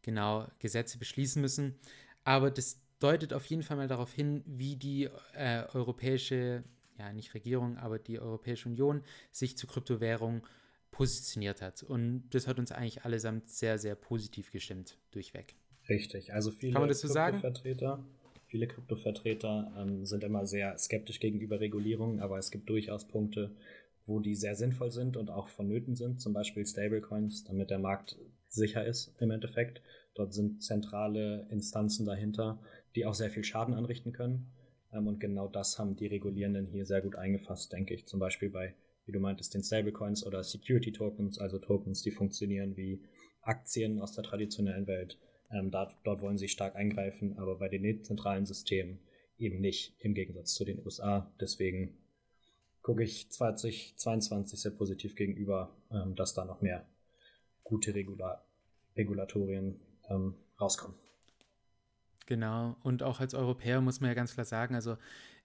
genau 0.02 0.46
Gesetze 0.58 0.98
beschließen 0.98 1.40
müssen. 1.40 1.78
Aber 2.24 2.50
das 2.50 2.80
deutet 2.98 3.32
auf 3.32 3.46
jeden 3.46 3.62
Fall 3.62 3.76
mal 3.76 3.88
darauf 3.88 4.12
hin, 4.12 4.42
wie 4.46 4.76
die 4.76 5.08
äh, 5.34 5.64
europäische, 5.72 6.64
ja 6.98 7.12
nicht 7.12 7.34
Regierung, 7.34 7.76
aber 7.78 7.98
die 7.98 8.18
Europäische 8.18 8.68
Union 8.68 9.02
sich 9.30 9.56
zu 9.56 9.66
Kryptowährungen 9.66 10.42
positioniert 10.90 11.62
hat. 11.62 11.82
Und 11.82 12.28
das 12.30 12.46
hat 12.46 12.58
uns 12.58 12.70
eigentlich 12.70 13.04
allesamt 13.04 13.48
sehr, 13.48 13.78
sehr 13.78 13.94
positiv 13.94 14.50
gestimmt, 14.52 14.98
durchweg. 15.10 15.54
Richtig, 15.88 16.32
also 16.32 16.50
viele 16.50 16.74
Kann 16.74 16.82
man 16.82 16.88
das 16.88 17.00
so 17.00 17.08
sagen? 17.08 17.42
Viele 18.52 18.66
Kryptovertreter 18.66 19.72
ähm, 19.78 20.04
sind 20.04 20.22
immer 20.22 20.46
sehr 20.46 20.76
skeptisch 20.76 21.20
gegenüber 21.20 21.58
Regulierungen, 21.58 22.20
aber 22.20 22.36
es 22.36 22.50
gibt 22.50 22.68
durchaus 22.68 23.08
Punkte, 23.08 23.50
wo 24.04 24.20
die 24.20 24.34
sehr 24.34 24.56
sinnvoll 24.56 24.90
sind 24.90 25.16
und 25.16 25.30
auch 25.30 25.48
vonnöten 25.48 25.96
sind, 25.96 26.20
zum 26.20 26.34
Beispiel 26.34 26.66
Stablecoins, 26.66 27.44
damit 27.44 27.70
der 27.70 27.78
Markt 27.78 28.18
sicher 28.48 28.84
ist 28.84 29.14
im 29.20 29.30
Endeffekt. 29.30 29.80
Dort 30.14 30.34
sind 30.34 30.62
zentrale 30.62 31.46
Instanzen 31.50 32.04
dahinter, 32.04 32.60
die 32.94 33.06
auch 33.06 33.14
sehr 33.14 33.30
viel 33.30 33.42
Schaden 33.42 33.72
anrichten 33.72 34.12
können. 34.12 34.52
Ähm, 34.92 35.06
und 35.06 35.18
genau 35.18 35.48
das 35.48 35.78
haben 35.78 35.96
die 35.96 36.08
Regulierenden 36.08 36.66
hier 36.66 36.84
sehr 36.84 37.00
gut 37.00 37.16
eingefasst, 37.16 37.72
denke 37.72 37.94
ich. 37.94 38.06
Zum 38.06 38.20
Beispiel 38.20 38.50
bei, 38.50 38.74
wie 39.06 39.12
du 39.12 39.20
meintest, 39.20 39.54
den 39.54 39.62
Stablecoins 39.62 40.26
oder 40.26 40.44
Security 40.44 40.92
Tokens, 40.92 41.38
also 41.38 41.58
Tokens, 41.58 42.02
die 42.02 42.10
funktionieren 42.10 42.76
wie 42.76 43.00
Aktien 43.40 43.98
aus 43.98 44.12
der 44.12 44.24
traditionellen 44.24 44.86
Welt. 44.86 45.18
Ähm, 45.52 45.70
dort, 45.70 45.96
dort 46.04 46.22
wollen 46.22 46.38
sie 46.38 46.48
stark 46.48 46.76
eingreifen, 46.76 47.38
aber 47.38 47.56
bei 47.58 47.68
den 47.68 47.82
dezentralen 47.82 48.46
Systemen 48.46 48.98
eben 49.38 49.60
nicht, 49.60 49.94
im 50.00 50.14
Gegensatz 50.14 50.54
zu 50.54 50.64
den 50.64 50.84
USA. 50.84 51.32
Deswegen 51.40 51.96
gucke 52.82 53.02
ich 53.02 53.30
2022 53.30 54.60
sehr 54.60 54.72
positiv 54.72 55.14
gegenüber, 55.14 55.76
ähm, 55.90 56.14
dass 56.14 56.34
da 56.34 56.44
noch 56.44 56.60
mehr 56.60 56.86
gute 57.62 57.94
Regula 57.94 58.44
Regulatorien 58.96 59.80
ähm, 60.10 60.34
rauskommen. 60.60 60.96
Genau, 62.26 62.76
und 62.82 63.02
auch 63.02 63.20
als 63.20 63.34
Europäer 63.34 63.80
muss 63.80 64.00
man 64.00 64.08
ja 64.08 64.14
ganz 64.14 64.34
klar 64.34 64.44
sagen, 64.44 64.74
also 64.74 64.96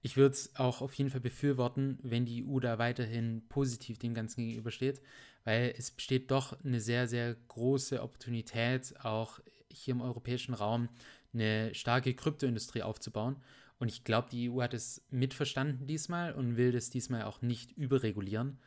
ich 0.01 0.15
würde 0.15 0.33
es 0.33 0.55
auch 0.57 0.81
auf 0.81 0.93
jeden 0.93 1.09
Fall 1.09 1.21
befürworten, 1.21 1.97
wenn 2.03 2.25
die 2.25 2.45
EU 2.45 2.59
da 2.59 2.77
weiterhin 2.77 3.43
positiv 3.49 3.97
dem 3.97 4.13
Ganzen 4.13 4.41
gegenübersteht, 4.41 5.01
weil 5.43 5.73
es 5.77 5.91
besteht 5.91 6.29
doch 6.29 6.57
eine 6.63 6.79
sehr, 6.79 7.07
sehr 7.07 7.35
große 7.47 8.01
Opportunität, 8.01 8.93
auch 9.03 9.39
hier 9.71 9.93
im 9.93 10.01
europäischen 10.01 10.53
Raum 10.53 10.89
eine 11.33 11.73
starke 11.73 12.13
Kryptoindustrie 12.13 12.83
aufzubauen. 12.83 13.37
Und 13.79 13.89
ich 13.89 14.03
glaube, 14.03 14.29
die 14.31 14.49
EU 14.49 14.61
hat 14.61 14.73
es 14.73 15.05
mitverstanden 15.11 15.85
diesmal 15.85 16.33
und 16.33 16.57
will 16.57 16.71
das 16.71 16.89
diesmal 16.89 17.23
auch 17.23 17.41
nicht 17.41 17.71
überregulieren. 17.73 18.57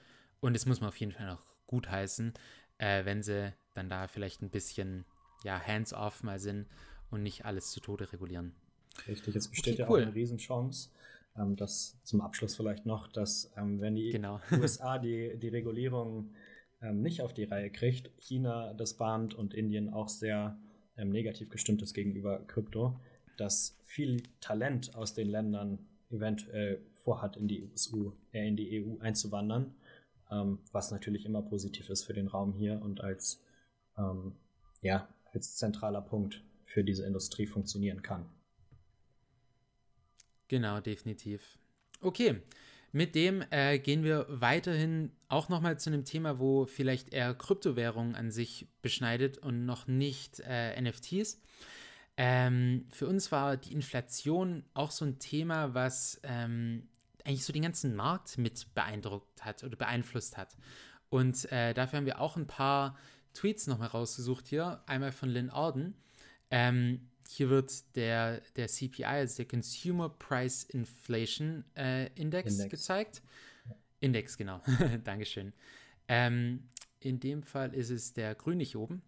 Und 0.40 0.54
das 0.54 0.66
muss 0.66 0.80
man 0.80 0.88
auf 0.88 0.96
jeden 0.96 1.12
Fall 1.12 1.26
noch 1.26 1.44
gut 1.66 1.90
heißen, 1.90 2.32
äh, 2.78 3.04
wenn 3.04 3.22
sie 3.22 3.52
dann 3.74 3.88
da 3.88 4.06
vielleicht 4.06 4.42
ein 4.42 4.50
bisschen 4.50 5.04
ja, 5.44 5.60
hands-off 5.60 6.22
mal 6.22 6.38
sind 6.38 6.66
und 7.10 7.22
nicht 7.22 7.44
alles 7.44 7.70
zu 7.70 7.80
Tode 7.80 8.12
regulieren. 8.12 8.54
Richtig, 9.06 9.36
es 9.36 9.48
besteht 9.48 9.74
okay, 9.74 9.82
ja 9.82 9.88
cool. 9.88 10.00
auch 10.00 10.06
eine 10.06 10.14
Riesenchance, 10.14 10.90
ähm, 11.36 11.56
dass 11.56 12.00
zum 12.02 12.20
Abschluss 12.20 12.56
vielleicht 12.56 12.86
noch, 12.86 13.08
dass 13.08 13.50
ähm, 13.56 13.80
wenn 13.80 13.94
die 13.94 14.10
genau. 14.10 14.40
USA 14.52 14.98
die, 14.98 15.36
die 15.38 15.48
Regulierung 15.48 16.30
ähm, 16.82 17.02
nicht 17.02 17.22
auf 17.22 17.34
die 17.34 17.44
Reihe 17.44 17.70
kriegt, 17.70 18.10
China 18.18 18.74
das 18.74 18.94
bahnt 18.94 19.34
und 19.34 19.54
Indien 19.54 19.92
auch 19.92 20.08
sehr 20.08 20.58
ähm, 21.00 21.10
negativ 21.10 21.50
gestimmt 21.50 21.82
ist 21.82 21.94
gegenüber 21.94 22.40
Krypto, 22.46 22.98
dass 23.36 23.76
viel 23.84 24.22
Talent 24.40 24.94
aus 24.94 25.14
den 25.14 25.28
Ländern 25.28 25.78
eventuell 26.10 26.84
vorhat, 26.92 27.36
in 27.36 27.48
die, 27.48 27.70
EU, 27.92 28.10
äh, 28.32 28.46
in 28.46 28.56
die 28.56 28.84
EU 28.84 28.98
einzuwandern, 29.00 29.74
ähm, 30.30 30.58
was 30.72 30.90
natürlich 30.90 31.24
immer 31.24 31.42
positiv 31.42 31.88
ist 31.90 32.04
für 32.04 32.12
den 32.12 32.28
Raum 32.28 32.52
hier 32.52 32.80
und 32.82 33.00
als, 33.00 33.42
ähm, 33.96 34.32
ja, 34.82 35.08
als 35.32 35.56
zentraler 35.56 36.02
Punkt 36.02 36.42
für 36.64 36.84
diese 36.84 37.06
Industrie 37.06 37.46
funktionieren 37.46 38.02
kann. 38.02 38.26
Genau, 40.48 40.80
definitiv. 40.80 41.58
Okay, 42.00 42.42
mit 42.92 43.14
dem 43.14 43.44
äh, 43.50 43.78
gehen 43.78 44.02
wir 44.02 44.26
weiterhin 44.28 45.12
auch 45.28 45.48
nochmal 45.48 45.78
zu 45.78 45.90
einem 45.90 46.04
Thema, 46.04 46.38
wo 46.38 46.66
vielleicht 46.66 47.12
eher 47.12 47.34
Kryptowährungen 47.34 48.16
an 48.16 48.30
sich 48.30 48.66
beschneidet 48.82 49.38
und 49.38 49.64
noch 49.64 49.86
nicht 49.86 50.40
äh, 50.40 50.80
NFTs. 50.80 51.40
Ähm, 52.16 52.86
für 52.90 53.06
uns 53.06 53.30
war 53.32 53.56
die 53.56 53.72
Inflation 53.72 54.64
auch 54.74 54.90
so 54.90 55.04
ein 55.04 55.18
Thema, 55.18 55.74
was 55.74 56.20
ähm, 56.24 56.88
eigentlich 57.24 57.44
so 57.44 57.52
den 57.52 57.62
ganzen 57.62 57.94
Markt 57.94 58.38
mit 58.38 58.74
beeindruckt 58.74 59.44
hat 59.44 59.62
oder 59.64 59.76
beeinflusst 59.76 60.36
hat. 60.36 60.56
Und 61.08 61.50
äh, 61.52 61.74
dafür 61.74 61.98
haben 61.98 62.06
wir 62.06 62.20
auch 62.20 62.36
ein 62.36 62.46
paar 62.46 62.96
Tweets 63.34 63.66
nochmal 63.66 63.88
rausgesucht 63.88 64.48
hier. 64.48 64.82
Einmal 64.86 65.12
von 65.12 65.28
Lynn 65.28 65.50
Orden. 65.50 65.94
Ähm, 66.50 67.09
hier 67.32 67.48
wird 67.48 67.96
der, 67.96 68.42
der 68.56 68.66
CPI, 68.66 69.04
also 69.04 69.36
der 69.36 69.46
Consumer 69.46 70.08
Price 70.08 70.64
Inflation 70.64 71.64
äh, 71.76 72.06
Index, 72.14 72.52
Index, 72.52 72.70
gezeigt. 72.70 73.22
Index, 74.00 74.36
genau. 74.36 74.60
Dankeschön. 75.04 75.52
Ähm, 76.08 76.68
in 76.98 77.20
dem 77.20 77.44
Fall 77.44 77.72
ist 77.72 77.90
es 77.90 78.12
der 78.14 78.34
grüne 78.34 78.64
hier 78.64 78.80
oben. 78.80 79.02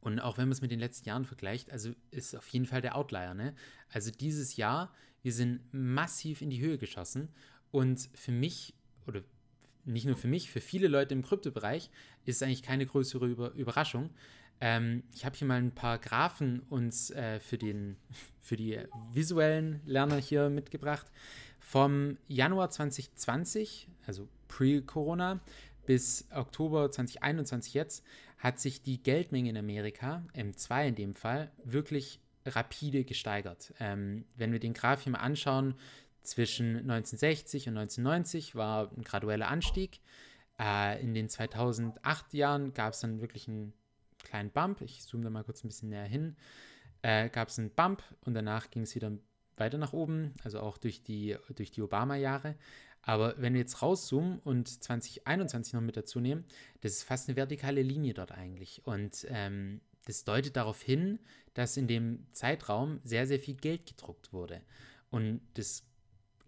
Und 0.00 0.20
auch 0.20 0.36
wenn 0.36 0.44
man 0.44 0.52
es 0.52 0.60
mit 0.60 0.70
den 0.70 0.78
letzten 0.78 1.08
Jahren 1.08 1.24
vergleicht, 1.24 1.72
also 1.72 1.92
ist 2.10 2.36
auf 2.36 2.46
jeden 2.48 2.66
Fall 2.66 2.82
der 2.82 2.96
Outlier. 2.96 3.32
Ne? 3.32 3.54
Also 3.88 4.10
dieses 4.10 4.56
Jahr, 4.56 4.94
wir 5.22 5.32
sind 5.32 5.62
massiv 5.72 6.42
in 6.42 6.50
die 6.50 6.60
Höhe 6.60 6.76
geschossen. 6.76 7.28
Und 7.70 8.10
für 8.14 8.30
mich, 8.30 8.74
oder 9.06 9.22
nicht 9.86 10.04
nur 10.04 10.16
für 10.16 10.28
mich, 10.28 10.50
für 10.50 10.60
viele 10.60 10.86
Leute 10.86 11.14
im 11.14 11.22
Kryptobereich 11.22 11.90
ist 12.26 12.36
es 12.36 12.42
eigentlich 12.42 12.62
keine 12.62 12.84
größere 12.84 13.26
Über 13.26 13.52
Überraschung. 13.52 14.10
Ähm, 14.60 15.04
ich 15.14 15.24
habe 15.24 15.36
hier 15.36 15.46
mal 15.46 15.58
ein 15.58 15.74
paar 15.74 15.98
Graphen 15.98 16.60
uns 16.68 17.10
äh, 17.10 17.40
für, 17.40 17.58
den, 17.58 17.96
für 18.40 18.56
die 18.56 18.78
visuellen 19.12 19.80
Lerner 19.84 20.16
hier 20.16 20.50
mitgebracht. 20.50 21.06
Vom 21.60 22.16
Januar 22.28 22.70
2020, 22.70 23.88
also 24.06 24.28
pre-Corona, 24.48 25.40
bis 25.86 26.26
Oktober 26.32 26.90
2021 26.90 27.74
jetzt, 27.74 28.04
hat 28.38 28.60
sich 28.60 28.82
die 28.82 29.02
Geldmenge 29.02 29.50
in 29.50 29.56
Amerika, 29.56 30.22
M2 30.34 30.88
in 30.88 30.94
dem 30.94 31.14
Fall, 31.14 31.50
wirklich 31.64 32.20
rapide 32.46 33.04
gesteigert. 33.04 33.74
Ähm, 33.80 34.24
wenn 34.36 34.52
wir 34.52 34.60
den 34.60 34.74
Graph 34.74 35.02
hier 35.02 35.12
mal 35.12 35.18
anschauen, 35.18 35.74
zwischen 36.22 36.76
1960 36.76 37.68
und 37.68 37.78
1990 37.78 38.54
war 38.54 38.90
ein 38.96 39.02
gradueller 39.02 39.48
Anstieg. 39.48 40.00
Äh, 40.60 41.02
in 41.02 41.14
den 41.14 41.28
2008 41.28 42.34
Jahren 42.34 42.74
gab 42.74 42.92
es 42.92 43.00
dann 43.00 43.20
wirklich 43.20 43.48
einen 43.48 43.72
kleinen 44.28 44.50
Bump. 44.50 44.80
Ich 44.82 45.02
zoome 45.02 45.24
da 45.24 45.30
mal 45.30 45.44
kurz 45.44 45.64
ein 45.64 45.68
bisschen 45.68 45.88
näher 45.88 46.04
hin. 46.04 46.36
Äh, 47.02 47.28
gab 47.28 47.48
es 47.48 47.58
einen 47.58 47.70
Bump 47.70 48.02
und 48.24 48.34
danach 48.34 48.70
ging 48.70 48.82
es 48.82 48.94
wieder 48.94 49.12
weiter 49.56 49.78
nach 49.78 49.92
oben, 49.92 50.34
also 50.44 50.60
auch 50.60 50.78
durch 50.78 51.02
die, 51.02 51.36
durch 51.54 51.70
die 51.70 51.82
Obama-Jahre. 51.82 52.54
Aber 53.02 53.34
wenn 53.38 53.54
wir 53.54 53.60
jetzt 53.60 53.80
rauszoomen 53.80 54.38
und 54.40 54.68
2021 54.68 55.72
noch 55.72 55.80
mit 55.80 55.96
dazu 55.96 56.20
nehmen, 56.20 56.44
das 56.80 56.92
ist 56.92 57.02
fast 57.04 57.28
eine 57.28 57.36
vertikale 57.36 57.82
Linie 57.82 58.14
dort 58.14 58.32
eigentlich. 58.32 58.82
Und 58.84 59.26
ähm, 59.30 59.80
das 60.04 60.24
deutet 60.24 60.56
darauf 60.56 60.82
hin, 60.82 61.18
dass 61.54 61.76
in 61.76 61.86
dem 61.86 62.26
Zeitraum 62.32 63.00
sehr, 63.04 63.26
sehr 63.26 63.38
viel 63.38 63.54
Geld 63.54 63.86
gedruckt 63.86 64.32
wurde. 64.32 64.62
Und 65.10 65.40
das 65.54 65.84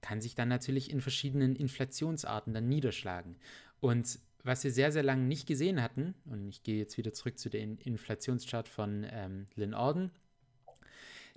kann 0.02 0.20
sich 0.20 0.34
dann 0.34 0.48
natürlich 0.48 0.90
in 0.90 1.00
verschiedenen 1.00 1.56
Inflationsarten 1.56 2.52
dann 2.52 2.68
niederschlagen. 2.68 3.36
Und 3.80 4.18
was 4.42 4.64
wir 4.64 4.70
sehr, 4.70 4.92
sehr 4.92 5.02
lange 5.02 5.24
nicht 5.24 5.46
gesehen 5.46 5.82
hatten, 5.82 6.14
und 6.24 6.48
ich 6.48 6.62
gehe 6.62 6.78
jetzt 6.78 6.96
wieder 6.96 7.12
zurück 7.12 7.38
zu 7.38 7.50
dem 7.50 7.78
Inflationschart 7.78 8.68
von 8.68 9.06
ähm, 9.10 9.46
Lynn 9.54 9.74
Orden, 9.74 10.10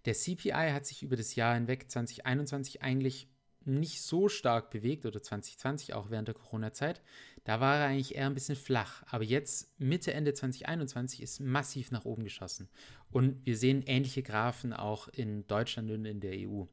der 0.06 0.13
CPI 0.13 0.72
hat 0.72 0.86
sich 0.86 1.04
über 1.04 1.16
das 1.16 1.36
Jahr 1.36 1.56
hinweg 1.56 1.89
2021 1.89 2.82
eigentlich 2.82 3.28
nicht 3.66 4.02
so 4.02 4.28
stark 4.28 4.70
bewegt 4.72 5.06
oder 5.06 5.22
2020 5.22 5.94
auch 5.94 6.10
während 6.10 6.28
der 6.28 6.36
Corona-Zeit. 6.36 7.02
Da 7.46 7.60
war 7.60 7.78
er 7.78 7.88
eigentlich 7.88 8.16
eher 8.16 8.26
ein 8.26 8.34
bisschen 8.34 8.56
flach. 8.56 9.04
Aber 9.08 9.24
jetzt, 9.24 9.80
Mitte, 9.80 10.13
Ende 10.13 10.34
2021, 10.34 11.22
ist 11.22 11.39
massiv 11.39 11.92
nach 11.92 12.06
oben 12.06 12.24
geschossen. 12.24 12.68
Und 13.12 13.46
wir 13.46 13.58
sehen 13.58 13.84
ähnliche 13.86 14.24
Graphen 14.24 14.74
auch 14.74 15.08
in 15.08 15.48
Deutschland 15.48 15.92
und 15.92 16.06
in 16.06 16.20
der 16.20 16.34
EU. 16.34 16.66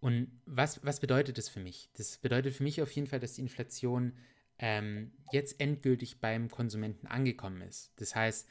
Und 0.00 0.30
was, 0.44 0.84
was 0.84 1.00
bedeutet 1.00 1.38
das 1.38 1.48
für 1.48 1.60
mich? 1.60 1.88
Das 1.94 2.18
bedeutet 2.18 2.54
für 2.54 2.62
mich 2.62 2.82
auf 2.82 2.90
jeden 2.92 3.06
Fall, 3.06 3.20
dass 3.20 3.34
die 3.34 3.40
Inflation 3.40 4.12
ähm, 4.58 5.12
jetzt 5.32 5.60
endgültig 5.60 6.20
beim 6.20 6.50
Konsumenten 6.50 7.06
angekommen 7.06 7.62
ist. 7.62 7.92
Das 7.96 8.14
heißt, 8.14 8.48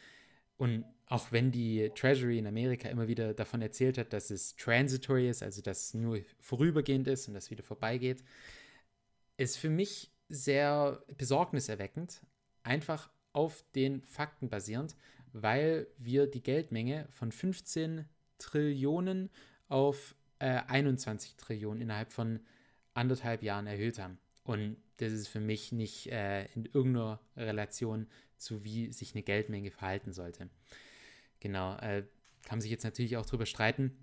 und 0.58 0.86
auch 1.08 1.32
wenn 1.32 1.52
die 1.52 1.92
Treasury 1.96 2.38
in 2.40 2.48
Amerika 2.48 2.90
immer 2.90 3.08
wieder 3.08 3.34
davon 3.34 3.62
erzählt 3.62 3.98
hat, 3.98 4.14
dass 4.14 4.30
es 4.30 4.56
transitory 4.56 5.30
ist, 5.30 5.44
also 5.44 5.62
dass 5.62 5.88
es 5.88 5.94
nur 5.94 6.20
vorübergehend 6.40 7.08
ist 7.08 7.28
und 7.28 7.34
das 7.34 7.52
wieder 7.52 7.64
vorbeigeht, 7.64 8.24
ist 9.38 9.58
für 9.58 9.70
mich 9.70 10.12
sehr 10.30 11.04
besorgniserweckend, 11.18 12.22
einfach 12.64 13.10
auf 13.34 13.64
den 13.76 14.04
Fakten 14.04 14.50
basierend, 14.50 14.96
weil 15.34 15.88
wir 15.98 16.28
die 16.28 16.44
Geldmenge 16.44 17.08
von 17.10 17.32
15 17.32 18.06
Trillionen 18.38 19.30
auf 19.68 20.16
äh, 20.40 20.62
21 20.68 21.36
Trillionen 21.36 21.82
innerhalb 21.82 22.12
von 22.12 22.40
anderthalb 22.94 23.44
Jahren 23.44 23.68
erhöht 23.68 24.00
haben. 24.00 24.18
Und 24.44 24.78
das 24.98 25.12
ist 25.12 25.28
für 25.28 25.40
mich 25.40 25.72
nicht 25.72 26.12
äh, 26.12 26.46
in 26.54 26.66
irgendeiner 26.66 27.20
Relation 27.38 28.08
zu, 28.38 28.64
wie 28.64 28.92
sich 28.92 29.14
eine 29.14 29.24
Geldmenge 29.24 29.72
verhalten 29.72 30.12
sollte. 30.14 30.50
Genau, 31.40 31.76
äh, 31.78 32.04
kann 32.44 32.58
man 32.58 32.62
sich 32.62 32.72
jetzt 32.72 32.84
natürlich 32.84 33.18
auch 33.18 33.26
drüber 33.26 33.46
streiten. 33.46 33.98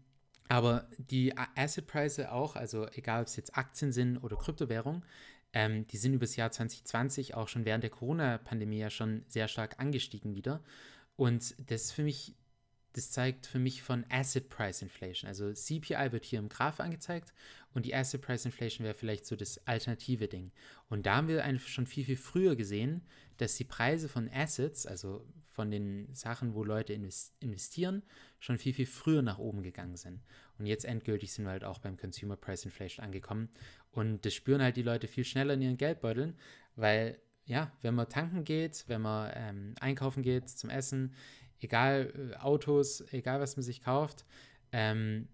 Aber 0.48 0.88
die 0.98 1.36
Asset-Preise 1.36 2.32
auch, 2.32 2.56
also 2.56 2.88
egal 2.88 3.20
ob 3.20 3.28
es 3.28 3.36
jetzt 3.36 3.56
Aktien 3.56 3.92
sind 3.92 4.18
oder 4.18 4.36
Kryptowährungen, 4.36 5.04
ähm, 5.52 5.86
die 5.86 5.96
sind 5.96 6.14
über 6.14 6.26
das 6.26 6.36
Jahr 6.36 6.50
2020 6.50 7.34
auch 7.34 7.48
schon 7.48 7.64
während 7.64 7.84
der 7.84 7.90
Corona-Pandemie 7.90 8.78
ja 8.78 8.90
schon 8.90 9.24
sehr 9.28 9.48
stark 9.48 9.78
angestiegen 9.78 10.34
wieder. 10.34 10.62
Und 11.16 11.54
das 11.70 11.82
ist 11.82 11.92
für 11.92 12.02
mich 12.02 12.34
das 12.92 13.10
zeigt 13.10 13.46
für 13.46 13.58
mich 13.58 13.82
von 13.82 14.04
Asset 14.08 14.48
Price 14.48 14.82
Inflation. 14.82 15.28
Also 15.28 15.52
CPI 15.52 16.12
wird 16.12 16.24
hier 16.24 16.38
im 16.38 16.48
Graph 16.48 16.80
angezeigt 16.80 17.32
und 17.72 17.86
die 17.86 17.94
Asset 17.94 18.20
Price 18.20 18.44
Inflation 18.44 18.84
wäre 18.84 18.94
vielleicht 18.94 19.26
so 19.26 19.36
das 19.36 19.64
alternative 19.66 20.28
Ding. 20.28 20.50
Und 20.88 21.06
da 21.06 21.16
haben 21.16 21.28
wir 21.28 21.58
schon 21.60 21.86
viel, 21.86 22.04
viel 22.04 22.16
früher 22.16 22.56
gesehen, 22.56 23.02
dass 23.36 23.56
die 23.56 23.64
Preise 23.64 24.08
von 24.08 24.28
Assets, 24.32 24.86
also 24.86 25.24
von 25.50 25.70
den 25.70 26.12
Sachen, 26.14 26.54
wo 26.54 26.64
Leute 26.64 26.92
investieren, 26.92 28.02
schon 28.38 28.58
viel, 28.58 28.74
viel 28.74 28.86
früher 28.86 29.22
nach 29.22 29.38
oben 29.38 29.62
gegangen 29.62 29.96
sind. 29.96 30.22
Und 30.58 30.66
jetzt 30.66 30.84
endgültig 30.84 31.32
sind 31.32 31.44
wir 31.44 31.50
halt 31.50 31.64
auch 31.64 31.78
beim 31.78 31.96
Consumer 31.96 32.36
Price 32.36 32.64
Inflation 32.64 33.04
angekommen. 33.04 33.48
Und 33.92 34.24
das 34.24 34.34
spüren 34.34 34.62
halt 34.62 34.76
die 34.76 34.82
Leute 34.82 35.06
viel 35.06 35.24
schneller 35.24 35.54
in 35.54 35.62
ihren 35.62 35.76
Geldbeuteln, 35.76 36.36
weil 36.76 37.20
ja, 37.46 37.72
wenn 37.82 37.94
man 37.94 38.08
tanken 38.08 38.44
geht, 38.44 38.84
wenn 38.86 39.00
man 39.00 39.32
ähm, 39.34 39.74
einkaufen 39.80 40.22
geht 40.22 40.48
zum 40.48 40.70
Essen, 40.70 41.14
egal 41.60 42.32
äh, 42.32 42.36
Autos, 42.36 43.04
egal 43.12 43.40
was 43.40 43.56
man 43.56 43.62
sich 43.62 43.82
kauft, 43.82 44.24
ähm, 44.72 45.28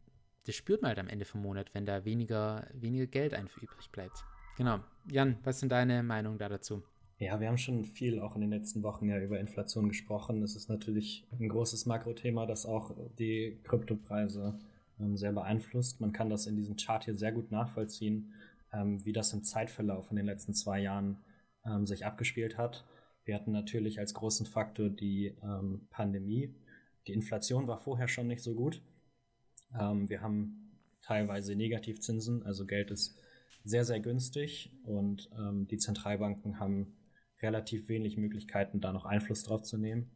das 0.44 0.54
spürt 0.54 0.82
man 0.82 0.90
halt 0.90 0.98
am 0.98 1.08
Ende 1.08 1.24
vom 1.24 1.42
Monat, 1.42 1.74
wenn 1.74 1.86
da 1.86 2.04
weniger, 2.04 2.66
weniger 2.72 3.06
Geld 3.06 3.34
einfach 3.34 3.60
übrig 3.60 3.90
bleibt. 3.90 4.24
Genau. 4.56 4.80
Jan, 5.10 5.38
was 5.42 5.60
sind 5.60 5.70
deine 5.70 6.02
Meinungen 6.02 6.38
da 6.38 6.48
dazu? 6.48 6.82
Ja, 7.18 7.40
wir 7.40 7.48
haben 7.48 7.58
schon 7.58 7.84
viel 7.84 8.20
auch 8.20 8.34
in 8.34 8.42
den 8.42 8.50
letzten 8.50 8.82
Wochen 8.82 9.08
ja 9.08 9.18
über 9.18 9.40
Inflation 9.40 9.88
gesprochen. 9.88 10.42
Es 10.42 10.54
ist 10.54 10.68
natürlich 10.68 11.26
ein 11.38 11.48
großes 11.48 11.86
Makrothema, 11.86 12.46
das 12.46 12.66
auch 12.66 12.94
die 13.18 13.58
Kryptopreise 13.64 14.58
ähm, 15.00 15.16
sehr 15.16 15.32
beeinflusst. 15.32 16.00
Man 16.00 16.12
kann 16.12 16.28
das 16.28 16.46
in 16.46 16.56
diesem 16.56 16.76
Chart 16.76 17.04
hier 17.04 17.14
sehr 17.14 17.32
gut 17.32 17.50
nachvollziehen, 17.50 18.32
ähm, 18.72 19.04
wie 19.04 19.12
das 19.12 19.32
im 19.32 19.44
Zeitverlauf 19.44 20.10
in 20.10 20.16
den 20.16 20.26
letzten 20.26 20.52
zwei 20.52 20.80
Jahren 20.80 21.18
ähm, 21.64 21.86
sich 21.86 22.04
abgespielt 22.04 22.58
hat. 22.58 22.84
Wir 23.26 23.34
hatten 23.34 23.52
natürlich 23.52 23.98
als 23.98 24.14
großen 24.14 24.46
Faktor 24.46 24.88
die 24.88 25.36
ähm, 25.42 25.88
Pandemie. 25.90 26.54
Die 27.06 27.12
Inflation 27.12 27.66
war 27.66 27.76
vorher 27.76 28.08
schon 28.08 28.28
nicht 28.28 28.42
so 28.42 28.54
gut. 28.54 28.80
Ähm, 29.78 30.08
wir 30.08 30.22
haben 30.22 30.80
teilweise 31.02 31.56
Negativzinsen, 31.56 32.44
also 32.44 32.66
Geld 32.66 32.90
ist 32.90 33.18
sehr, 33.64 33.84
sehr 33.84 33.98
günstig 33.98 34.72
und 34.84 35.28
ähm, 35.36 35.66
die 35.66 35.78
Zentralbanken 35.78 36.60
haben 36.60 36.96
relativ 37.42 37.88
wenig 37.88 38.16
Möglichkeiten, 38.16 38.80
da 38.80 38.92
noch 38.92 39.04
Einfluss 39.04 39.42
drauf 39.42 39.62
zu 39.62 39.76
nehmen. 39.76 40.10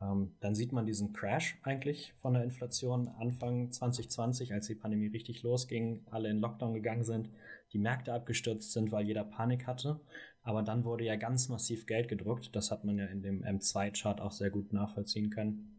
Ähm, 0.00 0.34
dann 0.40 0.54
sieht 0.54 0.72
man 0.72 0.86
diesen 0.86 1.12
Crash 1.12 1.58
eigentlich 1.62 2.14
von 2.14 2.32
der 2.34 2.44
Inflation 2.44 3.08
Anfang 3.08 3.72
2020, 3.72 4.54
als 4.54 4.68
die 4.68 4.74
Pandemie 4.74 5.08
richtig 5.08 5.42
losging, 5.42 6.06
alle 6.10 6.30
in 6.30 6.38
Lockdown 6.38 6.72
gegangen 6.72 7.04
sind, 7.04 7.30
die 7.72 7.78
Märkte 7.78 8.14
abgestürzt 8.14 8.72
sind, 8.72 8.90
weil 8.90 9.06
jeder 9.06 9.24
Panik 9.24 9.66
hatte. 9.66 10.00
Aber 10.48 10.62
dann 10.62 10.86
wurde 10.86 11.04
ja 11.04 11.16
ganz 11.16 11.50
massiv 11.50 11.84
Geld 11.84 12.08
gedruckt. 12.08 12.56
Das 12.56 12.70
hat 12.70 12.82
man 12.82 12.96
ja 12.96 13.04
in 13.04 13.20
dem 13.20 13.44
M2-Chart 13.44 14.22
auch 14.22 14.32
sehr 14.32 14.48
gut 14.48 14.72
nachvollziehen 14.72 15.28
können. 15.28 15.78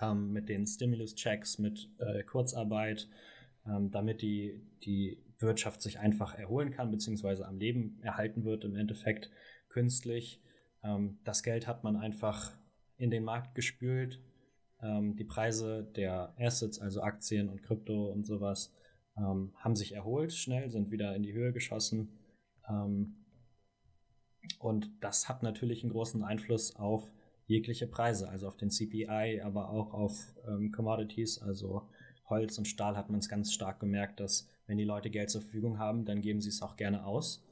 Ähm, 0.00 0.32
mit 0.32 0.48
den 0.48 0.66
Stimulus-Checks, 0.66 1.58
mit 1.58 1.90
äh, 1.98 2.22
Kurzarbeit, 2.22 3.10
ähm, 3.66 3.90
damit 3.90 4.22
die, 4.22 4.62
die 4.84 5.22
Wirtschaft 5.38 5.82
sich 5.82 5.98
einfach 5.98 6.34
erholen 6.34 6.70
kann, 6.70 6.90
beziehungsweise 6.90 7.46
am 7.46 7.58
Leben 7.58 7.98
erhalten 8.00 8.44
wird 8.44 8.64
im 8.64 8.74
Endeffekt 8.74 9.30
künstlich. 9.68 10.40
Ähm, 10.82 11.18
das 11.24 11.42
Geld 11.42 11.66
hat 11.66 11.84
man 11.84 11.96
einfach 11.96 12.52
in 12.96 13.10
den 13.10 13.22
Markt 13.22 13.54
gespült. 13.54 14.18
Ähm, 14.80 15.14
die 15.16 15.24
Preise 15.24 15.86
der 15.94 16.32
Assets, 16.38 16.80
also 16.80 17.02
Aktien 17.02 17.50
und 17.50 17.62
Krypto 17.62 18.06
und 18.10 18.24
sowas, 18.24 18.72
ähm, 19.18 19.52
haben 19.56 19.76
sich 19.76 19.92
erholt 19.92 20.32
schnell, 20.32 20.70
sind 20.70 20.90
wieder 20.90 21.14
in 21.14 21.22
die 21.22 21.34
Höhe 21.34 21.52
geschossen. 21.52 22.16
Ähm, 22.66 23.19
und 24.58 24.90
das 25.00 25.28
hat 25.28 25.42
natürlich 25.42 25.82
einen 25.82 25.92
großen 25.92 26.22
Einfluss 26.24 26.76
auf 26.76 27.10
jegliche 27.46 27.86
Preise, 27.86 28.28
also 28.28 28.46
auf 28.46 28.56
den 28.56 28.70
CPI, 28.70 29.40
aber 29.42 29.70
auch 29.70 29.92
auf 29.92 30.34
ähm, 30.46 30.70
Commodities, 30.70 31.40
also 31.42 31.88
Holz 32.28 32.56
und 32.58 32.68
Stahl 32.68 32.96
hat 32.96 33.10
man 33.10 33.18
es 33.18 33.28
ganz 33.28 33.52
stark 33.52 33.80
gemerkt, 33.80 34.20
dass 34.20 34.48
wenn 34.66 34.78
die 34.78 34.84
Leute 34.84 35.10
Geld 35.10 35.30
zur 35.30 35.42
Verfügung 35.42 35.78
haben, 35.78 36.04
dann 36.04 36.20
geben 36.20 36.40
sie 36.40 36.48
es 36.48 36.62
auch 36.62 36.76
gerne 36.76 37.04
aus. 37.04 37.44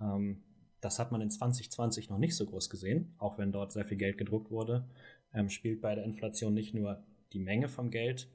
Ähm, 0.00 0.42
das 0.80 0.98
hat 0.98 1.12
man 1.12 1.20
in 1.20 1.30
2020 1.30 2.08
noch 2.08 2.18
nicht 2.18 2.34
so 2.34 2.46
groß 2.46 2.70
gesehen, 2.70 3.14
auch 3.18 3.38
wenn 3.38 3.52
dort 3.52 3.72
sehr 3.72 3.84
viel 3.84 3.98
Geld 3.98 4.18
gedruckt 4.18 4.50
wurde. 4.50 4.88
Ähm, 5.34 5.50
spielt 5.50 5.80
bei 5.80 5.94
der 5.94 6.04
Inflation 6.04 6.54
nicht 6.54 6.74
nur 6.74 7.04
die 7.32 7.38
Menge 7.38 7.68
vom 7.68 7.90
Geld 7.90 8.28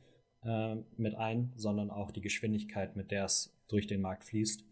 äh, 0.43 0.75
mit 0.95 1.15
ein, 1.15 1.51
sondern 1.55 1.89
auch 1.89 2.11
die 2.11 2.21
Geschwindigkeit, 2.21 2.95
mit 2.95 3.11
der 3.11 3.25
es 3.25 3.53
durch 3.67 3.87
den 3.87 4.01
Markt 4.01 4.23
fließt. 4.23 4.63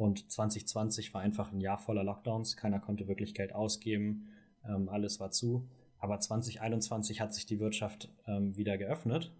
Und 0.00 0.32
2020 0.32 1.12
war 1.12 1.20
einfach 1.20 1.52
ein 1.52 1.60
Jahr 1.60 1.76
voller 1.76 2.02
Lockdowns. 2.02 2.56
Keiner 2.56 2.80
konnte 2.80 3.06
wirklich 3.06 3.34
Geld 3.34 3.54
ausgeben. 3.54 4.30
Ähm, 4.64 4.88
alles 4.88 5.20
war 5.20 5.30
zu. 5.30 5.68
Aber 5.98 6.18
2021 6.18 7.20
hat 7.20 7.34
sich 7.34 7.44
die 7.44 7.60
Wirtschaft 7.60 8.08
ähm, 8.26 8.56
wieder 8.56 8.78
geöffnet. 8.78 9.30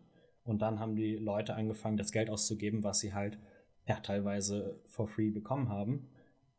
Und 0.45 0.61
dann 0.61 0.79
haben 0.79 0.97
die 0.97 1.17
Leute 1.17 1.55
angefangen, 1.55 1.97
das 1.97 2.13
Geld 2.13 2.29
auszugeben, 2.29 2.85
was 2.85 3.01
sie 3.01 3.15
halt 3.15 3.39
ja, 3.87 4.01
teilweise 4.01 4.79
for 4.85 5.09
free 5.09 5.31
bekommen 5.31 5.71
haben. 5.71 6.11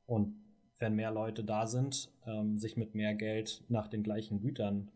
Und 0.07 0.33
wenn 0.79 0.95
mehr 0.95 1.11
Leute 1.11 1.43
da 1.43 1.67
sind, 1.67 2.11
ähm, 2.25 2.57
sich 2.57 2.77
mit 2.77 2.95
mehr 2.95 3.13
Geld 3.13 3.63
nach 3.69 3.87
den 3.87 4.01
gleichen 4.01 4.39
Gütern, 4.39 4.89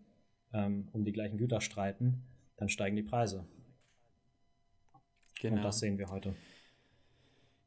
ähm, 0.51 0.87
um 0.93 1.05
die 1.05 1.11
gleichen 1.11 1.37
Güter 1.37 1.61
streiten, 1.61 2.23
dann 2.57 2.69
steigen 2.69 2.95
die 2.95 3.03
Preise. 3.03 3.45
Genau. 5.39 5.57
Und 5.57 5.61
das 5.61 5.77
sehen 5.77 5.99
wir 5.99 6.09
heute. 6.09 6.33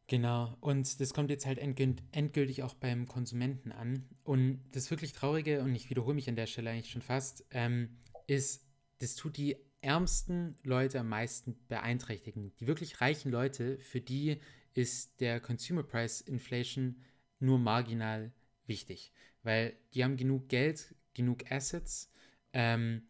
Genau, 0.09 0.57
und 0.63 1.01
das 1.01 1.13
kommt 1.13 1.29
jetzt 1.29 1.45
halt 1.45 1.59
endgültig 1.59 2.63
auch 2.63 2.73
beim 2.73 3.07
Konsumenten 3.07 3.73
an. 3.73 4.09
Und 4.25 4.63
das 4.73 4.91
wirklich 4.91 5.13
Traurige, 5.13 5.61
und 5.61 5.75
ich 5.75 5.91
wiederhole 5.91 6.15
mich 6.15 6.31
an 6.31 6.37
der 6.37 6.47
Stelle 6.47 6.71
eigentlich 6.71 6.91
schon 6.91 7.03
fast, 7.03 7.45
ähm, 7.51 7.99
ist, 8.27 8.67
das 9.01 9.17
tut 9.17 9.37
die 9.37 9.57
ärmsten 9.83 10.57
Leute 10.65 11.01
am 11.01 11.11
meisten 11.11 11.59
beeinträchtigen. 11.69 12.55
Die 12.59 12.67
wirklich 12.67 13.03
reichen 13.03 13.31
Leute, 13.31 13.79
für 13.81 14.01
die 14.01 14.41
ist 14.73 15.21
der 15.21 15.41
Consumer 15.41 15.83
Price 15.83 16.23
Inflation 16.23 17.03
nur 17.39 17.59
marginal 17.59 18.33
wichtig, 18.67 19.13
weil 19.43 19.77
die 19.93 20.05
haben 20.05 20.17
genug 20.17 20.49
Geld, 20.49 20.95
genug 21.13 21.53
Assets, 21.53 22.11
ähm, 22.55 23.03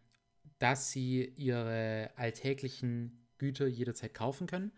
dass 0.58 0.90
sie 0.90 1.32
ihre 1.36 2.10
alltäglichen 2.16 3.24
Güter 3.38 3.68
jederzeit 3.68 4.14
kaufen 4.14 4.48
können. 4.48 4.72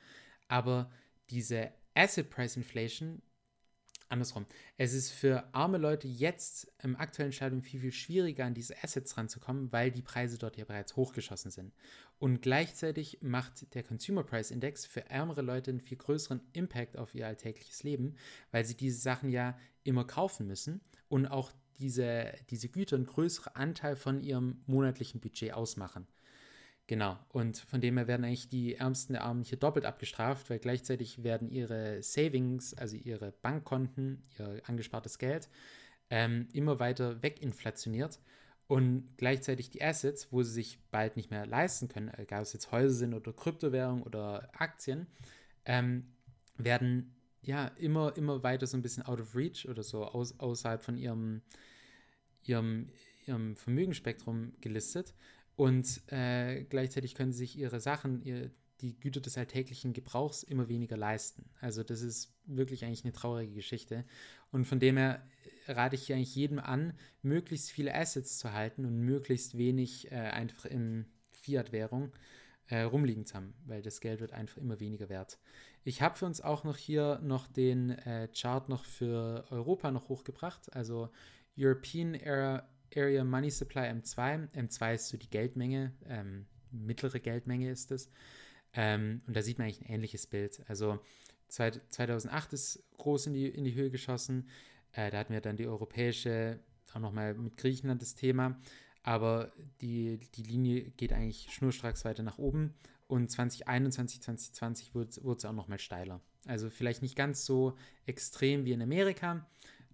Aber 0.49 0.91
diese 1.31 1.73
Asset 1.95 2.31
Price 2.31 2.57
Inflation, 2.57 3.23
andersrum, 4.09 4.47
es 4.77 4.93
ist 4.93 5.11
für 5.11 5.55
arme 5.55 5.79
Leute 5.79 6.09
jetzt 6.09 6.73
im 6.83 6.97
aktuellen 6.97 7.33
Stadium 7.33 7.63
viel, 7.63 7.81
viel 7.81 7.93
schwieriger, 7.93 8.45
an 8.45 8.55
diese 8.55 8.83
Assets 8.83 9.17
ranzukommen, 9.17 9.73
weil 9.73 9.91
die 9.91 10.03
Preise 10.03 10.39
dort 10.39 10.57
ja 10.57 10.65
bereits 10.65 10.97
hochgeschossen 10.97 11.51
sind. 11.51 11.73
Und 12.19 12.43
gleichzeitig 12.43 13.19
macht 13.23 13.75
der 13.75 13.83
Consumer 13.83 14.25
Price 14.25 14.51
Index 14.51 14.85
für 14.85 15.09
ärmere 15.09 15.43
Leute 15.43 15.71
einen 15.71 15.81
viel 15.81 15.97
größeren 15.97 16.41
Impact 16.53 16.97
auf 16.99 17.15
ihr 17.15 17.27
alltägliches 17.27 17.83
Leben, 17.83 18.17
weil 18.51 18.65
sie 18.65 18.77
diese 18.77 19.01
Sachen 19.01 19.31
ja 19.31 19.57
immer 19.85 20.07
kaufen 20.07 20.47
müssen 20.47 20.81
und 21.09 21.27
auch 21.27 21.53
diese, 21.79 22.35
diese 22.51 22.69
Güter 22.69 22.97
einen 22.97 23.07
größeren 23.07 23.55
Anteil 23.55 23.97
von 23.97 24.21
ihrem 24.21 24.63
monatlichen 24.67 25.21
Budget 25.21 25.55
ausmachen. 25.55 26.07
Genau, 26.91 27.17
und 27.29 27.57
von 27.57 27.81
dem 27.81 27.99
her 27.99 28.09
werden 28.09 28.25
eigentlich 28.25 28.49
die 28.49 28.75
Ärmsten 28.75 29.13
der 29.13 29.23
Armen 29.23 29.45
hier 29.45 29.57
doppelt 29.57 29.85
abgestraft, 29.85 30.51
weil 30.51 30.59
gleichzeitig 30.59 31.23
werden 31.23 31.49
ihre 31.49 32.03
Savings, 32.03 32.75
also 32.75 32.97
ihre 32.97 33.31
Bankkonten, 33.31 34.25
ihr 34.37 34.61
angespartes 34.67 35.19
Geld, 35.19 35.49
ähm, 36.11 36.49
immer 36.53 36.81
weiter 36.81 37.23
weginflationiert 37.23 38.19
und 38.67 39.09
gleichzeitig 39.19 39.71
die 39.71 39.85
Assets, 39.85 40.33
wo 40.33 40.43
sie 40.43 40.51
sich 40.51 40.81
bald 40.91 41.15
nicht 41.15 41.31
mehr 41.31 41.47
leisten 41.47 41.87
können, 41.87 42.11
egal 42.17 42.41
ob 42.41 42.47
es 42.47 42.55
jetzt 42.55 42.73
Häuser 42.73 42.97
sind 42.97 43.15
oder 43.15 43.33
Kryptowährungen 43.33 44.03
oder 44.03 44.51
Aktien, 44.61 45.07
ähm, 45.67 46.09
werden 46.57 47.15
ja 47.41 47.69
immer, 47.79 48.17
immer 48.17 48.43
weiter 48.43 48.67
so 48.67 48.77
ein 48.77 48.83
bisschen 48.83 49.05
out 49.05 49.21
of 49.21 49.37
reach 49.37 49.69
oder 49.69 49.85
so 49.85 50.07
aus, 50.07 50.41
außerhalb 50.41 50.83
von 50.83 50.97
ihrem, 50.97 51.43
ihrem, 52.43 52.91
ihrem 53.29 53.55
Vermögensspektrum 53.55 54.55
gelistet. 54.61 55.15
Und 55.61 56.01
äh, 56.11 56.65
gleichzeitig 56.65 57.15
können 57.15 57.33
sie 57.33 57.41
sich 57.41 57.59
ihre 57.59 57.81
Sachen, 57.81 58.23
ihr, 58.23 58.51
die 58.81 58.99
Güter 58.99 59.21
des 59.21 59.37
alltäglichen 59.37 59.93
Gebrauchs 59.93 60.43
immer 60.43 60.71
weniger 60.71 60.97
leisten. 60.97 61.51
Also 61.61 61.83
das 61.83 62.01
ist 62.01 62.33
wirklich 62.47 62.83
eigentlich 62.83 63.05
eine 63.05 63.13
traurige 63.13 63.53
Geschichte. 63.53 64.07
Und 64.53 64.65
von 64.65 64.81
dem 64.81 64.97
her 64.97 65.23
rate 65.69 65.97
ich 65.97 66.11
eigentlich 66.15 66.35
jedem 66.35 66.61
an, 66.61 66.95
möglichst 67.21 67.71
viele 67.73 67.95
Assets 67.95 68.39
zu 68.39 68.55
halten 68.55 68.87
und 68.87 69.01
möglichst 69.01 69.59
wenig 69.59 70.11
äh, 70.11 70.15
einfach 70.15 70.65
in 70.65 71.05
Fiat-Währung 71.31 72.11
äh, 72.69 72.81
rumliegen 72.81 73.27
zu 73.27 73.35
haben, 73.35 73.53
weil 73.67 73.83
das 73.83 74.01
Geld 74.01 74.21
wird 74.21 74.33
einfach 74.33 74.57
immer 74.57 74.81
weniger 74.81 75.11
wert. 75.11 75.39
Ich 75.85 76.01
habe 76.01 76.17
für 76.17 76.25
uns 76.25 76.41
auch 76.41 76.65
noch 76.65 76.79
hier 76.79 77.21
noch 77.23 77.47
den 77.49 77.91
äh, 77.91 78.29
Chart 78.35 78.67
noch 78.71 78.87
für 78.87 79.45
Europa 79.51 79.91
noch 79.91 80.09
hochgebracht, 80.09 80.75
also 80.75 81.11
European 81.55 82.15
Area, 82.15 82.67
Area 82.97 83.25
Money 83.25 83.51
Supply 83.51 83.83
M2. 83.89 84.53
M2 84.53 84.95
ist 84.95 85.09
so 85.09 85.17
die 85.17 85.31
Geldmenge, 85.31 85.93
ähm, 86.07 86.47
mittlere 86.71 87.21
Geldmenge 87.21 87.71
ist 87.71 87.91
es. 87.91 88.11
Ähm, 88.73 89.23
und 89.27 89.37
da 89.37 89.43
sieht 89.43 89.59
man 89.59 89.67
eigentlich 89.67 89.83
ein 89.83 89.95
ähnliches 89.95 90.27
Bild. 90.27 90.63
Also 90.69 91.01
2008 91.49 92.53
ist 92.53 92.85
groß 92.99 93.27
in 93.27 93.35
die, 93.35 93.49
in 93.49 93.65
die 93.65 93.75
Höhe 93.75 93.91
geschossen. 93.91 94.49
Äh, 94.93 95.11
da 95.11 95.19
hatten 95.19 95.33
wir 95.33 95.41
dann 95.41 95.57
die 95.57 95.67
europäische, 95.67 96.61
auch 96.93 97.01
nochmal 97.01 97.35
mit 97.35 97.57
Griechenland 97.57 98.03
das 98.03 98.15
Thema. 98.15 98.61
Aber 99.03 99.53
die, 99.81 100.21
die 100.35 100.43
Linie 100.43 100.91
geht 100.91 101.13
eigentlich 101.13 101.49
schnurstracks 101.51 102.05
weiter 102.05 102.23
nach 102.23 102.39
oben. 102.39 102.75
Und 103.07 103.31
2021, 103.31 104.23
2020 104.23 104.95
wurde 104.95 105.37
es 105.37 105.45
auch 105.45 105.53
nochmal 105.53 105.81
steiler. 105.81 106.21
Also 106.47 106.71
vielleicht 106.71 107.03
nicht 107.03 107.17
ganz 107.17 107.45
so 107.45 107.77
extrem 108.07 108.65
wie 108.65 108.73
in 108.73 108.83
Amerika, 108.83 109.47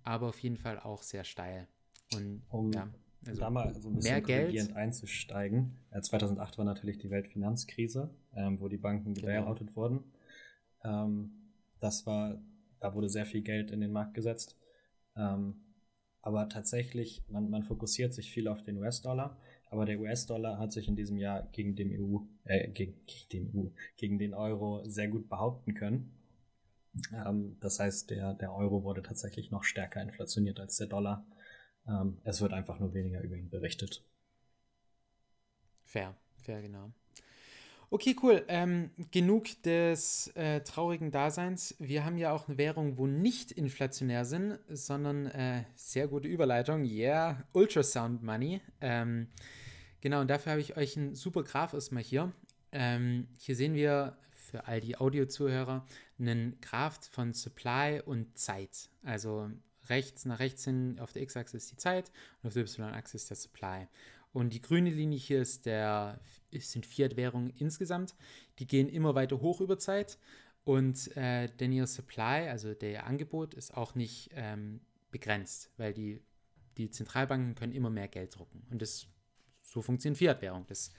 aber 0.02 0.28
auf 0.28 0.38
jeden 0.40 0.56
Fall 0.56 0.78
auch 0.78 1.02
sehr 1.02 1.24
steil. 1.24 1.66
Und 2.14 2.42
um, 2.50 2.72
ja, 2.72 2.88
also 3.26 3.40
da 3.40 3.50
mal 3.50 3.74
so 3.74 3.88
ein 3.88 3.96
bisschen 3.96 4.12
mehr 4.12 4.20
Geld 4.20 4.76
einzusteigen. 4.76 5.76
Ja, 5.92 6.02
2008 6.02 6.58
war 6.58 6.64
natürlich 6.64 6.98
die 6.98 7.10
Weltfinanzkrise, 7.10 8.10
ähm, 8.34 8.60
wo 8.60 8.68
die 8.68 8.76
Banken 8.76 9.14
gebailoutet 9.14 9.68
genau. 9.68 9.76
wurden. 9.76 10.04
Ähm, 10.84 11.30
das 11.80 12.06
war, 12.06 12.40
da 12.80 12.94
wurde 12.94 13.08
sehr 13.08 13.26
viel 13.26 13.42
Geld 13.42 13.70
in 13.70 13.80
den 13.80 13.92
Markt 13.92 14.14
gesetzt. 14.14 14.56
Ähm, 15.16 15.56
aber 16.22 16.48
tatsächlich, 16.48 17.24
man, 17.28 17.50
man 17.50 17.62
fokussiert 17.62 18.12
sich 18.12 18.30
viel 18.30 18.48
auf 18.48 18.62
den 18.62 18.78
US-Dollar, 18.78 19.38
aber 19.70 19.84
der 19.84 20.00
US-Dollar 20.00 20.58
hat 20.58 20.72
sich 20.72 20.88
in 20.88 20.96
diesem 20.96 21.18
Jahr 21.18 21.48
gegen 21.52 21.76
den 21.76 21.90
EU, 21.92 22.18
äh, 22.44 22.68
gegen, 22.68 22.94
gegen 23.06 23.52
den 23.52 23.56
EU, 23.56 23.68
gegen 23.96 24.18
den 24.18 24.34
Euro 24.34 24.82
sehr 24.84 25.08
gut 25.08 25.28
behaupten 25.28 25.74
können. 25.74 26.12
Ähm, 27.12 27.56
das 27.60 27.78
heißt, 27.78 28.10
der, 28.10 28.34
der 28.34 28.54
Euro 28.54 28.82
wurde 28.84 29.02
tatsächlich 29.02 29.50
noch 29.50 29.64
stärker 29.64 30.02
inflationiert 30.02 30.60
als 30.60 30.76
der 30.76 30.86
Dollar. 30.86 31.24
Ähm, 31.88 32.18
es 32.24 32.40
wird 32.40 32.52
einfach 32.52 32.78
nur 32.78 32.94
weniger 32.94 33.20
über 33.22 33.36
ihn 33.36 33.48
berichtet. 33.48 34.02
Fair, 35.84 36.14
fair, 36.42 36.62
genau. 36.62 36.90
Okay, 37.88 38.16
cool. 38.22 38.44
Ähm, 38.48 38.90
genug 39.12 39.62
des 39.62 40.28
äh, 40.34 40.60
traurigen 40.62 41.12
Daseins. 41.12 41.76
Wir 41.78 42.04
haben 42.04 42.18
ja 42.18 42.32
auch 42.32 42.48
eine 42.48 42.58
Währung, 42.58 42.98
wo 42.98 43.06
nicht 43.06 43.52
inflationär 43.52 44.24
sind, 44.24 44.58
sondern 44.68 45.26
äh, 45.26 45.62
sehr 45.76 46.08
gute 46.08 46.26
Überleitung. 46.26 46.84
Yeah, 46.84 47.44
Ultrasound 47.52 48.24
Money. 48.24 48.60
Ähm, 48.80 49.28
genau, 50.00 50.20
und 50.20 50.28
dafür 50.28 50.52
habe 50.52 50.60
ich 50.60 50.76
euch 50.76 50.96
einen 50.96 51.14
super 51.14 51.44
Graph 51.44 51.74
erstmal 51.74 52.02
hier. 52.02 52.32
Ähm, 52.72 53.28
hier 53.38 53.54
sehen 53.54 53.74
wir 53.74 54.16
für 54.32 54.66
all 54.66 54.80
die 54.80 54.98
Audio-Zuhörer 54.98 55.86
einen 56.18 56.60
Graph 56.60 56.98
von 57.12 57.34
Supply 57.34 58.02
und 58.04 58.36
Zeit. 58.36 58.90
Also 59.04 59.48
rechts 59.88 60.24
nach 60.24 60.38
rechts 60.38 60.64
hin 60.64 60.98
auf 61.00 61.12
der 61.12 61.22
X-Achse 61.22 61.56
ist 61.56 61.70
die 61.70 61.76
Zeit 61.76 62.10
und 62.42 62.48
auf 62.48 62.54
der 62.54 62.62
Y-Achse 62.62 63.16
ist 63.16 63.30
der 63.30 63.36
Supply. 63.36 63.88
Und 64.32 64.52
die 64.52 64.60
grüne 64.60 64.90
Linie 64.90 65.18
hier 65.18 65.40
ist 65.40 65.64
der, 65.64 66.20
sind 66.52 66.84
Fiat-Währungen 66.84 67.50
insgesamt. 67.56 68.14
Die 68.58 68.66
gehen 68.66 68.88
immer 68.88 69.14
weiter 69.14 69.40
hoch 69.40 69.62
über 69.62 69.78
Zeit. 69.78 70.18
Und 70.64 71.16
äh, 71.16 71.48
denn 71.48 71.72
ihr 71.72 71.86
Supply, 71.86 72.48
also 72.48 72.74
der 72.74 73.06
Angebot, 73.06 73.54
ist 73.54 73.74
auch 73.74 73.94
nicht 73.94 74.30
ähm, 74.34 74.80
begrenzt, 75.10 75.70
weil 75.78 75.94
die, 75.94 76.20
die 76.76 76.90
Zentralbanken 76.90 77.54
können 77.54 77.72
immer 77.72 77.88
mehr 77.88 78.08
Geld 78.08 78.36
drucken. 78.36 78.66
Und 78.70 78.82
das, 78.82 79.06
so 79.62 79.80
funktioniert 79.80 80.18
Fiat-Währung. 80.18 80.66
Das 80.66 80.90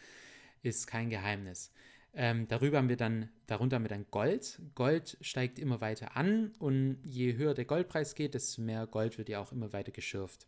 ist 0.64 0.88
kein 0.88 1.10
Geheimnis. 1.10 1.72
Ähm, 2.20 2.48
darüber 2.48 2.80
haben 2.80 2.90
wir 2.90 2.98
dann, 2.98 3.30
darunter 3.46 3.76
haben 3.76 3.84
wir 3.84 3.90
dann 3.90 4.08
Gold. 4.10 4.60
Gold 4.74 5.20
steigt 5.22 5.60
immer 5.60 5.82
weiter 5.82 6.18
an 6.18 6.52
und 6.58 6.98
je 7.04 7.38
höher 7.38 7.54
der 7.54 7.66
Goldpreis 7.66 8.16
geht, 8.16 8.34
desto 8.34 8.64
mehr 8.64 8.88
Gold 8.88 9.20
wird 9.20 9.30
ja 9.30 9.40
auch 9.40 9.52
immer 9.52 9.72
weiter 9.72 9.92
geschürft. 9.92 10.48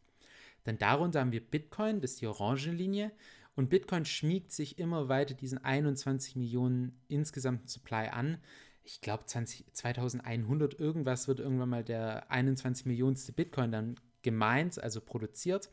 Dann 0.64 0.80
darunter 0.80 1.20
haben 1.20 1.32
wir 1.32 1.46
Bitcoin, 1.46 2.02
das 2.02 2.14
ist 2.14 2.22
die 2.22 2.28
orange 2.28 2.72
Linie. 2.72 3.12
Und 3.56 3.70
Bitcoin 3.70 4.06
schmiegt 4.06 4.52
sich 4.52 4.80
immer 4.80 5.10
weiter 5.10 5.36
diesen 5.36 5.64
21 5.64 6.38
Millionen 6.38 7.00
insgesamten 7.08 7.68
Supply 7.68 8.08
an. 8.08 8.40
Ich 8.84 9.00
glaube, 9.00 9.26
2100 9.28 10.80
irgendwas 10.80 11.28
wird 11.28 11.40
irgendwann 11.40 11.70
mal 11.70 11.84
der 11.84 12.32
21 12.32 12.88
Millionenste 12.88 13.32
Bitcoin 13.32 13.72
dann 13.72 13.96
gemeint, 14.24 14.82
also 14.82 15.02
produziert. 15.02 15.70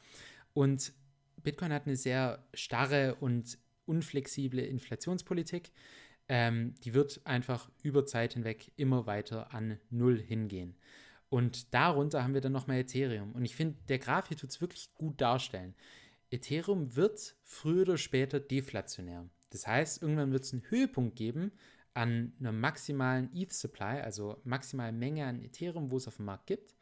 Und 0.52 0.92
Bitcoin 1.42 1.72
hat 1.72 1.86
eine 1.86 1.96
sehr 1.96 2.44
starre 2.52 3.14
und 3.14 3.56
unflexible 3.86 4.62
Inflationspolitik. 4.62 5.72
Ähm, 6.28 6.74
die 6.84 6.94
wird 6.94 7.20
einfach 7.24 7.70
über 7.82 8.04
Zeit 8.04 8.34
hinweg 8.34 8.72
immer 8.76 9.06
weiter 9.06 9.54
an 9.54 9.78
Null 9.90 10.20
hingehen. 10.20 10.76
Und 11.28 11.74
darunter 11.74 12.22
haben 12.22 12.34
wir 12.34 12.40
dann 12.40 12.52
nochmal 12.52 12.78
Ethereum. 12.78 13.32
Und 13.32 13.44
ich 13.44 13.56
finde, 13.56 13.76
der 13.88 13.98
Graph 13.98 14.28
hier 14.28 14.36
tut 14.36 14.50
es 14.50 14.60
wirklich 14.60 14.92
gut 14.94 15.20
darstellen. 15.20 15.74
Ethereum 16.30 16.96
wird 16.96 17.36
früher 17.42 17.82
oder 17.82 17.98
später 17.98 18.40
deflationär. 18.40 19.28
Das 19.50 19.66
heißt, 19.66 20.02
irgendwann 20.02 20.32
wird 20.32 20.44
es 20.44 20.52
einen 20.52 20.68
Höhepunkt 20.68 21.16
geben 21.16 21.52
an 21.94 22.32
einer 22.38 22.52
maximalen 22.52 23.34
ETH-Supply, 23.34 24.00
also 24.02 24.40
maximalen 24.44 24.98
Menge 24.98 25.24
an 25.24 25.40
Ethereum, 25.40 25.90
wo 25.90 25.96
es 25.96 26.08
auf 26.08 26.16
dem 26.16 26.26
Markt 26.26 26.46
gibt. 26.46 26.74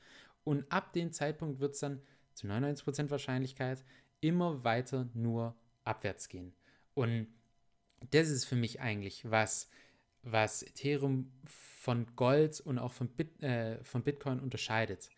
Und 0.43 0.71
ab 0.73 0.93
dem 0.93 1.13
Zeitpunkt 1.13 1.61
wird 1.61 1.75
es 1.75 1.81
dann 1.81 2.03
zu 2.35 2.47
99% 2.47 3.11
Wahrscheinlichkeit 3.11 3.85
immer 4.21 4.65
weiter 4.65 5.09
nur 5.15 5.55
abwärts 5.85 6.29
gehen. 6.29 6.55
Und 6.95 7.29
das 8.11 8.29
ist 8.29 8.45
für 8.45 8.57
mich 8.57 8.81
eigentlich 8.81 9.31
was, 9.31 9.69
was 10.23 10.63
Ethereum 10.63 11.31
von 11.47 12.07
Gold 12.17 12.61
und 12.61 12.79
auch 12.79 12.93
von, 12.93 13.09
Bit, 13.09 13.43
äh, 13.43 13.83
von 13.85 14.03
Bitcoin 14.03 14.41
unterscheidet. 14.41 15.11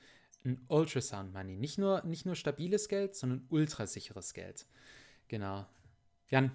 Ein 0.44 0.64
Ultrasound 0.68 1.32
Money. 1.32 1.56
Nicht 1.56 1.78
nur, 1.78 2.04
nicht 2.04 2.26
nur 2.26 2.34
stabiles 2.34 2.88
Geld, 2.88 3.14
sondern 3.14 3.46
ultrasicheres 3.50 4.32
Geld. 4.34 4.66
Genau. 5.28 5.66
Jan? 6.28 6.52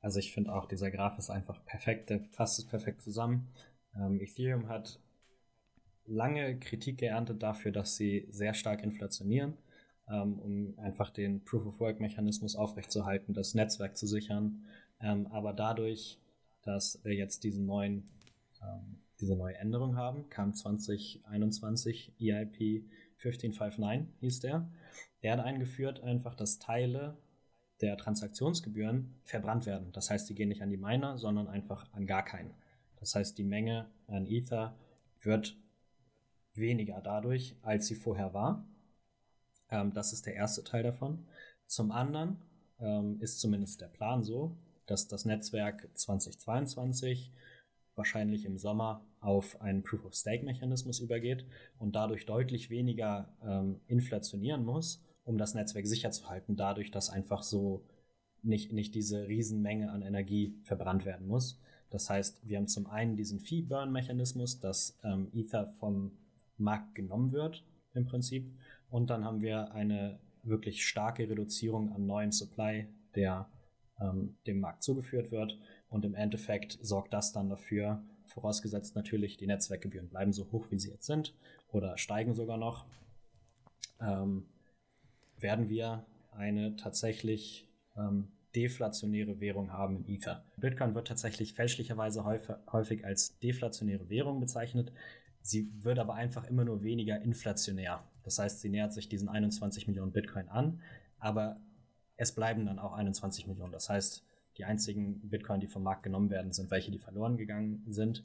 Also 0.00 0.18
ich 0.18 0.32
finde 0.32 0.52
auch, 0.52 0.66
dieser 0.66 0.90
Graph 0.90 1.18
ist 1.18 1.30
einfach 1.30 1.64
perfekt, 1.64 2.10
der 2.10 2.24
fasst 2.24 2.58
es 2.58 2.66
perfekt 2.66 3.02
zusammen. 3.02 3.52
Ähm, 3.96 4.20
Ethereum 4.20 4.68
hat 4.68 5.00
lange 6.06 6.58
Kritik 6.58 6.98
geerntet 6.98 7.42
dafür, 7.42 7.70
dass 7.70 7.96
sie 7.96 8.26
sehr 8.30 8.54
stark 8.54 8.82
inflationieren, 8.82 9.56
um 10.06 10.74
einfach 10.78 11.10
den 11.10 11.44
Proof-of-Work-Mechanismus 11.44 12.56
aufrechtzuerhalten, 12.56 13.34
das 13.34 13.54
Netzwerk 13.54 13.96
zu 13.96 14.06
sichern. 14.06 14.64
Ähm, 15.00 15.26
aber 15.28 15.52
dadurch, 15.52 16.18
dass 16.62 17.00
wir 17.04 17.14
jetzt 17.14 17.44
diesen 17.44 17.66
neuen 17.66 18.08
ähm, 18.62 19.02
diese 19.22 19.36
neue 19.36 19.56
Änderung 19.56 19.96
haben, 19.96 20.28
kam 20.28 20.52
2021 20.52 22.12
EIP 22.20 22.84
1559 23.24 24.08
hieß 24.20 24.40
der. 24.40 24.68
Der 25.22 25.32
hat 25.34 25.40
eingeführt 25.40 26.02
einfach, 26.02 26.34
dass 26.34 26.58
Teile 26.58 27.16
der 27.80 27.96
Transaktionsgebühren 27.96 29.14
verbrannt 29.24 29.64
werden. 29.64 29.92
Das 29.92 30.10
heißt, 30.10 30.28
die 30.28 30.34
gehen 30.34 30.48
nicht 30.48 30.62
an 30.62 30.70
die 30.70 30.76
Miner, 30.76 31.18
sondern 31.18 31.46
einfach 31.46 31.86
an 31.92 32.06
gar 32.06 32.24
keinen. 32.24 32.52
Das 32.96 33.14
heißt, 33.14 33.38
die 33.38 33.44
Menge 33.44 33.86
an 34.08 34.26
Ether 34.26 34.74
wird 35.20 35.56
weniger 36.54 37.00
dadurch, 37.00 37.56
als 37.62 37.86
sie 37.86 37.94
vorher 37.94 38.34
war. 38.34 38.64
Ähm, 39.72 39.92
das 39.92 40.12
ist 40.12 40.26
der 40.26 40.34
erste 40.34 40.62
Teil 40.62 40.84
davon. 40.84 41.26
Zum 41.66 41.90
anderen 41.90 42.36
ähm, 42.78 43.18
ist 43.20 43.40
zumindest 43.40 43.80
der 43.80 43.88
Plan 43.88 44.22
so, 44.22 44.56
dass 44.86 45.08
das 45.08 45.24
Netzwerk 45.24 45.88
2022 45.94 47.32
wahrscheinlich 47.94 48.44
im 48.44 48.58
Sommer 48.58 49.04
auf 49.20 49.60
einen 49.60 49.82
Proof-of-Stake-Mechanismus 49.82 51.00
übergeht 51.00 51.46
und 51.78 51.94
dadurch 51.94 52.26
deutlich 52.26 52.70
weniger 52.70 53.34
ähm, 53.42 53.80
inflationieren 53.86 54.64
muss, 54.64 55.04
um 55.24 55.38
das 55.38 55.54
Netzwerk 55.54 55.86
sicher 55.86 56.10
zu 56.10 56.28
halten, 56.28 56.56
dadurch, 56.56 56.90
dass 56.90 57.10
einfach 57.10 57.42
so 57.42 57.86
nicht, 58.42 58.72
nicht 58.72 58.94
diese 58.94 59.28
Riesenmenge 59.28 59.90
an 59.90 60.02
Energie 60.02 60.58
verbrannt 60.64 61.04
werden 61.04 61.26
muss. 61.26 61.60
Das 61.90 62.10
heißt, 62.10 62.46
wir 62.46 62.56
haben 62.56 62.66
zum 62.66 62.86
einen 62.86 63.16
diesen 63.16 63.40
Fee-Burn-Mechanismus, 63.40 64.58
dass 64.58 64.98
ähm, 65.04 65.30
Ether 65.32 65.68
vom 65.78 66.18
Markt 66.56 66.94
genommen 66.94 67.32
wird 67.32 67.64
im 67.94 68.06
Prinzip 68.06 68.50
und 68.92 69.08
dann 69.08 69.24
haben 69.24 69.40
wir 69.40 69.72
eine 69.72 70.18
wirklich 70.42 70.86
starke 70.86 71.28
Reduzierung 71.28 71.92
an 71.94 72.06
neuen 72.06 72.30
Supply, 72.30 72.86
der 73.14 73.48
ähm, 73.98 74.36
dem 74.46 74.60
Markt 74.60 74.82
zugeführt 74.82 75.32
wird 75.32 75.58
und 75.88 76.04
im 76.04 76.14
Endeffekt 76.14 76.78
sorgt 76.82 77.14
das 77.14 77.32
dann 77.32 77.48
dafür, 77.48 78.02
vorausgesetzt 78.26 78.94
natürlich, 78.94 79.38
die 79.38 79.46
Netzwerkgebühren 79.46 80.10
bleiben 80.10 80.34
so 80.34 80.52
hoch, 80.52 80.66
wie 80.70 80.78
sie 80.78 80.90
jetzt 80.90 81.06
sind 81.06 81.34
oder 81.68 81.96
steigen 81.96 82.34
sogar 82.34 82.58
noch, 82.58 82.84
ähm, 83.98 84.44
werden 85.38 85.70
wir 85.70 86.04
eine 86.32 86.76
tatsächlich 86.76 87.66
ähm, 87.96 88.28
deflationäre 88.54 89.40
Währung 89.40 89.72
haben 89.72 89.96
in 89.96 90.14
Ether. 90.14 90.44
Bitcoin 90.58 90.94
wird 90.94 91.08
tatsächlich 91.08 91.54
fälschlicherweise 91.54 92.24
häufig 92.70 93.06
als 93.06 93.38
deflationäre 93.38 94.10
Währung 94.10 94.38
bezeichnet. 94.38 94.92
Sie 95.40 95.70
wird 95.82 95.98
aber 95.98 96.14
einfach 96.14 96.44
immer 96.44 96.66
nur 96.66 96.82
weniger 96.82 97.22
inflationär. 97.22 98.04
Das 98.22 98.38
heißt, 98.38 98.60
sie 98.60 98.68
nähert 98.68 98.92
sich 98.92 99.08
diesen 99.08 99.28
21 99.28 99.86
Millionen 99.88 100.12
Bitcoin 100.12 100.48
an, 100.48 100.80
aber 101.18 101.60
es 102.16 102.32
bleiben 102.32 102.66
dann 102.66 102.78
auch 102.78 102.92
21 102.92 103.46
Millionen. 103.46 103.72
Das 103.72 103.88
heißt, 103.88 104.24
die 104.58 104.64
einzigen 104.64 105.28
Bitcoin, 105.28 105.60
die 105.60 105.66
vom 105.66 105.82
Markt 105.82 106.02
genommen 106.02 106.30
werden, 106.30 106.52
sind 106.52 106.70
welche, 106.70 106.90
die 106.90 106.98
verloren 106.98 107.36
gegangen 107.36 107.84
sind. 107.88 108.24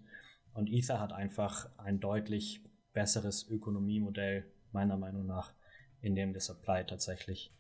Und 0.54 0.70
Ether 0.70 1.00
hat 1.00 1.14
einfach 1.14 1.70
ein 1.78 2.00
deutlich 2.00 2.64
besseres 2.94 3.48
Ökonomiemodell, 3.50 4.46
meiner 4.72 4.98
Meinung 4.98 5.26
nach, 5.26 5.54
in 6.02 6.16
dem 6.16 6.34
der 6.34 6.42
Supply 6.42 6.86
tatsächlich 6.86 7.52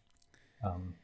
ähm, 0.64 0.96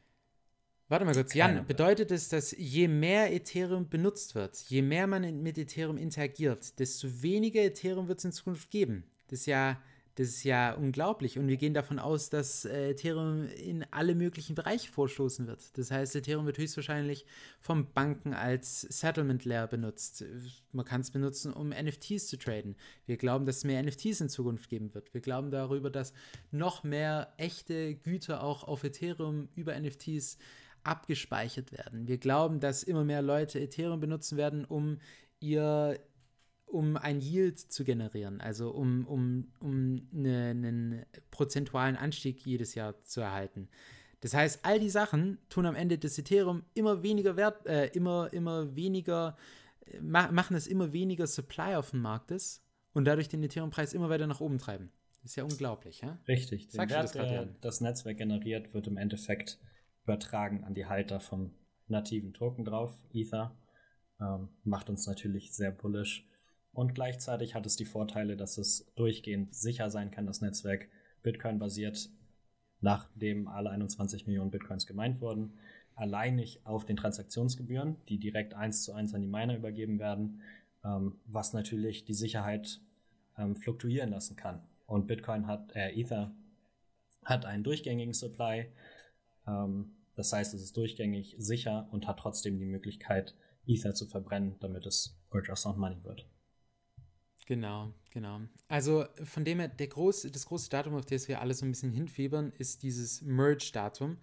Warte 0.88 1.06
mal 1.06 1.14
kurz, 1.14 1.32
Jan, 1.32 1.66
bedeutet 1.66 2.10
es, 2.10 2.28
dass 2.28 2.54
je 2.56 2.88
mehr 2.88 3.32
Ethereum 3.32 3.88
benutzt 3.88 4.34
wird, 4.34 4.56
je 4.68 4.82
mehr 4.82 5.06
man 5.06 5.42
mit 5.42 5.56
Ethereum 5.56 5.96
interagiert, 5.96 6.78
desto 6.78 7.22
weniger 7.22 7.62
Ethereum 7.62 8.06
wird 8.06 8.18
es 8.18 8.26
in 8.26 8.32
Zukunft 8.32 8.70
geben? 8.70 9.04
Das 9.28 9.40
ist 9.40 9.46
ja, 9.46 9.80
das 10.16 10.28
ist 10.28 10.44
ja 10.44 10.74
unglaublich. 10.74 11.38
Und 11.38 11.48
wir 11.48 11.56
gehen 11.56 11.74
davon 11.74 11.98
aus, 11.98 12.30
dass 12.30 12.64
äh, 12.64 12.90
Ethereum 12.90 13.48
in 13.48 13.84
alle 13.90 14.14
möglichen 14.14 14.54
Bereiche 14.54 14.90
vorstoßen 14.90 15.46
wird. 15.46 15.76
Das 15.76 15.90
heißt, 15.90 16.14
Ethereum 16.14 16.46
wird 16.46 16.58
höchstwahrscheinlich 16.58 17.26
vom 17.58 17.92
Banken 17.92 18.32
als 18.32 18.82
Settlement 18.82 19.44
Layer 19.44 19.66
benutzt. 19.66 20.24
Man 20.72 20.84
kann 20.84 21.00
es 21.00 21.10
benutzen, 21.10 21.52
um 21.52 21.70
NFTs 21.70 22.28
zu 22.28 22.38
traden. 22.38 22.76
Wir 23.06 23.16
glauben, 23.16 23.44
dass 23.44 23.58
es 23.58 23.64
mehr 23.64 23.82
NFTs 23.82 24.20
in 24.20 24.28
Zukunft 24.28 24.68
geben 24.68 24.94
wird. 24.94 25.12
Wir 25.14 25.20
glauben 25.20 25.50
darüber, 25.50 25.90
dass 25.90 26.12
noch 26.52 26.84
mehr 26.84 27.32
echte 27.36 27.96
Güter 27.96 28.42
auch 28.42 28.64
auf 28.64 28.84
Ethereum 28.84 29.48
über 29.56 29.78
NFTs 29.78 30.38
abgespeichert 30.84 31.72
werden. 31.72 32.06
Wir 32.06 32.18
glauben, 32.18 32.60
dass 32.60 32.82
immer 32.82 33.04
mehr 33.04 33.22
Leute 33.22 33.58
Ethereum 33.58 34.00
benutzen 34.00 34.36
werden, 34.36 34.64
um 34.64 34.98
ihr 35.40 35.98
um 36.74 36.96
ein 36.96 37.20
Yield 37.20 37.58
zu 37.60 37.84
generieren, 37.84 38.40
also 38.40 38.70
um, 38.70 39.06
um, 39.06 39.52
um 39.60 40.08
eine, 40.12 40.50
einen 40.50 41.06
prozentualen 41.30 41.96
Anstieg 41.96 42.44
jedes 42.44 42.74
Jahr 42.74 43.00
zu 43.04 43.20
erhalten. 43.20 43.68
Das 44.20 44.34
heißt, 44.34 44.64
all 44.64 44.80
die 44.80 44.90
Sachen 44.90 45.38
tun 45.48 45.66
am 45.66 45.76
Ende 45.76 45.98
das 45.98 46.18
Ethereum 46.18 46.64
immer 46.74 47.04
weniger 47.04 47.36
wert, 47.36 47.64
äh, 47.66 47.86
immer, 47.88 48.32
immer 48.32 48.74
weniger, 48.74 49.36
äh, 49.86 50.00
ma 50.00 50.32
machen 50.32 50.56
es 50.56 50.66
immer 50.66 50.92
weniger 50.92 51.28
Supply 51.28 51.76
auf 51.76 51.90
dem 51.90 52.00
Markt 52.00 52.32
ist 52.32 52.64
und 52.92 53.04
dadurch 53.04 53.28
den 53.28 53.42
Ethereum-Preis 53.44 53.92
immer 53.92 54.08
weiter 54.08 54.26
nach 54.26 54.40
oben 54.40 54.58
treiben. 54.58 54.90
Das 55.22 55.30
ist 55.30 55.36
ja 55.36 55.44
unglaublich, 55.44 56.00
ja? 56.00 56.18
Richtig. 56.26 56.70
Den 56.70 56.90
Wert, 56.90 57.04
das, 57.04 57.12
der 57.12 57.46
das 57.60 57.80
Netzwerk 57.80 58.18
generiert, 58.18 58.74
wird 58.74 58.88
im 58.88 58.96
Endeffekt 58.96 59.60
übertragen 60.02 60.64
an 60.64 60.74
die 60.74 60.86
Halter 60.86 61.20
vom 61.20 61.54
nativen 61.86 62.32
Token 62.34 62.64
drauf, 62.64 62.98
Ether. 63.12 63.56
Ähm, 64.20 64.48
macht 64.64 64.90
uns 64.90 65.06
natürlich 65.06 65.52
sehr 65.52 65.70
bullish. 65.70 66.26
Und 66.74 66.94
gleichzeitig 66.94 67.54
hat 67.54 67.66
es 67.66 67.76
die 67.76 67.84
Vorteile, 67.84 68.36
dass 68.36 68.58
es 68.58 68.92
durchgehend 68.96 69.54
sicher 69.54 69.90
sein 69.90 70.10
kann, 70.10 70.26
das 70.26 70.40
Netzwerk 70.40 70.88
Bitcoin 71.22 71.58
basiert, 71.58 72.10
nachdem 72.80 73.48
alle 73.48 73.70
21 73.70 74.26
Millionen 74.26 74.50
Bitcoins 74.50 74.84
gemeint 74.84 75.20
wurden, 75.20 75.58
alleinig 75.94 76.60
auf 76.66 76.84
den 76.84 76.96
Transaktionsgebühren, 76.96 77.96
die 78.08 78.18
direkt 78.18 78.54
eins 78.54 78.82
zu 78.82 78.92
eins 78.92 79.14
an 79.14 79.22
die 79.22 79.28
Miner 79.28 79.56
übergeben 79.56 80.00
werden, 80.00 80.42
ähm, 80.84 81.20
was 81.26 81.52
natürlich 81.52 82.04
die 82.04 82.14
Sicherheit 82.14 82.80
ähm, 83.38 83.54
fluktuieren 83.54 84.10
lassen 84.10 84.36
kann. 84.36 84.60
Und 84.86 85.06
Bitcoin 85.06 85.46
hat, 85.46 85.74
äh, 85.76 85.98
Ether 85.98 86.34
hat 87.24 87.46
einen 87.46 87.62
durchgängigen 87.62 88.14
Supply, 88.14 88.66
ähm, 89.46 89.92
das 90.16 90.32
heißt, 90.32 90.54
es 90.54 90.62
ist 90.62 90.76
durchgängig 90.76 91.36
sicher 91.38 91.88
und 91.92 92.06
hat 92.06 92.18
trotzdem 92.18 92.58
die 92.58 92.66
Möglichkeit, 92.66 93.34
Ether 93.66 93.94
zu 93.94 94.06
verbrennen, 94.06 94.56
damit 94.60 94.86
es 94.86 95.16
Ultra 95.30 95.56
Sound 95.56 95.78
Money 95.78 96.02
wird. 96.04 96.26
Genau, 97.46 97.92
genau. 98.10 98.40
Also 98.68 99.04
von 99.22 99.44
dem 99.44 99.60
her, 99.60 99.68
der 99.68 99.88
große, 99.88 100.30
das 100.30 100.46
große 100.46 100.70
Datum, 100.70 100.94
auf 100.94 101.04
das 101.04 101.28
wir 101.28 101.40
alle 101.40 101.52
so 101.52 101.66
ein 101.66 101.72
bisschen 101.72 101.92
hinfiebern, 101.92 102.52
ist 102.58 102.82
dieses 102.82 103.20
Merge-Datum. 103.22 104.16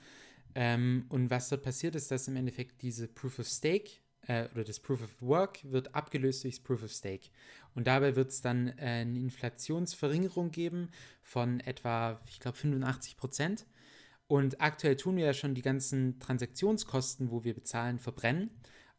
Ähm, 0.55 1.05
und 1.09 1.29
was 1.29 1.49
dort 1.49 1.63
passiert 1.63 1.95
ist, 1.95 2.11
dass 2.11 2.27
im 2.27 2.35
Endeffekt 2.35 2.81
diese 2.81 3.07
Proof 3.07 3.39
of 3.39 3.47
Stake 3.47 3.91
äh, 4.27 4.47
oder 4.53 4.63
das 4.63 4.79
Proof 4.79 5.03
of 5.03 5.21
Work 5.21 5.59
wird 5.63 5.93
abgelöst 5.95 6.43
durchs 6.43 6.59
Proof 6.59 6.83
of 6.83 6.91
Stake. 6.91 7.29
Und 7.75 7.87
dabei 7.87 8.15
wird 8.15 8.31
es 8.31 8.41
dann 8.41 8.69
äh, 8.69 9.01
eine 9.01 9.19
Inflationsverringerung 9.19 10.51
geben 10.51 10.89
von 11.21 11.59
etwa, 11.61 12.19
ich 12.27 12.39
glaube, 12.39 12.57
85 12.57 13.17
Prozent. 13.17 13.65
Und 14.27 14.61
aktuell 14.61 14.95
tun 14.95 15.17
wir 15.17 15.25
ja 15.25 15.33
schon 15.33 15.55
die 15.55 15.61
ganzen 15.61 16.19
Transaktionskosten, 16.19 17.31
wo 17.31 17.43
wir 17.43 17.53
bezahlen, 17.53 17.99
verbrennen. 17.99 18.49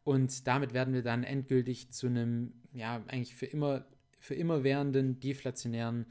Und 0.03 0.47
damit 0.47 0.73
werden 0.73 0.93
wir 0.93 1.01
dann 1.01 1.23
endgültig 1.23 1.91
zu 1.91 2.07
einem, 2.07 2.53
ja, 2.73 3.03
eigentlich 3.07 3.35
für 3.35 3.45
immer, 3.45 3.85
für 4.23 4.35
immer 4.35 4.63
währenden 4.63 5.19
deflationären 5.19 6.05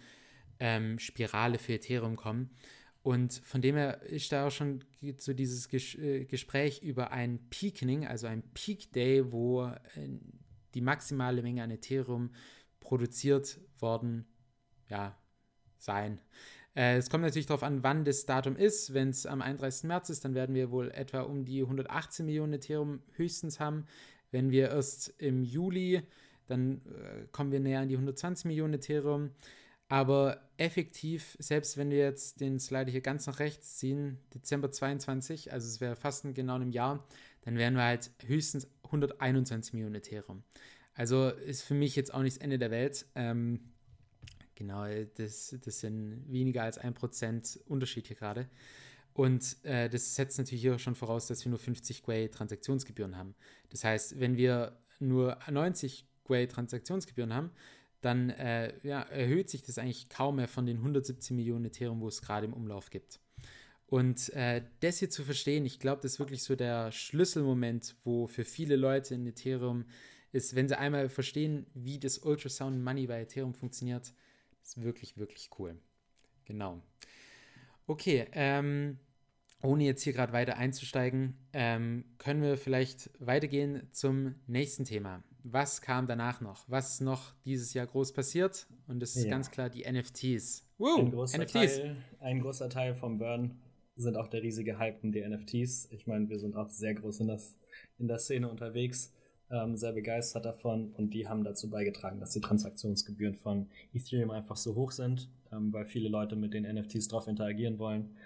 ähm, 0.60 0.98
Spirale 0.98 1.58
für 1.58 1.72
Ethereum 1.72 2.16
kommen. 2.16 2.50
Und 3.02 3.32
von 3.32 3.62
dem 3.62 3.74
her 3.74 4.02
ist 4.02 4.30
da 4.32 4.46
auch 4.46 4.50
schon 4.50 4.84
so 5.16 5.32
dieses 5.32 5.70
Ges 5.70 5.94
äh, 5.94 6.26
Gespräch 6.26 6.82
über 6.82 7.10
ein 7.10 7.40
Peakening, 7.48 8.06
also 8.06 8.26
ein 8.26 8.42
Peak 8.52 8.92
Day, 8.92 9.32
wo 9.32 9.64
äh, 9.64 10.08
die 10.74 10.82
maximale 10.82 11.42
Menge 11.42 11.62
an 11.62 11.70
Ethereum 11.70 12.34
produziert 12.80 13.58
worden 13.78 14.26
ja, 14.90 15.18
sein. 15.78 16.20
Äh, 16.76 16.98
es 16.98 17.08
kommt 17.08 17.24
natürlich 17.24 17.46
darauf 17.46 17.62
an, 17.62 17.82
wann 17.82 18.04
das 18.04 18.26
Datum 18.26 18.56
ist. 18.56 18.92
Wenn 18.92 19.08
es 19.08 19.24
am 19.24 19.40
31. 19.40 19.84
März 19.84 20.10
ist, 20.10 20.26
dann 20.26 20.34
werden 20.34 20.54
wir 20.54 20.70
wohl 20.70 20.90
etwa 20.90 21.22
um 21.22 21.46
die 21.46 21.62
118 21.62 22.26
Millionen 22.26 22.52
Ethereum 22.52 23.00
höchstens 23.14 23.58
haben. 23.58 23.86
Wenn 24.30 24.50
wir 24.50 24.68
erst 24.68 25.08
im 25.18 25.42
Juli, 25.42 26.02
dann 26.52 26.80
äh, 26.86 27.26
kommen 27.32 27.52
wir 27.52 27.60
näher 27.60 27.80
an 27.80 27.88
die 27.88 27.96
120 27.96 28.46
Millionen 28.46 28.74
Ethereum. 28.74 29.30
Aber 29.88 30.40
effektiv, 30.56 31.36
selbst 31.38 31.76
wenn 31.76 31.90
wir 31.90 31.98
jetzt 31.98 32.40
den 32.40 32.58
Slider 32.58 32.90
hier 32.90 33.02
ganz 33.02 33.26
nach 33.26 33.40
rechts 33.40 33.76
ziehen, 33.76 34.18
Dezember 34.32 34.70
22, 34.70 35.52
also 35.52 35.66
es 35.66 35.80
wäre 35.80 35.96
fast 35.96 36.24
in 36.24 36.32
genau 36.32 36.54
einem 36.54 36.70
Jahr, 36.70 37.06
dann 37.42 37.56
wären 37.56 37.74
wir 37.74 37.82
halt 37.82 38.10
höchstens 38.24 38.68
121 38.84 39.74
Millionen 39.74 39.96
Ethereum. 39.96 40.44
Also 40.94 41.28
ist 41.28 41.62
für 41.62 41.74
mich 41.74 41.96
jetzt 41.96 42.14
auch 42.14 42.22
nicht 42.22 42.36
das 42.36 42.42
Ende 42.42 42.58
der 42.58 42.70
Welt. 42.70 43.06
Ähm, 43.14 43.72
Genau, 44.62 44.84
das, 45.16 45.56
das 45.64 45.80
sind 45.80 46.24
weniger 46.28 46.62
als 46.62 46.78
ein 46.78 46.94
Prozent 46.94 47.58
Unterschied 47.66 48.06
hier 48.06 48.14
gerade. 48.14 48.48
Und 49.12 49.56
äh, 49.64 49.88
das 49.88 50.14
setzt 50.14 50.38
natürlich 50.38 50.62
hier 50.62 50.78
schon 50.78 50.94
voraus, 50.94 51.26
dass 51.26 51.44
wir 51.44 51.50
nur 51.50 51.58
50 51.58 52.04
Gwei 52.04 52.28
Transaktionsgebühren 52.28 53.16
haben. 53.16 53.34
Das 53.70 53.82
heißt, 53.82 54.20
wenn 54.20 54.36
wir 54.36 54.78
nur 55.00 55.36
90 55.50 56.06
Gwei 56.32 56.46
Transaktionsgebühren 56.46 57.34
haben, 57.34 57.50
dann 58.00 58.30
äh, 58.30 58.74
ja, 58.82 59.02
erhöht 59.02 59.50
sich 59.50 59.62
das 59.62 59.78
eigentlich 59.78 60.08
kaum 60.08 60.36
mehr 60.36 60.48
von 60.48 60.66
den 60.66 60.78
117 60.78 61.36
Millionen 61.36 61.66
Ethereum, 61.66 62.00
wo 62.00 62.08
es 62.08 62.22
gerade 62.22 62.46
im 62.46 62.54
Umlauf 62.54 62.90
gibt. 62.90 63.20
Und 63.86 64.30
äh, 64.30 64.62
das 64.80 64.98
hier 64.98 65.10
zu 65.10 65.22
verstehen, 65.22 65.66
ich 65.66 65.78
glaube, 65.78 66.00
das 66.00 66.12
ist 66.12 66.18
wirklich 66.18 66.42
so 66.42 66.56
der 66.56 66.90
Schlüsselmoment, 66.92 67.94
wo 68.04 68.26
für 68.26 68.44
viele 68.44 68.76
Leute 68.76 69.14
in 69.14 69.26
Ethereum 69.26 69.84
ist, 70.32 70.54
wenn 70.54 70.66
sie 70.66 70.78
einmal 70.78 71.10
verstehen, 71.10 71.66
wie 71.74 71.98
das 71.98 72.18
Ultrasound 72.18 72.82
Money 72.82 73.06
bei 73.06 73.20
Ethereum 73.20 73.52
funktioniert, 73.52 74.14
ist 74.62 74.82
wirklich, 74.82 75.18
wirklich 75.18 75.50
cool. 75.58 75.76
Genau. 76.46 76.80
Okay, 77.86 78.26
ähm, 78.32 78.98
ohne 79.60 79.84
jetzt 79.84 80.02
hier 80.02 80.14
gerade 80.14 80.32
weiter 80.32 80.56
einzusteigen, 80.56 81.36
ähm, 81.52 82.04
können 82.16 82.42
wir 82.42 82.56
vielleicht 82.56 83.10
weitergehen 83.18 83.88
zum 83.92 84.36
nächsten 84.46 84.86
Thema. 84.86 85.22
Was 85.44 85.80
kam 85.80 86.06
danach 86.06 86.40
noch? 86.40 86.68
Was 86.68 87.00
noch 87.00 87.34
dieses 87.44 87.74
Jahr 87.74 87.86
groß 87.86 88.12
passiert? 88.12 88.66
Und 88.86 89.00
das 89.00 89.16
ist 89.16 89.24
ja. 89.24 89.30
ganz 89.30 89.50
klar 89.50 89.70
die 89.70 89.90
NFTs. 89.90 90.68
Woo, 90.78 90.98
ein, 90.98 91.10
großer 91.10 91.38
NFTs. 91.38 91.52
Teil, 91.52 91.96
ein 92.20 92.40
großer 92.40 92.68
Teil 92.68 92.94
vom 92.94 93.18
Burn 93.18 93.60
sind 93.96 94.16
auch 94.16 94.28
der 94.28 94.42
riesige 94.42 94.78
Hype 94.78 95.02
um 95.02 95.12
die 95.12 95.20
NFTs. 95.20 95.88
Ich 95.90 96.06
meine, 96.06 96.28
wir 96.28 96.38
sind 96.38 96.56
auch 96.56 96.70
sehr 96.70 96.94
groß 96.94 97.20
in, 97.20 97.28
das, 97.28 97.56
in 97.98 98.08
der 98.08 98.18
Szene 98.18 98.48
unterwegs 98.48 99.12
ähm, 99.52 99.76
sehr 99.76 99.92
begeistert 99.92 100.44
davon 100.44 100.92
und 100.92 101.12
die 101.12 101.28
haben 101.28 101.44
dazu 101.44 101.68
beigetragen, 101.68 102.18
dass 102.18 102.30
die 102.30 102.40
Transaktionsgebühren 102.40 103.36
von 103.36 103.68
Ethereum 103.92 104.30
einfach 104.30 104.56
so 104.56 104.74
hoch 104.74 104.90
sind, 104.90 105.28
ähm, 105.52 105.72
weil 105.72 105.84
viele 105.84 106.08
Leute 106.08 106.36
mit 106.36 106.54
den 106.54 106.64
NFTs 106.64 107.08
drauf 107.08 107.28
interagieren 107.28 107.78
wollen. 107.78 108.16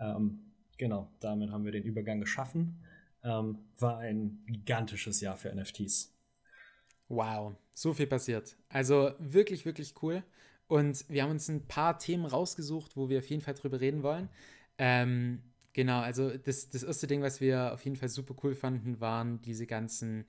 Ähm, 0.00 0.40
genau, 0.78 1.08
damit 1.20 1.50
haben 1.50 1.64
wir 1.64 1.72
den 1.72 1.84
Übergang 1.84 2.20
geschaffen. 2.20 2.82
Ähm, 3.22 3.58
war 3.78 3.98
ein 3.98 4.42
gigantisches 4.48 5.20
Jahr 5.20 5.36
für 5.36 5.54
NFTs. 5.54 6.11
Wow, 7.12 7.54
so 7.74 7.92
viel 7.92 8.06
passiert. 8.06 8.56
Also 8.70 9.10
wirklich, 9.18 9.66
wirklich 9.66 9.92
cool. 10.02 10.22
Und 10.66 11.04
wir 11.10 11.22
haben 11.22 11.30
uns 11.30 11.46
ein 11.48 11.68
paar 11.68 11.98
Themen 11.98 12.24
rausgesucht, 12.24 12.96
wo 12.96 13.10
wir 13.10 13.18
auf 13.18 13.28
jeden 13.28 13.42
Fall 13.42 13.52
drüber 13.52 13.80
reden 13.80 14.02
wollen. 14.02 14.30
Ähm, 14.78 15.42
genau, 15.74 16.00
also 16.00 16.30
das, 16.30 16.70
das 16.70 16.82
erste 16.82 17.06
Ding, 17.06 17.20
was 17.20 17.42
wir 17.42 17.74
auf 17.74 17.84
jeden 17.84 17.96
Fall 17.96 18.08
super 18.08 18.34
cool 18.42 18.54
fanden, 18.54 18.98
waren 18.98 19.42
diese 19.42 19.66
ganzen 19.66 20.24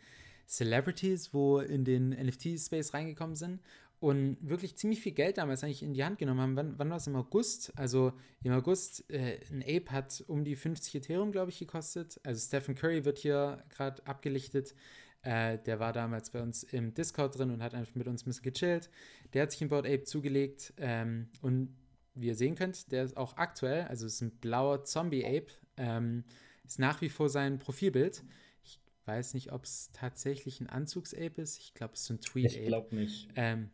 Celebrities, 0.45 1.33
wo 1.33 1.59
in 1.59 1.85
den 1.85 2.09
NFT-Space 2.09 2.93
reingekommen 2.93 3.37
sind. 3.37 3.61
und 4.01 4.35
wirklich 4.41 4.75
ziemlich 4.75 4.99
viel 4.99 5.13
Geld 5.13 5.37
damals 5.37 5.63
eigentlich 5.63 5.83
in 5.83 5.93
die 5.93 6.03
Hand 6.03 6.17
genommen 6.17 6.41
haben. 6.41 6.55
Wann, 6.57 6.77
wann 6.79 6.89
war 6.89 6.97
es? 6.97 7.07
Im 7.07 7.15
August? 7.15 7.71
Also 7.77 8.11
im 8.43 8.51
August, 8.51 9.09
äh, 9.09 9.39
ein 9.49 9.63
Ape 9.63 9.89
hat 9.89 10.25
um 10.27 10.43
die 10.43 10.57
50 10.57 10.95
Ethereum, 10.95 11.31
glaube 11.31 11.51
ich, 11.51 11.59
gekostet. 11.59 12.19
Also 12.25 12.45
Stephen 12.45 12.75
Curry 12.75 13.05
wird 13.05 13.19
hier 13.19 13.63
gerade 13.69 14.05
abgelichtet. 14.05 14.75
Äh, 15.23 15.57
der 15.59 15.79
war 15.79 15.93
damals 15.93 16.29
bei 16.29 16.41
uns 16.41 16.63
im 16.63 16.93
Discord 16.93 17.37
drin 17.37 17.49
und 17.49 17.63
hat 17.63 17.73
einfach 17.73 17.95
mit 17.95 18.07
uns 18.07 18.23
ein 18.23 18.25
bisschen 18.25 18.43
gechillt. 18.43 18.89
Der 19.33 19.43
hat 19.43 19.51
sich 19.51 19.61
ein 19.61 19.69
Board 19.69 19.85
Ape 19.85 20.03
zugelegt 20.03 20.73
ähm, 20.77 21.29
und 21.41 21.75
wie 22.13 22.27
ihr 22.27 22.35
sehen 22.35 22.55
könnt, 22.55 22.91
der 22.91 23.03
ist 23.03 23.17
auch 23.17 23.37
aktuell, 23.37 23.83
also 23.83 24.05
ist 24.05 24.21
ein 24.21 24.31
blauer 24.31 24.83
Zombie-Ape, 24.83 25.47
ähm, 25.77 26.25
ist 26.65 26.77
nach 26.77 27.01
wie 27.01 27.09
vor 27.09 27.29
sein 27.29 27.57
Profilbild. 27.57 28.23
Ich 28.63 28.79
weiß 29.05 29.33
nicht, 29.33 29.51
ob 29.51 29.63
es 29.63 29.89
tatsächlich 29.93 30.59
ein 30.59 30.67
Anzugs-Ape 30.67 31.41
ist. 31.41 31.57
Ich 31.57 31.73
glaube, 31.73 31.93
es 31.93 32.01
ist 32.01 32.09
ein 32.09 32.21
Tweet-Ape. 32.21 32.59
Ich 32.59 32.67
glaube 32.67 32.95
nicht. 32.95 33.29
Ähm, 33.35 33.71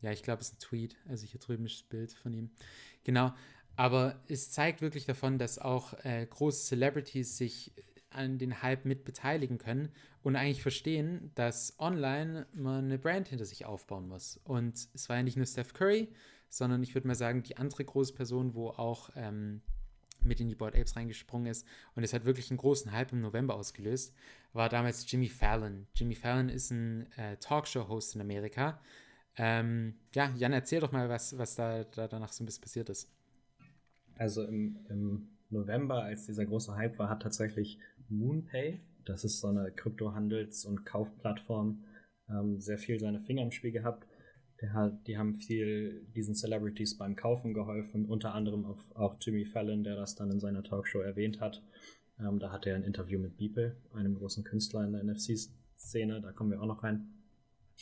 ja, 0.00 0.12
ich 0.12 0.22
glaube, 0.22 0.40
es 0.40 0.48
ist 0.48 0.54
ein 0.54 0.58
Tweet. 0.60 0.96
Also 1.08 1.26
hier 1.26 1.40
drüben 1.40 1.66
ist 1.66 1.80
das 1.80 1.82
Bild 1.82 2.12
von 2.12 2.32
ihm. 2.32 2.50
Genau. 3.04 3.32
Aber 3.76 4.22
es 4.28 4.50
zeigt 4.50 4.82
wirklich 4.82 5.06
davon, 5.06 5.38
dass 5.38 5.58
auch 5.58 5.94
äh, 6.04 6.26
große 6.26 6.66
Celebrities 6.66 7.36
sich 7.36 7.72
an 8.14 8.38
den 8.38 8.62
Hype 8.62 8.84
mit 8.84 9.04
beteiligen 9.04 9.58
können 9.58 9.90
und 10.22 10.36
eigentlich 10.36 10.62
verstehen, 10.62 11.30
dass 11.34 11.78
online 11.78 12.46
man 12.52 12.84
eine 12.84 12.98
Brand 12.98 13.28
hinter 13.28 13.44
sich 13.44 13.64
aufbauen 13.66 14.08
muss. 14.08 14.40
Und 14.44 14.88
es 14.94 15.08
war 15.08 15.16
ja 15.16 15.22
nicht 15.22 15.36
nur 15.36 15.46
Steph 15.46 15.72
Curry, 15.72 16.08
sondern 16.48 16.82
ich 16.82 16.94
würde 16.94 17.08
mal 17.08 17.14
sagen, 17.14 17.42
die 17.42 17.56
andere 17.56 17.84
große 17.84 18.14
Person, 18.14 18.54
wo 18.54 18.68
auch 18.68 19.10
ähm, 19.16 19.62
mit 20.22 20.40
in 20.40 20.48
die 20.48 20.54
Board 20.54 20.76
Apes 20.76 20.96
reingesprungen 20.96 21.50
ist 21.50 21.66
und 21.96 22.04
es 22.04 22.12
hat 22.12 22.24
wirklich 22.24 22.50
einen 22.50 22.58
großen 22.58 22.92
Hype 22.92 23.12
im 23.12 23.20
November 23.20 23.56
ausgelöst, 23.56 24.14
war 24.52 24.68
damals 24.68 25.10
Jimmy 25.10 25.28
Fallon. 25.28 25.86
Jimmy 25.96 26.14
Fallon 26.14 26.48
ist 26.48 26.70
ein 26.70 27.10
äh, 27.16 27.36
Talkshow-Host 27.38 28.14
in 28.14 28.20
Amerika 28.20 28.80
ähm, 29.36 29.94
ja, 30.14 30.30
Jan, 30.36 30.52
erzähl 30.52 30.80
doch 30.80 30.92
mal, 30.92 31.08
was, 31.08 31.36
was 31.38 31.54
da, 31.54 31.84
da 31.84 32.06
danach 32.08 32.32
so 32.32 32.42
ein 32.42 32.46
bisschen 32.46 32.62
passiert 32.62 32.90
ist. 32.90 33.10
Also 34.16 34.44
im, 34.44 34.78
im 34.88 35.28
November, 35.48 36.02
als 36.02 36.26
dieser 36.26 36.44
große 36.44 36.76
Hype 36.76 36.98
war, 36.98 37.08
hat 37.08 37.22
tatsächlich 37.22 37.78
MoonPay, 38.12 38.80
das 39.04 39.24
ist 39.24 39.40
so 39.40 39.48
eine 39.48 39.70
Kryptohandels- 39.70 40.66
und 40.66 40.84
Kaufplattform, 40.84 41.84
ähm, 42.28 42.60
sehr 42.60 42.78
viel 42.78 42.98
seine 42.98 43.20
Finger 43.20 43.42
im 43.42 43.50
Spiel 43.52 43.72
gehabt. 43.72 44.06
Hat, 44.72 45.08
die 45.08 45.18
haben 45.18 45.34
viel 45.34 46.06
diesen 46.14 46.36
Celebrities 46.36 46.96
beim 46.96 47.16
Kaufen 47.16 47.52
geholfen, 47.52 48.06
unter 48.06 48.32
anderem 48.32 48.64
auf, 48.64 48.78
auch 48.94 49.16
Jimmy 49.20 49.44
Fallon, 49.44 49.82
der 49.82 49.96
das 49.96 50.14
dann 50.14 50.30
in 50.30 50.38
seiner 50.38 50.62
Talkshow 50.62 51.00
erwähnt 51.00 51.40
hat. 51.40 51.60
Ähm, 52.20 52.38
da 52.38 52.52
hatte 52.52 52.70
er 52.70 52.76
ein 52.76 52.84
Interview 52.84 53.18
mit 53.18 53.36
Beeple, 53.36 53.74
einem 53.92 54.14
großen 54.14 54.44
Künstler 54.44 54.84
in 54.84 54.92
der 54.92 55.02
NFC-Szene, 55.02 56.20
da 56.20 56.30
kommen 56.30 56.52
wir 56.52 56.62
auch 56.62 56.66
noch 56.66 56.84
rein. 56.84 57.08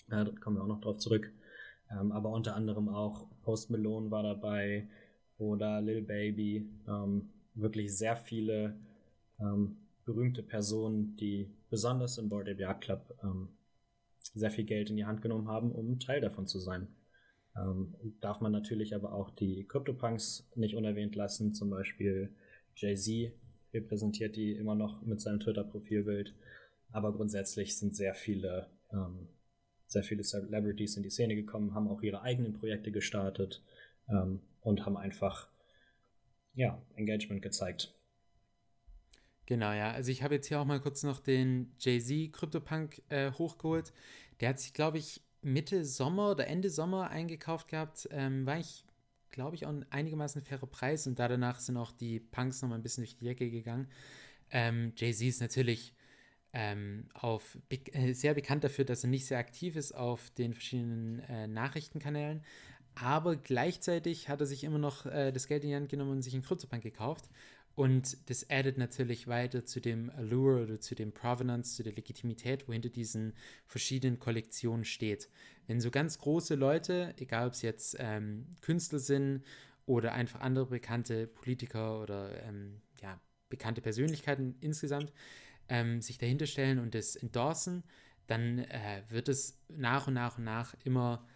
Äh, 0.08 0.24
da 0.24 0.30
kommen 0.40 0.56
wir 0.56 0.62
auch 0.62 0.68
noch 0.68 0.80
drauf 0.80 0.96
zurück. 0.96 1.30
Ähm, 1.90 2.12
aber 2.12 2.30
unter 2.30 2.56
anderem 2.56 2.88
auch 2.88 3.26
Post 3.42 3.70
Malone 3.70 4.10
war 4.10 4.22
dabei 4.22 4.88
oder 5.36 5.82
Lil 5.82 6.02
Baby. 6.02 6.66
Ähm, 6.88 7.28
wirklich 7.54 7.96
sehr 7.96 8.16
viele 8.16 8.74
ähm, 9.38 9.76
berühmte 10.12 10.42
Personen, 10.42 11.16
die 11.16 11.50
besonders 11.68 12.18
im 12.18 12.28
Board 12.28 12.48
Ape 12.48 12.60
Yacht 12.60 12.80
Club 12.82 13.18
ähm, 13.22 13.48
sehr 14.34 14.50
viel 14.50 14.64
Geld 14.64 14.90
in 14.90 14.96
die 14.96 15.04
Hand 15.04 15.22
genommen 15.22 15.48
haben, 15.48 15.72
um 15.72 15.98
Teil 15.98 16.20
davon 16.20 16.46
zu 16.46 16.58
sein. 16.58 16.88
Ähm, 17.56 17.94
darf 18.20 18.40
man 18.40 18.52
natürlich 18.52 18.94
aber 18.94 19.12
auch 19.12 19.30
die 19.30 19.66
CryptoPunks 19.66 20.50
nicht 20.54 20.76
unerwähnt 20.76 21.14
lassen, 21.16 21.54
zum 21.54 21.70
Beispiel 21.70 22.34
Jay-Z 22.76 23.32
repräsentiert 23.72 24.36
die 24.36 24.52
immer 24.52 24.74
noch 24.74 25.02
mit 25.02 25.20
seinem 25.20 25.40
Twitter-Profilbild. 25.40 26.34
Aber 26.92 27.12
grundsätzlich 27.12 27.78
sind 27.78 27.94
sehr 27.94 28.14
viele 28.14 28.68
ähm, 28.92 29.28
sehr 29.90 30.04
viele 30.04 30.22
Celebrities 30.22 30.96
in 30.96 31.02
die 31.02 31.10
Szene 31.10 31.34
gekommen, 31.34 31.74
haben 31.74 31.88
auch 31.88 32.02
ihre 32.02 32.22
eigenen 32.22 32.52
Projekte 32.52 32.92
gestartet 32.92 33.62
ähm, 34.08 34.40
und 34.60 34.86
haben 34.86 34.96
einfach 34.96 35.48
ja, 36.54 36.80
Engagement 36.94 37.42
gezeigt. 37.42 37.94
Genau, 39.50 39.72
ja. 39.72 39.90
Also 39.90 40.12
ich 40.12 40.22
habe 40.22 40.36
jetzt 40.36 40.46
hier 40.46 40.60
auch 40.60 40.64
mal 40.64 40.78
kurz 40.78 41.02
noch 41.02 41.18
den 41.18 41.72
Jay-Z 41.80 42.32
CryptoPunk 42.32 43.02
äh, 43.08 43.32
hochgeholt. 43.32 43.92
Der 44.38 44.50
hat 44.50 44.60
sich, 44.60 44.72
glaube 44.72 44.98
ich, 44.98 45.22
Mitte 45.42 45.84
Sommer 45.84 46.30
oder 46.30 46.46
Ende 46.46 46.70
Sommer 46.70 47.10
eingekauft 47.10 47.66
gehabt. 47.66 48.08
Ähm, 48.12 48.46
war 48.46 48.60
ich, 48.60 48.84
glaube 49.32 49.56
ich, 49.56 49.66
auch 49.66 49.70
ein 49.70 49.90
einigermaßen 49.90 50.40
fairer 50.40 50.68
Preis 50.68 51.08
und 51.08 51.18
da 51.18 51.26
danach 51.26 51.58
sind 51.58 51.76
auch 51.78 51.90
die 51.90 52.20
Punks 52.20 52.62
nochmal 52.62 52.78
ein 52.78 52.84
bisschen 52.84 53.02
durch 53.02 53.16
die 53.16 53.24
Decke 53.24 53.50
gegangen. 53.50 53.88
Ähm, 54.52 54.92
Jay-Z 54.96 55.26
ist 55.26 55.40
natürlich 55.40 55.96
ähm, 56.52 57.08
auf, 57.12 57.58
äh, 57.70 58.12
sehr 58.12 58.34
bekannt 58.34 58.62
dafür, 58.62 58.84
dass 58.84 59.02
er 59.02 59.10
nicht 59.10 59.26
sehr 59.26 59.38
aktiv 59.38 59.74
ist 59.74 59.90
auf 59.96 60.30
den 60.30 60.54
verschiedenen 60.54 61.18
äh, 61.28 61.48
Nachrichtenkanälen. 61.48 62.44
Aber 62.94 63.34
gleichzeitig 63.34 64.28
hat 64.28 64.40
er 64.40 64.46
sich 64.46 64.62
immer 64.62 64.78
noch 64.78 65.06
äh, 65.06 65.32
das 65.32 65.48
Geld 65.48 65.64
in 65.64 65.70
die 65.70 65.76
Hand 65.76 65.88
genommen 65.88 66.12
und 66.12 66.22
sich 66.22 66.34
einen 66.34 66.44
CryptoPunk 66.44 66.82
gekauft. 66.84 67.30
Und 67.80 68.28
das 68.28 68.50
addet 68.50 68.76
natürlich 68.76 69.26
weiter 69.26 69.64
zu 69.64 69.80
dem 69.80 70.10
Allure 70.10 70.64
oder 70.64 70.80
zu 70.80 70.94
dem 70.94 71.12
Provenance, 71.12 71.76
zu 71.76 71.82
der 71.82 71.94
Legitimität, 71.94 72.68
wo 72.68 72.74
hinter 72.74 72.90
diesen 72.90 73.32
verschiedenen 73.64 74.18
Kollektionen 74.18 74.84
steht. 74.84 75.30
Wenn 75.66 75.80
so 75.80 75.90
ganz 75.90 76.18
große 76.18 76.56
Leute, 76.56 77.14
egal 77.16 77.46
ob 77.46 77.54
es 77.54 77.62
jetzt 77.62 77.96
ähm, 77.98 78.54
Künstler 78.60 78.98
sind 78.98 79.44
oder 79.86 80.12
einfach 80.12 80.42
andere 80.42 80.66
bekannte 80.66 81.26
Politiker 81.26 82.02
oder 82.02 82.42
ähm, 82.42 82.82
ja, 83.00 83.18
bekannte 83.48 83.80
Persönlichkeiten 83.80 84.56
insgesamt, 84.60 85.10
ähm, 85.70 86.02
sich 86.02 86.18
dahinter 86.18 86.44
stellen 86.44 86.80
und 86.80 86.94
das 86.94 87.16
endorsen, 87.16 87.82
dann 88.26 88.58
äh, 88.58 89.04
wird 89.08 89.30
es 89.30 89.58
nach 89.68 90.06
und 90.06 90.12
nach 90.12 90.36
und 90.36 90.44
nach 90.44 90.74
immer, 90.84 91.26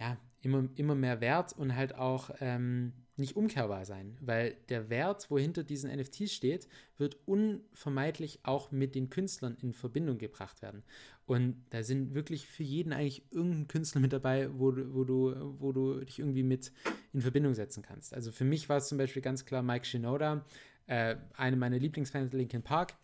ja, 0.00 0.18
immer, 0.40 0.68
immer 0.74 0.96
mehr 0.96 1.20
wert 1.20 1.52
und 1.52 1.76
halt 1.76 1.94
auch 1.94 2.30
ähm, 2.40 2.92
nicht 3.18 3.36
umkehrbar 3.36 3.84
sein, 3.84 4.16
weil 4.20 4.56
der 4.68 4.90
Wert, 4.90 5.30
wo 5.30 5.38
hinter 5.38 5.64
diesen 5.64 5.90
NFTs 5.90 6.32
steht, 6.32 6.68
wird 6.98 7.16
unvermeidlich 7.26 8.40
auch 8.42 8.70
mit 8.70 8.94
den 8.94 9.10
Künstlern 9.10 9.56
in 9.62 9.72
Verbindung 9.72 10.18
gebracht 10.18 10.62
werden. 10.62 10.82
Und 11.24 11.64
da 11.70 11.82
sind 11.82 12.14
wirklich 12.14 12.46
für 12.46 12.62
jeden 12.62 12.92
eigentlich 12.92 13.24
irgendein 13.30 13.68
Künstler 13.68 14.00
mit 14.00 14.12
dabei, 14.12 14.48
wo 14.52 14.70
du, 14.70 14.94
wo 14.94 15.04
du, 15.04 15.54
wo 15.58 15.72
du 15.72 16.04
dich 16.04 16.18
irgendwie 16.18 16.42
mit 16.42 16.72
in 17.12 17.20
Verbindung 17.20 17.54
setzen 17.54 17.82
kannst. 17.82 18.14
Also 18.14 18.32
für 18.32 18.44
mich 18.44 18.68
war 18.68 18.76
es 18.76 18.88
zum 18.88 18.98
Beispiel 18.98 19.22
ganz 19.22 19.44
klar 19.44 19.62
Mike 19.62 19.86
Shinoda, 19.86 20.44
äh, 20.86 21.16
eine 21.34 21.56
meiner 21.56 21.78
Lieblingsfans, 21.78 22.32
Linkin 22.32 22.62
Park 22.62 22.94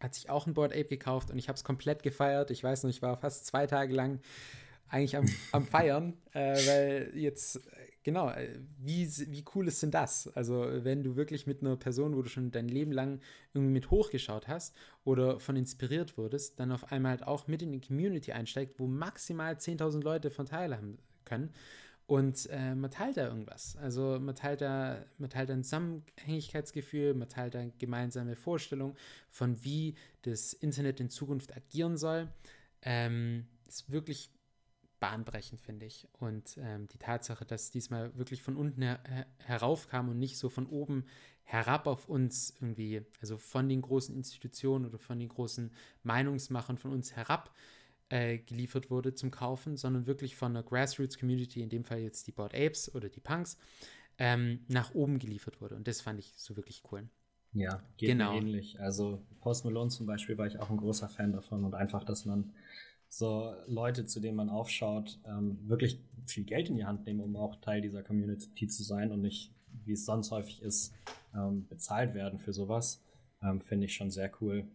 hat 0.00 0.14
sich 0.14 0.28
auch 0.28 0.46
ein 0.46 0.54
Board 0.54 0.72
Ape 0.72 0.84
gekauft 0.84 1.30
und 1.30 1.38
ich 1.38 1.48
habe 1.48 1.56
es 1.56 1.64
komplett 1.64 2.02
gefeiert. 2.02 2.50
Ich 2.50 2.62
weiß 2.62 2.82
noch, 2.82 2.90
ich 2.90 3.02
war 3.02 3.16
fast 3.16 3.46
zwei 3.46 3.66
Tage 3.66 3.94
lang 3.94 4.20
eigentlich 4.88 5.16
am, 5.16 5.26
am 5.52 5.66
Feiern, 5.66 6.14
äh, 6.32 6.54
weil 6.66 7.12
jetzt, 7.14 7.60
genau, 8.06 8.30
äh, 8.30 8.60
wie, 8.78 9.04
wie 9.32 9.44
cool 9.54 9.66
ist 9.66 9.82
denn 9.82 9.90
das? 9.90 10.28
Also, 10.36 10.64
wenn 10.84 11.02
du 11.02 11.16
wirklich 11.16 11.48
mit 11.48 11.60
einer 11.60 11.76
Person, 11.76 12.16
wo 12.16 12.22
du 12.22 12.28
schon 12.28 12.52
dein 12.52 12.68
Leben 12.68 12.92
lang 12.92 13.20
irgendwie 13.52 13.72
mit 13.72 13.90
hochgeschaut 13.90 14.46
hast 14.46 14.76
oder 15.04 15.40
von 15.40 15.56
inspiriert 15.56 16.16
wurdest, 16.16 16.60
dann 16.60 16.70
auf 16.70 16.92
einmal 16.92 17.10
halt 17.10 17.26
auch 17.26 17.48
mit 17.48 17.62
in 17.62 17.72
die 17.72 17.80
Community 17.80 18.30
einsteigt, 18.30 18.78
wo 18.78 18.86
maximal 18.86 19.54
10.000 19.54 20.04
Leute 20.04 20.30
von 20.30 20.46
teilhaben 20.46 20.98
können 21.24 21.52
und 22.06 22.48
äh, 22.52 22.76
man 22.76 22.92
teilt 22.92 23.16
da 23.16 23.26
irgendwas. 23.26 23.76
Also 23.78 24.20
man 24.20 24.36
teilt 24.36 24.60
da, 24.60 25.04
man 25.18 25.28
teilt 25.28 25.50
ein 25.50 25.64
Zusammenhängigkeitsgefühl, 25.64 27.14
man 27.14 27.28
teilt 27.28 27.56
da 27.56 27.64
gemeinsame 27.80 28.36
Vorstellung 28.36 28.94
von 29.28 29.64
wie 29.64 29.96
das 30.22 30.52
Internet 30.52 31.00
in 31.00 31.10
Zukunft 31.10 31.56
agieren 31.56 31.96
soll. 31.96 32.28
Ähm, 32.82 33.46
ist 33.66 33.90
wirklich 33.90 34.30
bahnbrechend, 35.00 35.60
finde 35.60 35.86
ich. 35.86 36.08
Und 36.12 36.58
ähm, 36.58 36.88
die 36.88 36.98
Tatsache, 36.98 37.44
dass 37.44 37.70
diesmal 37.70 38.16
wirklich 38.16 38.42
von 38.42 38.56
unten 38.56 38.82
her 38.82 39.00
heraufkam 39.38 40.08
und 40.08 40.18
nicht 40.18 40.38
so 40.38 40.48
von 40.48 40.66
oben 40.66 41.04
herab 41.44 41.86
auf 41.86 42.08
uns 42.08 42.54
irgendwie, 42.60 43.02
also 43.20 43.38
von 43.38 43.68
den 43.68 43.82
großen 43.82 44.14
Institutionen 44.14 44.86
oder 44.86 44.98
von 44.98 45.18
den 45.18 45.28
großen 45.28 45.70
Meinungsmachern 46.02 46.78
von 46.78 46.92
uns 46.92 47.14
herab, 47.14 47.54
äh, 48.08 48.38
geliefert 48.38 48.90
wurde 48.90 49.14
zum 49.14 49.30
Kaufen, 49.30 49.76
sondern 49.76 50.06
wirklich 50.06 50.36
von 50.36 50.52
einer 50.52 50.62
Grassroots-Community, 50.62 51.62
in 51.62 51.68
dem 51.68 51.84
Fall 51.84 52.00
jetzt 52.00 52.26
die 52.26 52.32
Board 52.32 52.54
Apes 52.54 52.94
oder 52.94 53.08
die 53.08 53.20
Punks, 53.20 53.58
ähm, 54.18 54.64
nach 54.68 54.94
oben 54.94 55.18
geliefert 55.18 55.60
wurde. 55.60 55.76
Und 55.76 55.86
das 55.86 56.00
fand 56.00 56.18
ich 56.18 56.32
so 56.36 56.56
wirklich 56.56 56.82
cool. 56.90 57.08
Ja, 57.52 57.82
geht 57.96 58.10
genau. 58.10 58.36
ähnlich. 58.36 58.80
Also 58.80 59.22
Post 59.40 59.64
Malone 59.64 59.90
zum 59.90 60.06
Beispiel 60.06 60.36
war 60.36 60.46
ich 60.46 60.58
auch 60.58 60.70
ein 60.70 60.76
großer 60.76 61.08
Fan 61.08 61.32
davon 61.32 61.64
und 61.64 61.74
einfach, 61.74 62.04
dass 62.04 62.26
man 62.26 62.52
so 63.08 63.54
Leute, 63.66 64.06
zu 64.06 64.20
denen 64.20 64.36
man 64.36 64.50
aufschaut, 64.50 65.18
ähm, 65.24 65.58
wirklich 65.68 66.00
viel 66.26 66.44
Geld 66.44 66.68
in 66.68 66.76
die 66.76 66.84
Hand 66.84 67.06
nehmen, 67.06 67.20
um 67.20 67.36
auch 67.36 67.56
Teil 67.56 67.80
dieser 67.80 68.02
Community 68.02 68.66
zu 68.66 68.82
sein 68.82 69.12
und 69.12 69.22
nicht, 69.22 69.52
wie 69.84 69.92
es 69.92 70.04
sonst 70.04 70.30
häufig 70.30 70.62
ist, 70.62 70.92
ähm, 71.34 71.66
bezahlt 71.68 72.14
werden 72.14 72.38
für 72.38 72.52
sowas, 72.52 73.02
ähm, 73.42 73.60
finde 73.60 73.86
ich 73.86 73.94
schon 73.94 74.10
sehr 74.10 74.30
cool. 74.40 74.66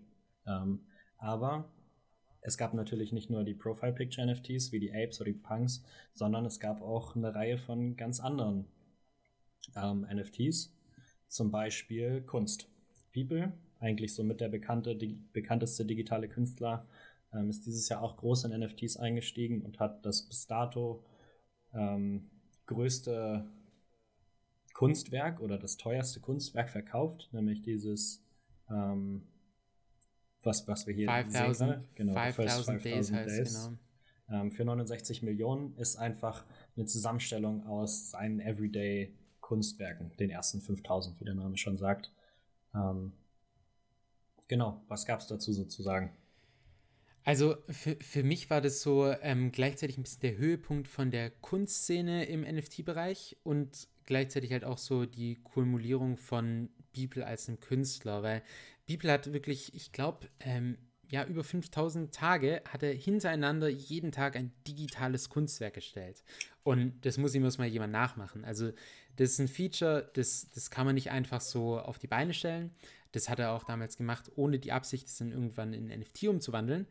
Ähm, 0.47 0.81
aber 1.17 1.69
es 2.41 2.57
gab 2.57 2.73
natürlich 2.73 3.11
nicht 3.11 3.29
nur 3.29 3.43
die 3.43 3.53
Profile 3.53 3.93
Picture 3.93 4.25
NFTs 4.25 4.71
wie 4.71 4.79
die 4.79 4.93
Apes 4.93 5.21
oder 5.21 5.31
die 5.31 5.37
Punks, 5.37 5.83
sondern 6.13 6.45
es 6.45 6.59
gab 6.59 6.81
auch 6.81 7.15
eine 7.15 7.35
Reihe 7.35 7.57
von 7.57 7.95
ganz 7.95 8.19
anderen 8.19 8.65
ähm, 9.75 10.07
NFTs, 10.11 10.73
zum 11.27 11.51
Beispiel 11.51 12.21
Kunst. 12.21 12.67
People, 13.13 13.51
eigentlich 13.79 14.15
somit 14.15 14.39
der 14.39 14.47
bekannte, 14.47 14.95
die 14.95 15.19
bekannteste 15.33 15.85
digitale 15.85 16.29
Künstler, 16.29 16.87
ähm, 17.33 17.49
ist 17.49 17.65
dieses 17.65 17.87
Jahr 17.89 18.01
auch 18.01 18.17
groß 18.17 18.45
in 18.45 18.59
NFTs 18.59 18.97
eingestiegen 18.97 19.61
und 19.61 19.79
hat 19.79 20.05
das 20.05 20.27
bis 20.27 20.47
dato 20.47 21.03
ähm, 21.73 22.29
größte 22.65 23.45
Kunstwerk 24.73 25.41
oder 25.41 25.57
das 25.57 25.77
teuerste 25.77 26.19
Kunstwerk 26.19 26.69
verkauft, 26.69 27.29
nämlich 27.31 27.61
dieses, 27.61 28.23
ähm, 28.69 29.27
was, 30.41 30.67
was 30.67 30.87
wir 30.87 30.93
hier 30.93 31.11
5000, 31.11 31.55
sehen. 31.57 31.87
Genau, 31.95 32.13
5000 32.13 32.83
Days 32.83 33.11
heißt 33.11 33.37
Days. 33.37 33.65
genau. 33.65 33.77
Ähm, 34.41 34.51
für 34.51 34.65
69 34.65 35.23
Millionen 35.23 35.75
ist 35.75 35.97
einfach 35.97 36.45
eine 36.75 36.85
Zusammenstellung 36.85 37.65
aus 37.67 38.11
seinen 38.11 38.39
Everyday 38.39 39.13
Kunstwerken, 39.41 40.15
den 40.17 40.29
ersten 40.29 40.61
5000, 40.61 41.19
wie 41.19 41.25
der 41.25 41.35
Name 41.35 41.57
schon 41.57 41.77
sagt. 41.77 42.11
Ähm, 42.73 43.11
genau, 44.47 44.81
was 44.87 45.05
gab 45.05 45.19
es 45.19 45.27
dazu 45.27 45.51
sozusagen? 45.51 46.15
Also 47.23 47.55
für, 47.69 47.95
für 48.01 48.23
mich 48.23 48.49
war 48.49 48.61
das 48.61 48.81
so 48.81 49.13
ähm, 49.21 49.51
gleichzeitig 49.51 49.97
ein 49.97 50.03
bisschen 50.03 50.21
der 50.21 50.37
Höhepunkt 50.37 50.87
von 50.87 51.11
der 51.11 51.29
Kunstszene 51.29 52.25
im 52.25 52.41
NFT-Bereich 52.41 53.37
und 53.43 53.87
gleichzeitig 54.05 54.51
halt 54.51 54.65
auch 54.65 54.79
so 54.79 55.05
die 55.05 55.35
Kumulierung 55.43 56.17
von 56.17 56.69
Beeple 56.93 57.25
als 57.25 57.47
einem 57.47 57.59
Künstler, 57.59 58.23
weil 58.23 58.41
Beeple 58.85 59.11
hat 59.11 59.31
wirklich, 59.31 59.73
ich 59.75 59.91
glaube, 59.91 60.27
ähm, 60.39 60.77
ja, 61.09 61.25
über 61.25 61.43
5000 61.43 62.13
Tage 62.13 62.61
hat 62.67 62.83
er 62.83 62.93
hintereinander 62.93 63.67
jeden 63.67 64.11
Tag 64.11 64.35
ein 64.35 64.53
digitales 64.65 65.29
Kunstwerk 65.29 65.73
gestellt. 65.73 66.23
Und 66.63 67.05
das 67.05 67.17
muss 67.17 67.35
ihm 67.35 67.43
erstmal 67.43 67.67
jemand 67.67 67.91
nachmachen. 67.91 68.45
Also, 68.45 68.71
das 69.15 69.31
ist 69.31 69.39
ein 69.39 69.47
Feature, 69.47 70.09
das, 70.13 70.49
das 70.53 70.69
kann 70.69 70.85
man 70.85 70.95
nicht 70.95 71.11
einfach 71.11 71.41
so 71.41 71.79
auf 71.79 71.99
die 71.99 72.07
Beine 72.07 72.33
stellen. 72.33 72.71
Das 73.11 73.29
hat 73.29 73.39
er 73.39 73.51
auch 73.51 73.63
damals 73.63 73.97
gemacht, 73.97 74.31
ohne 74.35 74.59
die 74.59 74.71
Absicht, 74.71 75.07
es 75.07 75.17
dann 75.17 75.31
irgendwann 75.31 75.73
in 75.73 75.87
NFT 75.87 76.25
umzuwandeln. 76.25 76.87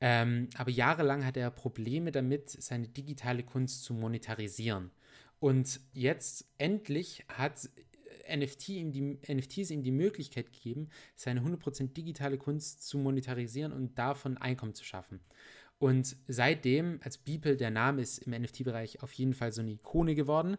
Ähm, 0.00 0.48
aber 0.56 0.70
jahrelang 0.70 1.24
hatte 1.24 1.40
er 1.40 1.50
Probleme 1.50 2.10
damit, 2.10 2.50
seine 2.50 2.88
digitale 2.88 3.42
Kunst 3.42 3.84
zu 3.84 3.94
monetarisieren. 3.94 4.90
Und 5.38 5.80
jetzt 5.92 6.46
endlich 6.58 7.24
hat 7.28 7.68
NFT 8.28 8.70
ihm 8.70 8.92
die, 8.92 9.18
NFTs 9.32 9.70
ihm 9.70 9.82
die 9.82 9.90
Möglichkeit 9.90 10.52
gegeben, 10.52 10.88
seine 11.16 11.40
100% 11.40 11.92
digitale 11.92 12.38
Kunst 12.38 12.86
zu 12.86 12.98
monetarisieren 12.98 13.72
und 13.72 13.98
davon 13.98 14.38
Einkommen 14.38 14.74
zu 14.74 14.84
schaffen. 14.84 15.20
Und 15.78 16.16
seitdem, 16.28 17.00
als 17.02 17.16
Beeple, 17.16 17.56
der 17.56 17.70
Name 17.70 18.02
ist 18.02 18.18
im 18.18 18.32
NFT-Bereich 18.32 19.02
auf 19.02 19.12
jeden 19.14 19.32
Fall 19.32 19.50
so 19.50 19.62
eine 19.62 19.72
Ikone 19.72 20.14
geworden. 20.14 20.58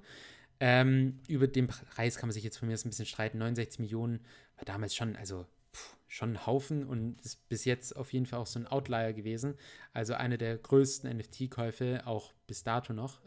Ähm, 0.63 1.17
über 1.27 1.47
den 1.47 1.67
Preis 1.67 2.17
kann 2.17 2.27
man 2.27 2.35
sich 2.35 2.43
jetzt 2.43 2.59
von 2.59 2.67
mir 2.67 2.77
ein 2.77 2.89
bisschen 2.89 3.07
streiten. 3.07 3.39
69 3.39 3.79
Millionen 3.79 4.19
war 4.57 4.65
damals 4.65 4.95
schon, 4.95 5.15
also 5.15 5.47
pff, 5.73 5.97
schon 6.07 6.33
ein 6.33 6.45
Haufen 6.45 6.85
und 6.85 7.19
ist 7.21 7.49
bis 7.49 7.65
jetzt 7.65 7.95
auf 7.95 8.13
jeden 8.13 8.27
Fall 8.27 8.37
auch 8.37 8.45
so 8.45 8.59
ein 8.59 8.67
Outlier 8.67 9.11
gewesen. 9.13 9.55
Also 9.91 10.13
eine 10.13 10.37
der 10.37 10.59
größten 10.59 11.17
NFT-Käufe, 11.17 12.03
auch 12.05 12.31
bis 12.45 12.63
dato 12.63 12.93
noch. 12.93 13.21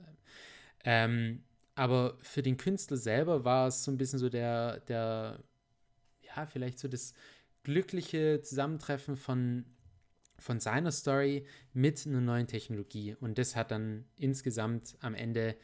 Ähm, 0.84 1.42
aber 1.74 2.16
für 2.20 2.42
den 2.42 2.56
Künstler 2.56 2.98
selber 2.98 3.44
war 3.44 3.66
es 3.66 3.82
so 3.82 3.90
ein 3.90 3.98
bisschen 3.98 4.20
so 4.20 4.28
der, 4.28 4.78
der, 4.80 5.42
ja, 6.22 6.46
vielleicht 6.46 6.78
so 6.78 6.86
das 6.86 7.14
glückliche 7.64 8.42
Zusammentreffen 8.42 9.16
von, 9.16 9.64
von 10.38 10.60
seiner 10.60 10.92
Story 10.92 11.46
mit 11.72 12.06
einer 12.06 12.20
neuen 12.20 12.46
Technologie. 12.46 13.16
Und 13.18 13.38
das 13.38 13.56
hat 13.56 13.72
dann 13.72 14.04
insgesamt 14.16 14.96
am 15.00 15.16
Ende 15.16 15.56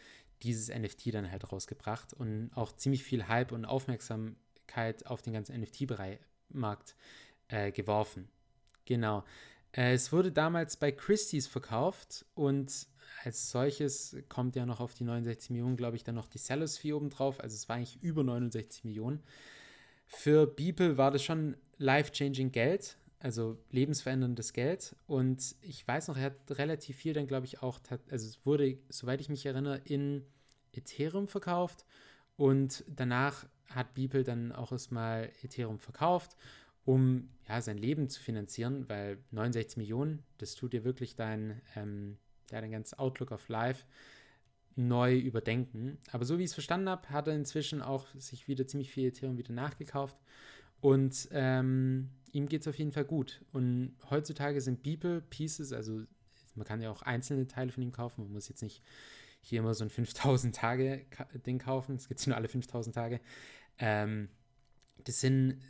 dieses 0.42 0.68
NFT 0.68 1.14
dann 1.14 1.30
halt 1.30 1.50
rausgebracht 1.52 2.14
und 2.14 2.50
auch 2.54 2.72
ziemlich 2.72 3.04
viel 3.04 3.28
Hype 3.28 3.52
und 3.52 3.64
Aufmerksamkeit 3.64 5.06
auf 5.06 5.22
den 5.22 5.32
ganzen 5.32 5.60
NFT-Markt 5.60 6.96
äh, 7.48 7.72
geworfen. 7.72 8.28
Genau. 8.84 9.24
Äh, 9.72 9.94
es 9.94 10.12
wurde 10.12 10.32
damals 10.32 10.76
bei 10.76 10.92
Christie's 10.92 11.46
verkauft 11.46 12.24
und 12.34 12.88
als 13.24 13.50
solches 13.50 14.16
kommt 14.28 14.56
ja 14.56 14.66
noch 14.66 14.80
auf 14.80 14.94
die 14.94 15.04
69 15.04 15.50
Millionen, 15.50 15.76
glaube 15.76 15.96
ich, 15.96 16.04
dann 16.04 16.14
noch 16.14 16.28
die 16.28 16.38
Sellers 16.38 16.78
Fee 16.78 16.92
obendrauf. 16.92 17.40
Also 17.40 17.54
es 17.54 17.68
war 17.68 17.76
eigentlich 17.76 18.02
über 18.02 18.22
69 18.22 18.84
Millionen. 18.84 19.22
Für 20.06 20.46
Beeple 20.46 20.96
war 20.96 21.10
das 21.10 21.22
schon 21.22 21.56
life-changing 21.78 22.50
Geld, 22.50 22.96
also 23.20 23.58
lebensveränderndes 23.70 24.52
Geld. 24.52 24.96
Und 25.06 25.54
ich 25.60 25.86
weiß 25.86 26.08
noch, 26.08 26.16
er 26.16 26.24
hat 26.24 26.58
relativ 26.58 26.96
viel 26.96 27.12
dann, 27.12 27.26
glaube 27.26 27.46
ich, 27.46 27.62
auch, 27.62 27.78
also 28.10 28.26
es 28.26 28.44
wurde, 28.44 28.78
soweit 28.88 29.20
ich 29.20 29.28
mich 29.28 29.46
erinnere, 29.46 29.80
in 29.84 30.24
Ethereum 30.72 31.28
verkauft. 31.28 31.84
Und 32.36 32.84
danach 32.88 33.46
hat 33.68 33.94
Beeple 33.94 34.24
dann 34.24 34.52
auch 34.52 34.72
erstmal 34.72 35.30
Ethereum 35.42 35.78
verkauft, 35.78 36.36
um 36.84 37.28
ja 37.46 37.60
sein 37.60 37.76
Leben 37.76 38.08
zu 38.08 38.20
finanzieren, 38.20 38.88
weil 38.88 39.18
69 39.30 39.76
Millionen, 39.76 40.22
das 40.38 40.54
tut 40.54 40.72
dir 40.72 40.82
wirklich 40.82 41.14
dein 41.14 41.60
ähm, 41.76 42.16
ja, 42.50 42.60
den 42.60 42.72
ganzen 42.72 42.98
Outlook 42.98 43.30
of 43.30 43.48
Life 43.48 43.84
neu 44.76 45.18
überdenken. 45.18 45.98
Aber 46.10 46.24
so 46.24 46.38
wie 46.38 46.44
ich 46.44 46.50
es 46.50 46.54
verstanden 46.54 46.88
habe, 46.88 47.10
hat 47.10 47.28
er 47.28 47.34
inzwischen 47.34 47.82
auch 47.82 48.06
sich 48.16 48.48
wieder 48.48 48.66
ziemlich 48.66 48.90
viel 48.90 49.08
Ethereum 49.08 49.36
wieder 49.36 49.52
nachgekauft. 49.52 50.16
Und 50.80 51.28
ähm, 51.32 52.08
ihm 52.32 52.48
geht 52.48 52.62
es 52.62 52.68
auf 52.68 52.78
jeden 52.78 52.92
Fall 52.92 53.04
gut. 53.04 53.44
Und 53.52 53.96
heutzutage 54.08 54.60
sind 54.60 54.82
Beeple 54.82 55.22
Pieces, 55.22 55.72
also 55.72 56.04
man 56.54 56.66
kann 56.66 56.80
ja 56.82 56.90
auch 56.90 57.02
einzelne 57.02 57.46
Teile 57.46 57.72
von 57.72 57.82
ihm 57.82 57.92
kaufen. 57.92 58.24
Man 58.24 58.32
muss 58.32 58.48
jetzt 58.48 58.62
nicht 58.62 58.82
hier 59.40 59.60
immer 59.60 59.74
so 59.74 59.84
ein 59.84 59.90
5000 59.90 60.54
Tage 60.54 61.06
Ding 61.46 61.58
kaufen. 61.58 61.96
Es 61.96 62.08
gibt 62.08 62.26
nur 62.26 62.36
alle 62.36 62.48
5000 62.48 62.94
Tage. 62.94 63.20
Ähm, 63.78 64.28
das 65.04 65.20
sind 65.20 65.60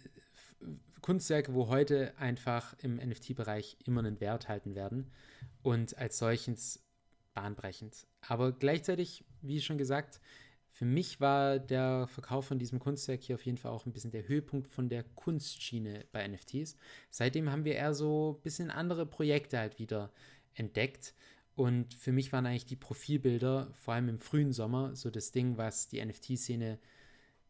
Kunstwerke, 1.01 1.55
wo 1.55 1.69
heute 1.69 2.17
einfach 2.19 2.75
im 2.79 2.97
NFT-Bereich 2.97 3.79
immer 3.85 4.01
einen 4.01 4.21
Wert 4.21 4.49
halten 4.49 4.75
werden 4.75 5.11
und 5.63 5.97
als 5.97 6.19
solches 6.19 6.83
bahnbrechend. 7.35 8.07
Aber 8.23 8.53
gleichzeitig, 8.53 9.25
wie 9.41 9.61
schon 9.61 9.79
gesagt, 9.79 10.21
für 10.81 10.87
mich 10.87 11.21
war 11.21 11.59
der 11.59 12.07
Verkauf 12.07 12.47
von 12.47 12.59
diesem 12.59 12.79
Kunstwerk 12.79 13.21
hier 13.21 13.35
auf 13.35 13.45
jeden 13.45 13.59
Fall 13.59 13.71
auch 13.71 13.85
ein 13.85 13.93
bisschen 13.93 14.13
der 14.13 14.27
Höhepunkt 14.27 14.67
von 14.67 14.89
der 14.89 15.03
Kunstschiene 15.03 16.07
bei 16.11 16.27
NFTs. 16.27 16.79
Seitdem 17.11 17.53
haben 17.53 17.67
wir 17.67 17.75
eher 17.75 17.93
so 17.93 18.39
ein 18.39 18.43
bisschen 18.43 18.71
andere 18.71 19.05
Projekte 19.05 19.59
halt 19.59 19.79
wieder 19.79 20.11
entdeckt. 20.55 21.13
Und 21.55 21.93
für 21.93 22.13
mich 22.13 22.33
waren 22.33 22.47
eigentlich 22.47 22.65
die 22.65 22.77
Profilbilder, 22.77 23.75
vor 23.75 23.93
allem 23.93 24.09
im 24.09 24.19
frühen 24.19 24.55
Sommer, 24.55 24.97
so 24.97 25.11
das 25.11 25.33
Ding, 25.33 25.59
was 25.59 25.89
die 25.89 26.03
NFT-Szene 26.03 26.79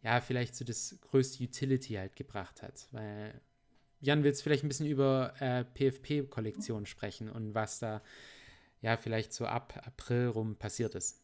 ja 0.03 0.20
vielleicht 0.20 0.57
so 0.57 0.64
das 0.64 0.99
größte 1.01 1.45
Utility 1.45 1.95
halt 1.95 2.16
gebracht 2.16 2.62
hat. 2.62 2.89
Weil 2.91 3.41
Jan 4.01 4.24
will 4.24 4.31
jetzt 4.31 4.43
vielleicht 4.43 4.64
ein 4.64 4.68
bisschen 4.68 4.87
über 4.87 5.35
äh, 5.39 5.62
PFP-Kollektionen 5.62 6.85
sprechen 6.85 7.31
und 7.31 7.55
was 7.55 7.78
da 7.78 8.03
ja 8.81 8.97
vielleicht 8.97 9.33
so 9.33 9.47
ab 9.47 9.81
April 9.87 10.26
rum 10.26 10.57
passiert 10.57 10.97
ist. 10.97 11.22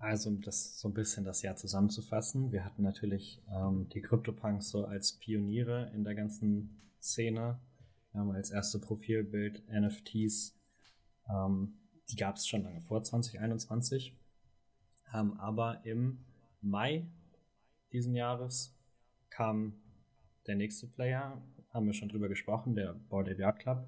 Also, 0.00 0.30
um 0.30 0.40
das 0.40 0.80
so 0.80 0.88
ein 0.88 0.94
bisschen 0.94 1.26
das 1.26 1.42
Jahr 1.42 1.56
zusammenzufassen, 1.56 2.52
wir 2.52 2.64
hatten 2.64 2.82
natürlich 2.82 3.42
ähm, 3.52 3.86
die 3.90 4.00
CryptoPunks 4.00 4.70
so 4.70 4.86
als 4.86 5.12
Pioniere 5.12 5.90
in 5.94 6.04
der 6.04 6.14
ganzen 6.14 6.80
Szene. 7.02 7.60
Wir 8.10 8.20
haben 8.22 8.30
als 8.30 8.50
erste 8.50 8.78
Profilbild 8.78 9.62
NFTs, 9.68 10.58
ähm, 11.28 11.74
die 12.08 12.16
gab 12.16 12.36
es 12.36 12.48
schon 12.48 12.62
lange 12.62 12.80
vor 12.80 13.02
2021, 13.02 14.16
ähm, 15.12 15.38
aber 15.38 15.84
im 15.84 16.24
Mai 16.62 17.06
diesen 17.92 18.14
Jahres 18.14 18.74
kam 19.28 19.74
der 20.46 20.56
nächste 20.56 20.86
Player, 20.86 21.42
haben 21.74 21.84
wir 21.84 21.92
schon 21.92 22.08
drüber 22.08 22.30
gesprochen, 22.30 22.74
der 22.74 22.94
Board 22.94 23.28
Ape 23.28 23.58
Club. 23.58 23.86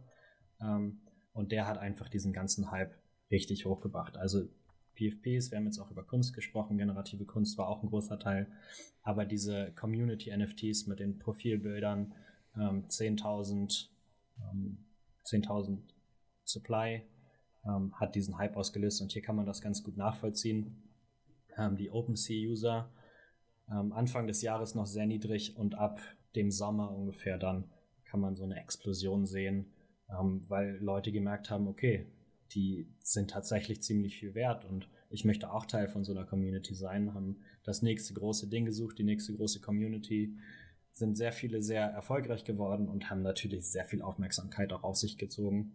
Ähm, 0.60 1.00
und 1.32 1.52
der 1.52 1.66
hat 1.66 1.78
einfach 1.78 2.10
diesen 2.10 2.34
ganzen 2.34 2.70
Hype 2.70 2.94
richtig 3.30 3.64
hochgebracht. 3.64 4.18
Also 4.18 4.46
PFPs, 4.94 5.50
wir 5.50 5.58
haben 5.58 5.66
jetzt 5.66 5.78
auch 5.78 5.90
über 5.90 6.04
Kunst 6.04 6.34
gesprochen, 6.34 6.78
generative 6.78 7.24
Kunst 7.24 7.58
war 7.58 7.68
auch 7.68 7.82
ein 7.82 7.88
großer 7.88 8.18
Teil, 8.18 8.46
aber 9.02 9.24
diese 9.24 9.72
Community-NFTs 9.72 10.86
mit 10.86 11.00
den 11.00 11.18
Profilbildern, 11.18 12.14
ähm, 12.56 12.86
10.000 12.88 13.88
ähm, 14.38 14.78
10.000 15.24 15.78
Supply 16.44 17.02
ähm, 17.64 17.92
hat 17.98 18.14
diesen 18.14 18.38
Hype 18.38 18.56
ausgelöst 18.56 19.00
und 19.02 19.12
hier 19.12 19.22
kann 19.22 19.36
man 19.36 19.46
das 19.46 19.60
ganz 19.60 19.82
gut 19.82 19.96
nachvollziehen. 19.96 20.82
Ähm, 21.56 21.76
die 21.76 21.90
OpenSea-User 21.90 22.90
ähm, 23.70 23.92
Anfang 23.92 24.26
des 24.26 24.42
Jahres 24.42 24.74
noch 24.74 24.86
sehr 24.86 25.06
niedrig 25.06 25.56
und 25.56 25.74
ab 25.76 26.00
dem 26.34 26.50
Sommer 26.50 26.90
ungefähr 26.90 27.38
dann 27.38 27.70
kann 28.04 28.20
man 28.20 28.36
so 28.36 28.44
eine 28.44 28.60
Explosion 28.60 29.26
sehen, 29.26 29.72
ähm, 30.10 30.42
weil 30.48 30.76
Leute 30.80 31.12
gemerkt 31.12 31.50
haben, 31.50 31.68
okay, 31.68 32.06
die 32.54 32.86
sind 33.00 33.30
tatsächlich 33.30 33.82
ziemlich 33.82 34.18
viel 34.18 34.34
wert 34.34 34.64
und 34.64 34.88
ich 35.10 35.24
möchte 35.24 35.52
auch 35.52 35.66
Teil 35.66 35.88
von 35.88 36.04
so 36.04 36.12
einer 36.12 36.24
Community 36.24 36.74
sein, 36.74 37.14
haben 37.14 37.40
das 37.64 37.82
nächste 37.82 38.14
große 38.14 38.48
Ding 38.48 38.64
gesucht, 38.64 38.98
die 38.98 39.04
nächste 39.04 39.34
große 39.34 39.60
Community, 39.60 40.36
sind 40.92 41.16
sehr 41.16 41.32
viele 41.32 41.62
sehr 41.62 41.84
erfolgreich 41.86 42.44
geworden 42.44 42.88
und 42.88 43.10
haben 43.10 43.22
natürlich 43.22 43.70
sehr 43.70 43.84
viel 43.84 44.02
Aufmerksamkeit 44.02 44.72
auch 44.72 44.82
auf 44.82 44.96
sich 44.96 45.16
gezogen. 45.16 45.72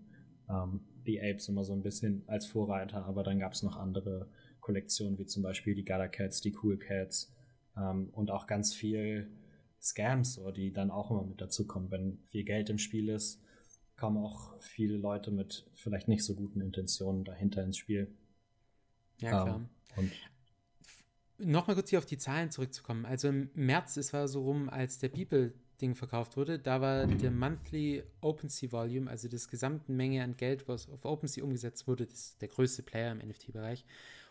Ähm, 0.49 0.81
die 1.05 1.19
Apes 1.19 1.49
immer 1.49 1.63
so 1.63 1.73
ein 1.73 1.81
bisschen 1.81 2.23
als 2.27 2.45
Vorreiter, 2.45 3.05
aber 3.05 3.23
dann 3.23 3.39
gab 3.39 3.53
es 3.53 3.63
noch 3.63 3.77
andere 3.77 4.29
Kollektionen, 4.59 5.17
wie 5.17 5.25
zum 5.25 5.43
Beispiel 5.43 5.73
die 5.73 5.85
Gala 5.85 6.07
Cats, 6.07 6.41
die 6.41 6.55
Cool 6.61 6.77
Cats 6.77 7.33
ähm, 7.75 8.09
und 8.11 8.29
auch 8.29 8.45
ganz 8.47 8.73
viel 8.73 9.31
Scams, 9.81 10.33
so, 10.35 10.51
die 10.51 10.71
dann 10.71 10.91
auch 10.91 11.11
immer 11.11 11.23
mit 11.23 11.41
dazukommen. 11.41 11.91
Wenn 11.91 12.19
viel 12.25 12.43
Geld 12.43 12.69
im 12.69 12.77
Spiel 12.77 13.09
ist, 13.09 13.41
kommen 13.97 14.17
auch 14.17 14.53
viele 14.61 14.95
Leute 14.97 15.31
mit 15.31 15.65
vielleicht 15.73 16.07
nicht 16.07 16.23
so 16.23 16.35
guten 16.35 16.61
Intentionen 16.61 17.25
dahinter 17.25 17.63
ins 17.63 17.77
Spiel. 17.77 18.07
Ja, 19.19 19.29
klar. 19.29 19.69
Ähm, 19.97 20.11
Nochmal 21.39 21.75
kurz 21.75 21.89
hier 21.89 21.99
auf 21.99 22.05
die 22.05 22.17
Zahlen 22.17 22.49
zurückzukommen. 22.49 23.05
Also 23.05 23.27
im 23.27 23.49
März, 23.53 23.97
es 23.97 24.13
war 24.13 24.27
so 24.27 24.43
rum, 24.43 24.69
als 24.69 24.97
der 24.97 25.09
People-Ding 25.09 25.93
verkauft 25.93 26.35
wurde, 26.35 26.57
da 26.57 26.81
war 26.81 27.05
der 27.05 27.29
Monthly 27.29 28.03
OpenSea 28.21 28.71
Volume, 28.71 29.09
also 29.09 29.27
das 29.27 29.47
gesamte 29.47 29.91
Menge 29.91 30.23
an 30.23 30.35
Geld, 30.35 30.67
was 30.67 30.89
auf 30.89 31.05
OpenSea 31.05 31.43
umgesetzt 31.43 31.87
wurde, 31.87 32.07
das 32.07 32.19
ist 32.19 32.41
der 32.41 32.47
größte 32.47 32.81
Player 32.81 33.11
im 33.11 33.19
NFT-Bereich, 33.19 33.85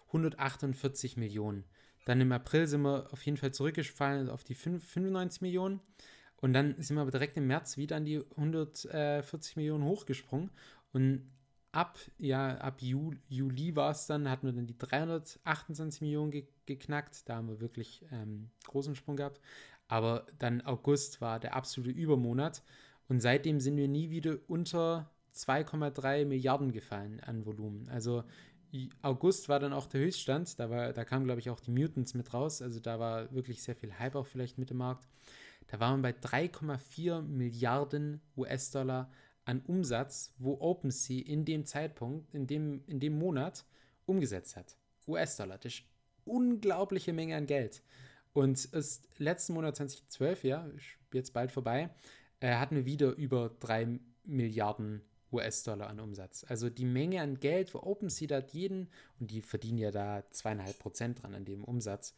148 0.08 1.16
Millionen. 1.16 1.64
Dann 2.06 2.20
im 2.20 2.32
April 2.32 2.66
sind 2.66 2.82
wir 2.82 3.12
auf 3.12 3.22
jeden 3.24 3.36
Fall 3.36 3.52
zurückgefallen 3.52 4.28
auf 4.28 4.42
die 4.42 4.54
95 4.54 5.42
Millionen. 5.42 5.80
Und 6.40 6.52
dann 6.52 6.80
sind 6.80 6.96
wir 6.96 7.02
aber 7.02 7.10
direkt 7.10 7.36
im 7.36 7.46
März 7.46 7.76
wieder 7.76 7.96
an 7.96 8.04
die 8.04 8.22
140 8.36 9.56
Millionen 9.56 9.84
hochgesprungen. 9.84 10.50
Und 10.92 11.30
ab, 11.72 11.98
ja, 12.18 12.56
ab 12.58 12.80
Juli, 12.80 13.18
Juli 13.28 13.76
war 13.76 13.90
es 13.90 14.06
dann, 14.06 14.30
hatten 14.30 14.46
wir 14.46 14.52
dann 14.52 14.66
die 14.66 14.78
328 14.78 16.00
Millionen 16.02 16.30
ge 16.30 16.46
geknackt. 16.66 17.28
Da 17.28 17.36
haben 17.36 17.48
wir 17.48 17.60
wirklich 17.60 18.04
ähm, 18.10 18.50
großen 18.64 18.96
Sprung 18.96 19.16
gehabt. 19.16 19.40
Aber 19.86 20.26
dann 20.38 20.62
August 20.62 21.20
war 21.20 21.38
der 21.38 21.54
absolute 21.54 21.92
Übermonat. 21.96 22.62
Und 23.08 23.20
seitdem 23.20 23.60
sind 23.60 23.76
wir 23.76 23.86
nie 23.86 24.10
wieder 24.10 24.38
unter 24.48 25.10
2,3 25.32 26.24
Milliarden 26.24 26.72
gefallen 26.72 27.20
an 27.20 27.46
Volumen. 27.46 27.88
Also 27.88 28.24
August 29.02 29.48
war 29.48 29.60
dann 29.60 29.72
auch 29.72 29.86
der 29.86 30.00
Höchststand. 30.00 30.58
Da, 30.58 30.70
war, 30.70 30.92
da 30.92 31.04
kamen, 31.04 31.24
glaube 31.24 31.40
ich, 31.40 31.50
auch 31.50 31.60
die 31.60 31.70
Mutants 31.70 32.14
mit 32.14 32.34
raus. 32.34 32.62
Also 32.62 32.80
da 32.80 32.98
war 32.98 33.32
wirklich 33.32 33.62
sehr 33.62 33.76
viel 33.76 33.96
Hype 33.98 34.16
auch 34.16 34.26
vielleicht 34.26 34.58
mit 34.58 34.70
dem 34.70 34.78
Markt. 34.78 35.06
Da 35.68 35.80
waren 35.80 36.00
wir 36.00 36.12
bei 36.12 36.28
3,4 36.28 37.22
Milliarden 37.22 38.20
US-Dollar 38.36 39.10
an 39.44 39.62
Umsatz, 39.66 40.34
wo 40.38 40.54
OpenSea 40.60 41.24
in 41.24 41.44
dem 41.44 41.64
Zeitpunkt, 41.64 42.34
in 42.34 42.46
dem, 42.46 42.82
in 42.86 43.00
dem 43.00 43.18
Monat 43.18 43.64
umgesetzt 44.04 44.56
hat. 44.56 44.76
US-Dollar. 45.06 45.58
Das 45.58 45.72
ist 45.72 45.84
unglaubliche 46.24 47.12
Menge 47.12 47.36
an 47.36 47.46
Geld. 47.46 47.82
Und 48.32 48.64
ist 48.64 49.08
letzten 49.18 49.54
Monat 49.54 49.76
2012, 49.76 50.44
ja, 50.44 50.68
jetzt 51.12 51.32
bald 51.32 51.52
vorbei, 51.52 51.90
äh, 52.40 52.54
hatten 52.56 52.76
wir 52.76 52.84
wieder 52.84 53.14
über 53.16 53.50
3 53.60 53.98
Milliarden 54.24 55.00
US-Dollar 55.32 55.88
an 55.88 56.00
Umsatz. 56.00 56.44
Also 56.48 56.68
die 56.68 56.84
Menge 56.84 57.20
an 57.20 57.40
Geld, 57.40 57.72
wo 57.74 57.78
OpenSea 57.78 58.26
da 58.26 58.38
jeden, 58.40 58.88
und 59.20 59.30
die 59.30 59.42
verdienen 59.42 59.78
ja 59.78 59.90
da 59.90 60.24
zweieinhalb 60.30 60.78
Prozent 60.78 61.22
dran 61.22 61.34
an 61.34 61.44
dem 61.44 61.64
Umsatz, 61.64 62.14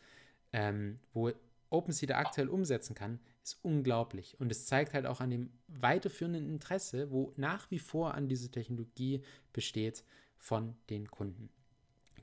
ähm, 0.52 0.98
wo 1.12 1.30
OpenSea 1.70 2.06
da 2.06 2.18
aktuell 2.18 2.48
umsetzen 2.48 2.94
kann, 2.94 3.20
ist 3.42 3.58
unglaublich. 3.62 4.38
Und 4.40 4.50
es 4.50 4.66
zeigt 4.66 4.94
halt 4.94 5.06
auch 5.06 5.20
an 5.20 5.30
dem 5.30 5.50
weiterführenden 5.66 6.48
Interesse, 6.48 7.10
wo 7.10 7.32
nach 7.36 7.70
wie 7.70 7.78
vor 7.78 8.14
an 8.14 8.28
diese 8.28 8.50
Technologie 8.50 9.22
besteht 9.52 10.04
von 10.36 10.76
den 10.90 11.10
Kunden. 11.10 11.50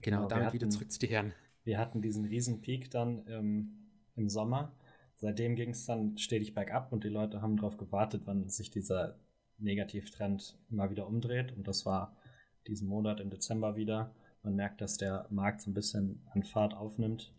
Genau, 0.02 0.18
genau 0.18 0.28
damit 0.28 0.46
hatten, 0.46 0.54
wieder 0.54 0.70
zurück 0.70 0.92
zu 0.92 1.00
dir 1.00 1.10
Herren. 1.10 1.34
Wir 1.64 1.78
hatten 1.78 2.02
diesen 2.02 2.26
riesen 2.26 2.62
Peak 2.62 2.92
dann 2.92 3.26
ähm, 3.28 3.72
im 4.16 4.30
Sommer. 4.30 4.72
Seitdem 5.18 5.56
ging 5.56 5.72
es 5.72 5.86
dann 5.86 6.18
stetig 6.18 6.54
bergab 6.54 6.92
und 6.92 7.04
die 7.04 7.10
Leute 7.10 7.42
haben 7.42 7.58
darauf 7.58 7.78
gewartet, 7.78 8.24
wann 8.26 8.50
sich 8.50 8.70
dieser 8.70 9.18
Negativtrend 9.58 10.58
mal 10.70 10.90
wieder 10.90 11.08
umdreht. 11.08 11.54
Und 11.56 11.68
das 11.68 11.86
war 11.86 12.16
diesen 12.68 12.88
Monat 12.88 13.20
im 13.20 13.30
Dezember 13.30 13.76
wieder. 13.76 14.14
Man 14.44 14.56
merkt, 14.56 14.82
dass 14.82 14.98
der 14.98 15.26
Markt 15.30 15.62
so 15.62 15.72
ein 15.72 15.74
bisschen 15.74 16.22
an 16.32 16.44
Fahrt 16.44 16.74
aufnimmt. 16.76 17.34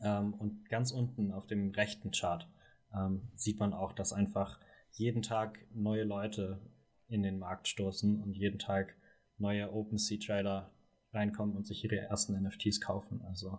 Ähm, 0.00 0.34
und 0.34 0.68
ganz 0.68 0.90
unten 0.92 1.32
auf 1.32 1.46
dem 1.46 1.70
rechten 1.70 2.10
Chart 2.10 2.48
ähm, 2.94 3.28
sieht 3.34 3.58
man 3.58 3.72
auch, 3.72 3.92
dass 3.92 4.12
einfach 4.12 4.58
jeden 4.92 5.22
Tag 5.22 5.58
neue 5.74 6.04
Leute 6.04 6.60
in 7.08 7.22
den 7.22 7.38
Markt 7.38 7.68
stoßen 7.68 8.22
und 8.22 8.34
jeden 8.34 8.58
Tag 8.58 8.94
neue 9.38 9.72
OpenSea-Trader 9.72 10.70
reinkommen 11.12 11.56
und 11.56 11.66
sich 11.66 11.84
ihre 11.84 11.96
ersten 11.96 12.40
NFTs 12.40 12.80
kaufen. 12.80 13.22
Also 13.22 13.58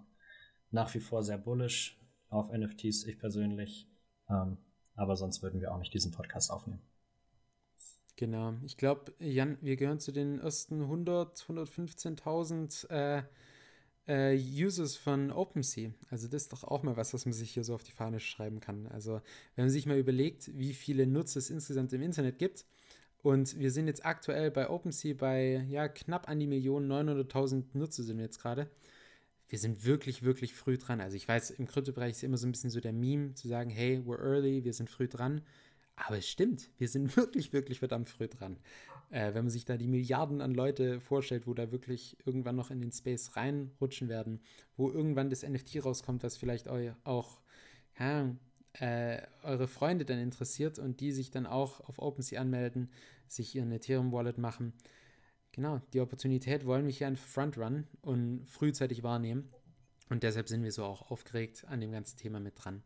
nach 0.72 0.94
wie 0.94 1.00
vor 1.00 1.24
sehr 1.24 1.38
bullish 1.38 2.00
auf 2.30 2.52
NFTs, 2.52 3.06
ich 3.06 3.18
persönlich. 3.18 3.88
Ähm, 4.30 4.58
aber 4.96 5.16
sonst 5.16 5.42
würden 5.42 5.62
wir 5.62 5.74
auch 5.74 5.80
nicht 5.80 5.94
diesen 5.94 6.12
Podcast 6.12 6.52
aufnehmen. 6.52 6.82
Genau. 8.18 8.54
Ich 8.66 8.76
glaube, 8.76 9.14
Jan, 9.20 9.58
wir 9.62 9.78
gehören 9.78 10.00
zu 10.00 10.12
den 10.12 10.40
ersten 10.40 10.82
100, 10.82 11.40
115.000 11.40 12.90
äh, 12.90 13.24
äh, 14.10 14.36
Users 14.36 14.96
von 14.96 15.32
OpenSea. 15.32 15.92
Also 16.10 16.28
das 16.28 16.44
ist 16.44 16.54
doch 16.54 16.64
auch 16.64 16.82
mal 16.82 16.98
was, 16.98 17.14
was 17.14 17.26
man 17.26 17.34
sich 17.34 17.52
hier 17.52 17.64
so 17.64 17.76
auf 17.76 17.84
die 17.84 17.92
Fahne 17.92 18.20
schreiben 18.20 18.60
kann. 18.60 18.88
Also 18.88 19.22
wenn 19.56 19.66
man 19.66 19.70
sich 19.70 19.86
mal 19.86 19.98
überlegt, 19.98 20.50
wie 20.58 20.74
viele 20.74 21.06
Nutzer 21.06 21.38
es 21.38 21.52
insgesamt 21.52 21.94
im 21.94 22.02
Internet 22.02 22.40
gibt 22.40 22.66
und 23.22 23.60
wir 23.60 23.72
sind 23.72 23.88
jetzt 23.88 24.06
aktuell 24.06 24.50
bei 24.50 24.70
OpenSea 24.70 25.14
bei 25.14 25.66
ja 25.70 25.88
knapp 25.88 26.28
an 26.28 26.40
die 26.40 26.48
Million, 26.48 26.92
900.000 26.92 27.66
Nutzer 27.74 28.04
sind 28.04 28.18
wir 28.18 28.26
jetzt 28.26 28.42
gerade. 28.42 28.70
Wir 29.48 29.60
sind 29.60 29.86
wirklich, 29.86 30.24
wirklich 30.24 30.54
früh 30.54 30.78
dran. 30.78 31.02
Also 31.02 31.16
ich 31.16 31.28
weiß, 31.28 31.52
im 31.52 31.68
Kryptobereich 31.68 32.12
ist 32.12 32.24
immer 32.24 32.38
so 32.38 32.48
ein 32.48 32.52
bisschen 32.52 32.70
so 32.70 32.80
der 32.80 32.94
Meme 32.94 33.36
zu 33.36 33.48
sagen, 33.48 33.70
hey, 33.70 34.02
we're 34.06 34.20
early, 34.20 34.64
wir 34.64 34.74
sind 34.74 34.90
früh 34.90 35.08
dran. 35.08 35.42
Aber 35.96 36.18
es 36.18 36.28
stimmt, 36.28 36.70
wir 36.78 36.88
sind 36.88 37.16
wirklich, 37.18 37.54
wirklich 37.54 37.80
verdammt 37.80 38.10
früh 38.10 38.28
dran. 38.28 38.58
Äh, 39.10 39.34
wenn 39.34 39.46
man 39.46 39.50
sich 39.50 39.66
da 39.66 39.76
die 39.78 39.88
Milliarden 39.88 40.42
an 40.42 40.54
Leute 40.54 41.00
vorstellt, 41.00 41.48
wo 41.48 41.54
da 41.54 41.72
wirklich 41.72 42.18
irgendwann 42.26 42.56
noch 42.56 42.70
in 42.70 42.80
den 42.80 42.92
Space 42.92 43.36
reinrutschen 43.36 44.08
werden, 44.08 44.40
wo 44.78 44.92
irgendwann 44.92 45.30
das 45.30 45.48
NFT 45.48 45.84
rauskommt, 45.84 46.24
was 46.24 46.38
vielleicht 46.38 46.68
eu 46.68 46.92
auch 47.04 47.42
ja, 47.98 48.36
äh, 48.74 49.22
eure 49.44 49.68
Freunde 49.68 50.06
dann 50.06 50.20
interessiert 50.20 50.78
und 50.78 51.00
die 51.00 51.12
sich 51.12 51.32
dann 51.32 51.48
auch 51.48 51.80
auf 51.82 52.00
OpenSea 52.00 52.40
anmelden, 52.40 52.90
sich 53.28 53.56
ihren 53.56 53.72
Ethereum-Wallet 53.72 54.38
machen. 54.38 54.74
Genau, 55.52 55.82
die 55.94 56.00
Opportunität 56.00 56.66
wollen 56.66 56.86
wir 56.86 56.94
hier 56.94 57.08
an 57.08 57.18
Frontrun 57.18 57.88
und 58.02 58.46
frühzeitig 58.48 59.02
wahrnehmen. 59.02 59.50
Und 60.10 60.24
deshalb 60.24 60.48
sind 60.48 60.64
wir 60.64 60.72
so 60.72 60.84
auch 60.84 61.10
aufgeregt 61.12 61.66
an 61.68 61.82
dem 61.82 61.92
ganzen 61.92 62.18
Thema 62.18 62.40
mit 62.40 62.64
dran. 62.64 62.84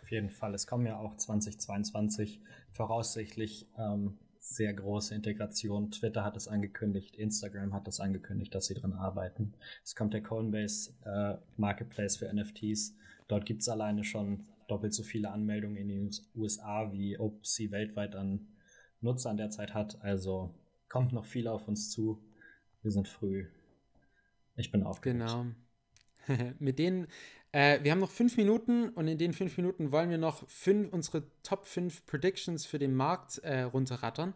Auf 0.00 0.10
jeden 0.10 0.30
Fall. 0.30 0.54
Es 0.54 0.66
kommen 0.66 0.86
ja 0.86 0.98
auch 0.98 1.16
2022 1.16 2.40
voraussichtlich 2.70 3.66
ähm, 3.78 4.18
sehr 4.40 4.72
große 4.72 5.14
Integration. 5.14 5.90
Twitter 5.90 6.24
hat 6.24 6.36
es 6.36 6.48
angekündigt, 6.48 7.14
Instagram 7.14 7.74
hat 7.74 7.86
es 7.86 8.00
angekündigt, 8.00 8.54
dass 8.54 8.66
sie 8.66 8.74
dran 8.74 8.94
arbeiten. 8.94 9.54
Es 9.84 9.94
kommt 9.94 10.14
der 10.14 10.22
Coinbase 10.22 10.94
äh, 11.04 11.36
Marketplace 11.56 12.16
für 12.16 12.32
NFTs. 12.32 12.96
Dort 13.28 13.44
gibt 13.44 13.62
es 13.62 13.68
alleine 13.68 14.02
schon 14.02 14.46
doppelt 14.66 14.94
so 14.94 15.02
viele 15.02 15.30
Anmeldungen 15.30 15.76
in 15.76 15.88
den 15.88 16.10
USA, 16.34 16.90
wie 16.92 17.18
OpenSea 17.18 17.70
weltweit 17.70 18.16
an 18.16 18.48
Nutzern 19.00 19.36
derzeit 19.36 19.74
hat. 19.74 20.02
Also 20.02 20.54
kommt 20.88 21.12
noch 21.12 21.26
viel 21.26 21.46
auf 21.46 21.68
uns 21.68 21.90
zu. 21.90 22.22
Wir 22.82 22.90
sind 22.90 23.08
früh. 23.08 23.46
Ich 24.56 24.72
bin 24.72 24.82
aufgeregt. 24.82 25.20
Genau. 25.20 25.46
Mit 26.58 26.78
denen 26.78 27.08
äh, 27.52 27.82
wir 27.82 27.90
haben 27.90 27.98
noch 27.98 28.10
fünf 28.10 28.36
Minuten 28.36 28.90
und 28.90 29.08
in 29.08 29.18
den 29.18 29.32
fünf 29.32 29.56
Minuten 29.56 29.90
wollen 29.92 30.10
wir 30.10 30.18
noch 30.18 30.48
fünf, 30.48 30.92
unsere 30.92 31.24
Top 31.42 31.66
5 31.66 32.06
Predictions 32.06 32.64
für 32.64 32.78
den 32.78 32.94
Markt 32.94 33.38
äh, 33.38 33.62
runterrattern. 33.62 34.34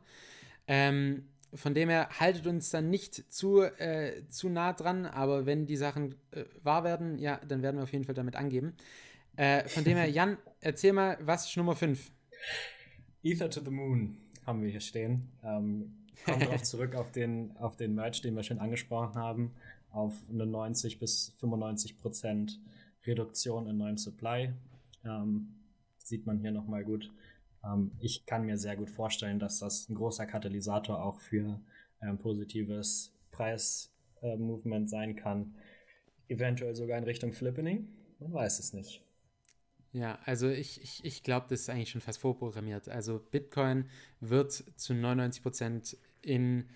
Ähm, 0.67 1.29
von 1.55 1.75
dem 1.75 1.89
her 1.89 2.09
haltet 2.19 2.47
uns 2.49 2.71
dann 2.71 2.91
nicht 2.91 3.33
zu, 3.33 3.63
äh, 3.63 4.29
zu 4.29 4.49
nah 4.49 4.73
dran, 4.73 5.07
aber 5.07 5.47
wenn 5.47 5.67
die 5.67 5.77
Sachen 5.77 6.17
äh, 6.33 6.45
wahr 6.63 6.83
werden, 6.83 7.19
ja, 7.19 7.41
dann 7.47 7.63
werden 7.63 7.77
wir 7.77 7.85
auf 7.85 7.93
jeden 7.93 8.05
Fall 8.05 8.15
damit 8.15 8.35
angeben. 8.35 8.75
Äh, 9.37 9.69
von 9.69 9.85
dem 9.85 9.97
her, 9.97 10.11
Jan, 10.11 10.37
erzähl 10.61 10.93
mal, 10.93 11.17
was 11.21 11.47
ist 11.47 11.57
Nummer 11.57 11.77
5? 11.77 12.11
Ether 13.23 13.51
to 13.51 13.61
the 13.65 13.71
Moon 13.71 14.17
haben 14.45 14.63
wir 14.63 14.69
hier 14.69 14.81
stehen. 14.81 15.29
Ähm, 15.45 15.95
kommen 16.25 16.41
darauf 16.41 16.63
zurück 16.65 16.97
auf 16.97 17.13
den, 17.13 17.57
auf 17.59 17.77
den 17.77 17.95
Merch, 17.95 18.23
den 18.23 18.35
wir 18.35 18.43
schon 18.43 18.59
angesprochen 18.59 19.15
haben, 19.15 19.55
auf 19.91 20.15
eine 20.29 20.47
90 20.47 20.99
bis 20.99 21.33
95 21.39 21.99
Prozent 21.99 22.61
Reduktion 23.07 23.67
in 23.69 23.77
neuem 23.77 23.97
Supply. 23.97 24.53
Ähm, 25.05 25.55
sieht 25.99 26.27
man 26.27 26.39
hier 26.39 26.53
nochmal 26.53 26.85
gut. 26.85 27.13
Ähm, 27.65 27.93
ich 28.01 28.27
kann 28.27 28.47
mir 28.47 28.59
sehr 28.59 28.77
gut 28.77 28.91
vorstellen, 28.91 29.39
dass 29.39 29.59
das 29.59 29.89
ein 29.89 29.95
großer 29.95 30.27
Katalysator 30.27 31.03
auch 31.03 31.21
für 31.21 31.61
ein 32.01 32.19
positives 32.19 33.13
Preismovement 33.31 34.87
äh, 34.87 34.89
sein 34.89 35.17
kann. 35.17 35.55
Eventuell 36.29 36.75
sogar 36.75 36.99
in 36.99 37.05
Richtung 37.05 37.33
Flippening. 37.33 37.89
Man 38.19 38.33
weiß 38.33 38.59
es 38.59 38.73
nicht. 38.73 39.03
Ja, 39.93 40.19
also 40.25 40.49
ich, 40.49 40.83
ich, 40.83 41.05
ich 41.05 41.23
glaube, 41.23 41.47
das 41.49 41.61
ist 41.61 41.71
eigentlich 41.71 41.91
schon 41.91 42.01
fast 42.01 42.21
vorprogrammiert. 42.21 42.89
Also 42.89 43.21
Bitcoin 43.31 43.89
wird 44.21 44.53
zu 44.53 44.93
99 44.93 45.43
Prozent 45.43 45.97
in 46.21 46.69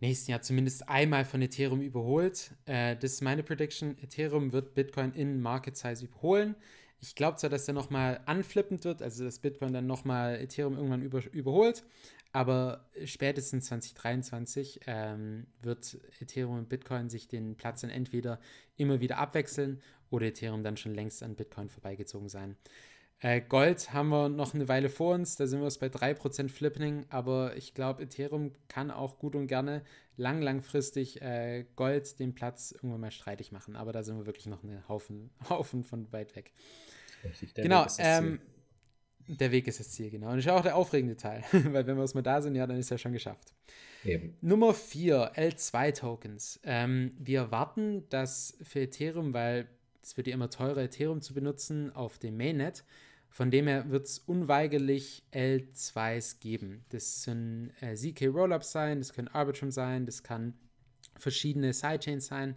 nächsten 0.00 0.30
Jahr 0.30 0.42
zumindest 0.42 0.88
einmal 0.88 1.24
von 1.24 1.42
Ethereum 1.42 1.80
überholt. 1.80 2.52
Äh, 2.66 2.96
das 2.96 3.12
ist 3.12 3.20
meine 3.22 3.42
Prediction. 3.42 3.96
Ethereum 3.98 4.52
wird 4.52 4.74
Bitcoin 4.74 5.12
in 5.12 5.40
Market 5.40 5.76
Size 5.76 6.04
überholen. 6.04 6.56
Ich 7.00 7.14
glaube 7.14 7.38
zwar, 7.38 7.50
dass 7.50 7.66
er 7.66 7.74
nochmal 7.74 8.20
anflippend 8.26 8.84
wird, 8.84 9.02
also 9.02 9.24
dass 9.24 9.38
Bitcoin 9.38 9.72
dann 9.72 9.86
nochmal 9.86 10.36
Ethereum 10.36 10.74
irgendwann 10.74 11.02
über, 11.02 11.22
überholt, 11.32 11.82
aber 12.32 12.90
spätestens 13.04 13.66
2023 13.66 14.80
ähm, 14.86 15.46
wird 15.62 15.98
Ethereum 16.20 16.58
und 16.58 16.68
Bitcoin 16.68 17.08
sich 17.08 17.26
den 17.26 17.56
Platz 17.56 17.80
dann 17.80 17.90
entweder 17.90 18.38
immer 18.76 19.00
wieder 19.00 19.16
abwechseln 19.16 19.80
oder 20.10 20.26
Ethereum 20.26 20.62
dann 20.62 20.76
schon 20.76 20.94
längst 20.94 21.22
an 21.22 21.36
Bitcoin 21.36 21.70
vorbeigezogen 21.70 22.28
sein. 22.28 22.56
Äh, 23.22 23.42
Gold 23.42 23.92
haben 23.92 24.08
wir 24.08 24.30
noch 24.30 24.54
eine 24.54 24.66
Weile 24.68 24.88
vor 24.88 25.14
uns, 25.14 25.36
da 25.36 25.46
sind 25.46 25.60
wir 25.60 25.66
es 25.66 25.76
bei 25.76 25.88
3% 25.88 26.48
Flipping, 26.48 27.04
aber 27.10 27.54
ich 27.56 27.74
glaube, 27.74 28.02
Ethereum 28.02 28.52
kann 28.68 28.90
auch 28.90 29.18
gut 29.18 29.34
und 29.34 29.46
gerne 29.46 29.82
lang, 30.16 30.40
langfristig 30.40 31.20
äh, 31.20 31.66
Gold 31.76 32.18
den 32.18 32.34
Platz 32.34 32.72
irgendwann 32.72 33.00
mal 33.00 33.10
streitig 33.10 33.52
machen. 33.52 33.76
Aber 33.76 33.92
da 33.92 34.02
sind 34.02 34.16
wir 34.16 34.26
wirklich 34.26 34.46
noch 34.46 34.64
einen 34.64 34.88
Haufen, 34.88 35.30
Haufen 35.50 35.84
von 35.84 36.10
weit 36.12 36.34
weg. 36.34 36.52
Richtig, 37.22 37.52
genau, 37.52 37.86
ähm, 37.98 38.40
der 39.26 39.52
Weg 39.52 39.68
ist 39.68 39.80
das 39.80 39.90
Ziel, 39.90 40.10
genau. 40.10 40.30
Und 40.30 40.36
das 40.36 40.46
ist 40.46 40.50
auch 40.50 40.62
der 40.62 40.76
aufregende 40.76 41.16
Teil, 41.16 41.44
weil 41.52 41.86
wenn 41.86 41.96
wir 41.96 42.02
erstmal 42.02 42.22
da 42.22 42.40
sind, 42.40 42.54
ja, 42.54 42.66
dann 42.66 42.78
ist 42.78 42.90
ja 42.90 42.96
schon 42.96 43.12
geschafft. 43.12 43.52
Eben. 44.02 44.34
Nummer 44.40 44.72
4, 44.72 45.34
L2-Tokens. 45.34 46.60
Ähm, 46.64 47.12
wir 47.18 47.50
warten, 47.50 48.08
dass 48.08 48.56
für 48.62 48.80
Ethereum, 48.80 49.34
weil 49.34 49.68
es 50.02 50.16
wird 50.16 50.26
ja 50.26 50.32
immer 50.34 50.48
teurer, 50.48 50.78
Ethereum 50.82 51.20
zu 51.20 51.34
benutzen 51.34 51.94
auf 51.94 52.18
dem 52.18 52.38
Mainnet, 52.38 52.84
von 53.30 53.50
dem 53.50 53.68
her 53.68 53.88
wird 53.90 54.06
es 54.06 54.18
unweigerlich 54.18 55.22
L2s 55.32 56.40
geben. 56.40 56.84
Das 56.90 57.24
können 57.24 57.72
äh, 57.80 57.94
ZK 57.94 58.26
Rollups 58.26 58.72
sein, 58.72 58.98
das 58.98 59.12
können 59.12 59.28
Arbitrum 59.28 59.70
sein, 59.70 60.04
das 60.04 60.22
kann 60.22 60.54
verschiedene 61.14 61.72
Sidechains 61.72 62.26
sein. 62.26 62.56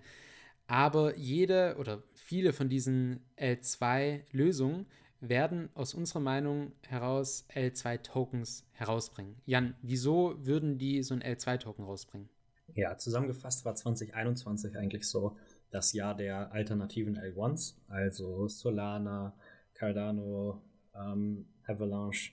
Aber 0.67 1.15
jede 1.15 1.76
oder 1.78 2.03
viele 2.15 2.53
von 2.53 2.69
diesen 2.69 3.19
L2-Lösungen 3.38 4.88
werden 5.19 5.69
aus 5.76 5.93
unserer 5.93 6.19
Meinung 6.19 6.74
heraus 6.88 7.45
L2-Tokens 7.53 8.65
herausbringen. 8.71 9.36
Jan, 9.45 9.76
wieso 9.82 10.36
würden 10.45 10.78
die 10.78 11.03
so 11.03 11.13
ein 11.13 11.21
L2-Token 11.21 11.86
rausbringen? 11.86 12.30
Ja, 12.74 12.97
zusammengefasst 12.97 13.63
war 13.63 13.76
2021 13.76 14.76
eigentlich 14.76 15.07
so 15.07 15.38
das 15.69 15.93
Jahr 15.93 16.15
der 16.15 16.51
alternativen 16.51 17.17
L1s, 17.17 17.76
also 17.88 18.47
Solana, 18.47 19.34
Cardano, 19.84 20.61
ähm, 20.95 21.45
Avalanche, 21.67 22.31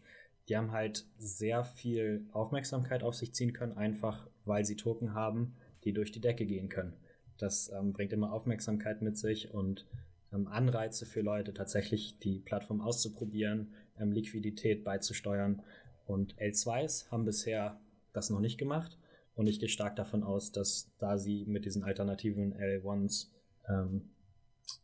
die 0.49 0.57
haben 0.57 0.71
halt 0.71 1.05
sehr 1.19 1.65
viel 1.65 2.25
Aufmerksamkeit 2.33 3.03
auf 3.03 3.17
sich 3.17 3.35
ziehen 3.35 3.53
können, 3.53 3.77
einfach 3.77 4.29
weil 4.45 4.65
sie 4.65 4.77
Token 4.77 5.15
haben, 5.15 5.57
die 5.85 5.93
durch 5.93 6.13
die 6.13 6.21
Decke 6.21 6.47
gehen 6.47 6.69
können. 6.69 6.95
Das 7.39 7.73
ähm, 7.73 7.93
bringt 7.93 8.13
immer 8.13 8.33
Aufmerksamkeit 8.33 9.03
mit 9.03 9.19
sich 9.19 9.53
und 9.53 9.85
ähm, 10.33 10.47
Anreize 10.47 11.07
für 11.07 11.23
Leute, 11.23 11.53
tatsächlich 11.53 12.19
die 12.21 12.39
Plattform 12.39 12.81
auszuprobieren, 12.81 13.75
ähm, 13.99 14.13
Liquidität 14.13 14.85
beizusteuern. 14.85 15.63
Und 16.07 16.37
L2s 16.37 17.11
haben 17.11 17.25
bisher 17.25 17.81
das 18.13 18.31
noch 18.31 18.41
nicht 18.41 18.59
gemacht. 18.59 18.97
Und 19.35 19.49
ich 19.49 19.59
gehe 19.59 19.69
stark 19.69 19.97
davon 19.97 20.23
aus, 20.23 20.53
dass 20.53 20.93
da 20.99 21.19
sie 21.19 21.47
mit 21.47 21.65
diesen 21.65 21.83
alternativen 21.83 22.55
L1s 22.55 23.29
ähm, 23.69 24.11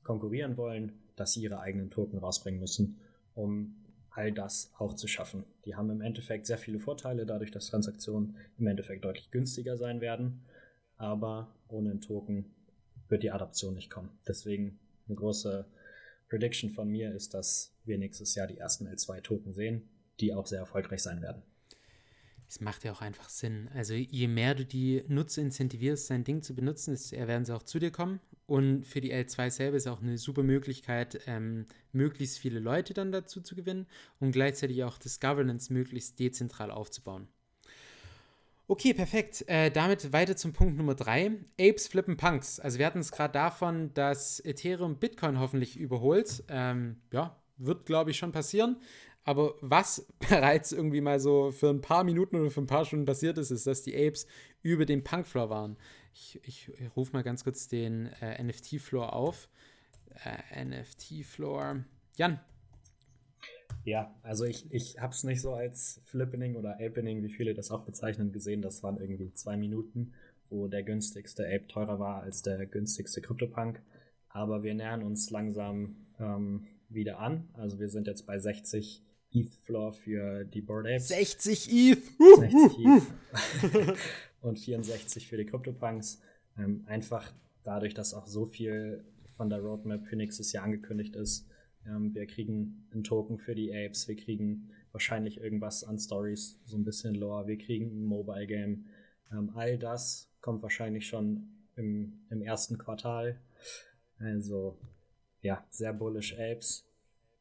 konkurrieren 0.02 0.56
wollen, 0.56 0.92
dass 1.16 1.32
sie 1.32 1.42
ihre 1.42 1.60
eigenen 1.60 1.90
Token 1.90 2.18
rausbringen 2.18 2.60
müssen, 2.60 3.00
um 3.34 3.74
all 4.10 4.32
das 4.32 4.72
auch 4.78 4.94
zu 4.94 5.08
schaffen. 5.08 5.44
Die 5.64 5.74
haben 5.74 5.90
im 5.90 6.00
Endeffekt 6.00 6.46
sehr 6.46 6.58
viele 6.58 6.78
Vorteile, 6.78 7.26
dadurch, 7.26 7.50
dass 7.50 7.66
Transaktionen 7.66 8.36
im 8.58 8.66
Endeffekt 8.66 9.04
deutlich 9.04 9.30
günstiger 9.30 9.76
sein 9.76 10.00
werden. 10.00 10.42
Aber 10.96 11.54
ohne 11.68 11.90
einen 11.90 12.00
Token 12.00 12.46
wird 13.08 13.22
die 13.22 13.30
Adaption 13.30 13.74
nicht 13.74 13.90
kommen. 13.90 14.10
Deswegen 14.26 14.78
eine 15.06 15.16
große 15.16 15.66
Prediction 16.28 16.70
von 16.70 16.88
mir 16.88 17.12
ist, 17.12 17.34
dass 17.34 17.74
wir 17.84 17.98
nächstes 17.98 18.34
Jahr 18.34 18.46
die 18.46 18.58
ersten 18.58 18.88
L2-Token 18.88 19.52
sehen, 19.52 19.88
die 20.20 20.32
auch 20.32 20.46
sehr 20.46 20.60
erfolgreich 20.60 21.02
sein 21.02 21.20
werden. 21.20 21.42
Es 22.48 22.60
macht 22.60 22.84
ja 22.84 22.92
auch 22.92 23.00
einfach 23.00 23.28
Sinn. 23.28 23.68
Also 23.74 23.94
je 23.94 24.28
mehr 24.28 24.54
du 24.54 24.64
die 24.64 25.02
Nutzer 25.08 25.42
incentivierst, 25.42 26.06
sein 26.06 26.24
Ding 26.24 26.42
zu 26.42 26.54
benutzen, 26.54 26.92
desto 26.92 27.16
eher 27.16 27.26
werden 27.26 27.44
sie 27.44 27.54
auch 27.54 27.64
zu 27.64 27.78
dir 27.78 27.90
kommen. 27.90 28.20
Und 28.46 28.84
für 28.84 29.00
die 29.00 29.12
L2 29.12 29.50
selber 29.50 29.76
ist 29.76 29.88
auch 29.88 30.00
eine 30.00 30.18
super 30.18 30.44
Möglichkeit, 30.44 31.20
ähm, 31.26 31.66
möglichst 31.92 32.38
viele 32.38 32.60
Leute 32.60 32.94
dann 32.94 33.10
dazu 33.10 33.40
zu 33.40 33.56
gewinnen 33.56 33.86
und 34.20 34.30
gleichzeitig 34.30 34.84
auch 34.84 34.98
das 34.98 35.18
Governance 35.18 35.72
möglichst 35.72 36.20
dezentral 36.20 36.70
aufzubauen. 36.70 37.26
Okay, 38.68 38.94
perfekt. 38.94 39.44
Äh, 39.48 39.70
damit 39.70 40.12
weiter 40.12 40.36
zum 40.36 40.52
Punkt 40.52 40.76
Nummer 40.76 40.94
drei. 40.94 41.32
Apes 41.60 41.86
flippen 41.86 42.16
Punks. 42.16 42.58
Also 42.58 42.78
wir 42.78 42.86
hatten 42.86 42.98
es 42.98 43.12
gerade 43.12 43.32
davon, 43.32 43.94
dass 43.94 44.40
Ethereum 44.40 44.98
Bitcoin 44.98 45.38
hoffentlich 45.38 45.76
überholt. 45.76 46.42
Ähm, 46.48 46.96
ja, 47.12 47.36
wird, 47.58 47.86
glaube 47.86 48.10
ich, 48.10 48.18
schon 48.18 48.32
passieren. 48.32 48.76
Aber 49.26 49.56
was 49.60 50.06
bereits 50.30 50.72
irgendwie 50.72 51.02
mal 51.02 51.20
so 51.20 51.50
für 51.50 51.68
ein 51.68 51.82
paar 51.82 52.04
Minuten 52.04 52.36
oder 52.36 52.50
für 52.50 52.62
ein 52.62 52.68
paar 52.68 52.86
Stunden 52.86 53.04
passiert 53.04 53.36
ist, 53.36 53.50
ist, 53.50 53.66
dass 53.66 53.82
die 53.82 53.94
Apes 53.94 54.26
über 54.62 54.86
den 54.86 55.04
Punk-Floor 55.04 55.50
waren. 55.50 55.76
Ich, 56.14 56.40
ich, 56.44 56.70
ich 56.78 56.96
rufe 56.96 57.12
mal 57.12 57.22
ganz 57.22 57.44
kurz 57.44 57.68
den 57.68 58.06
äh, 58.22 58.42
NFT-Floor 58.42 59.12
auf. 59.12 59.48
Äh, 60.24 60.64
NFT-Floor. 60.64 61.84
Jan. 62.16 62.40
Ja, 63.84 64.14
also 64.22 64.44
ich, 64.44 64.72
ich 64.72 65.00
habe 65.00 65.12
es 65.12 65.24
nicht 65.24 65.42
so 65.42 65.54
als 65.54 66.00
Flippening 66.04 66.54
oder 66.54 66.74
Apening, 66.80 67.22
wie 67.22 67.28
viele 67.28 67.52
das 67.52 67.70
auch 67.70 67.84
bezeichnen, 67.84 68.32
gesehen. 68.32 68.62
Das 68.62 68.82
waren 68.84 69.00
irgendwie 69.00 69.32
zwei 69.34 69.56
Minuten, 69.56 70.12
wo 70.50 70.68
der 70.68 70.84
günstigste 70.84 71.44
Ape 71.44 71.66
teurer 71.66 71.98
war 71.98 72.22
als 72.22 72.42
der 72.42 72.64
günstigste 72.66 73.20
CryptoPunk. 73.20 73.82
Aber 74.28 74.62
wir 74.62 74.74
nähern 74.74 75.02
uns 75.02 75.30
langsam 75.30 75.96
ähm, 76.20 76.66
wieder 76.88 77.18
an. 77.18 77.48
Also 77.54 77.80
wir 77.80 77.88
sind 77.88 78.06
jetzt 78.06 78.26
bei 78.26 78.38
60 78.38 79.02
ETH 79.32 79.54
Floor 79.64 79.92
für 79.92 80.44
die 80.44 80.62
Board 80.62 80.86
Apes. 80.86 81.08
60 81.08 81.72
ETH! 81.72 82.02
60 82.38 82.86
ETH. 82.86 83.98
und 84.40 84.58
64 84.58 85.26
für 85.26 85.36
die 85.36 85.46
CryptoPunks. 85.46 86.20
Ähm, 86.58 86.84
einfach 86.86 87.32
dadurch, 87.64 87.94
dass 87.94 88.14
auch 88.14 88.26
so 88.26 88.46
viel 88.46 89.04
von 89.36 89.50
der 89.50 89.60
Roadmap 89.60 90.06
für 90.06 90.16
nächstes 90.16 90.52
Jahr 90.52 90.64
angekündigt 90.64 91.16
ist. 91.16 91.46
Ähm, 91.86 92.14
wir 92.14 92.26
kriegen 92.26 92.88
einen 92.92 93.04
Token 93.04 93.38
für 93.38 93.54
die 93.54 93.72
Apes, 93.72 94.08
wir 94.08 94.16
kriegen 94.16 94.70
wahrscheinlich 94.92 95.38
irgendwas 95.40 95.84
an 95.84 95.98
Stories, 95.98 96.58
so 96.64 96.76
ein 96.76 96.84
bisschen 96.84 97.14
Lore, 97.14 97.46
wir 97.46 97.58
kriegen 97.58 97.86
ein 97.86 98.04
Mobile 98.04 98.46
Game. 98.46 98.86
Ähm, 99.30 99.50
all 99.54 99.78
das 99.78 100.32
kommt 100.40 100.62
wahrscheinlich 100.62 101.06
schon 101.06 101.48
im, 101.76 102.20
im 102.30 102.42
ersten 102.42 102.78
Quartal. 102.78 103.38
Also 104.18 104.78
ja, 105.42 105.64
sehr 105.70 105.92
bullish 105.92 106.34
Apes. 106.38 106.88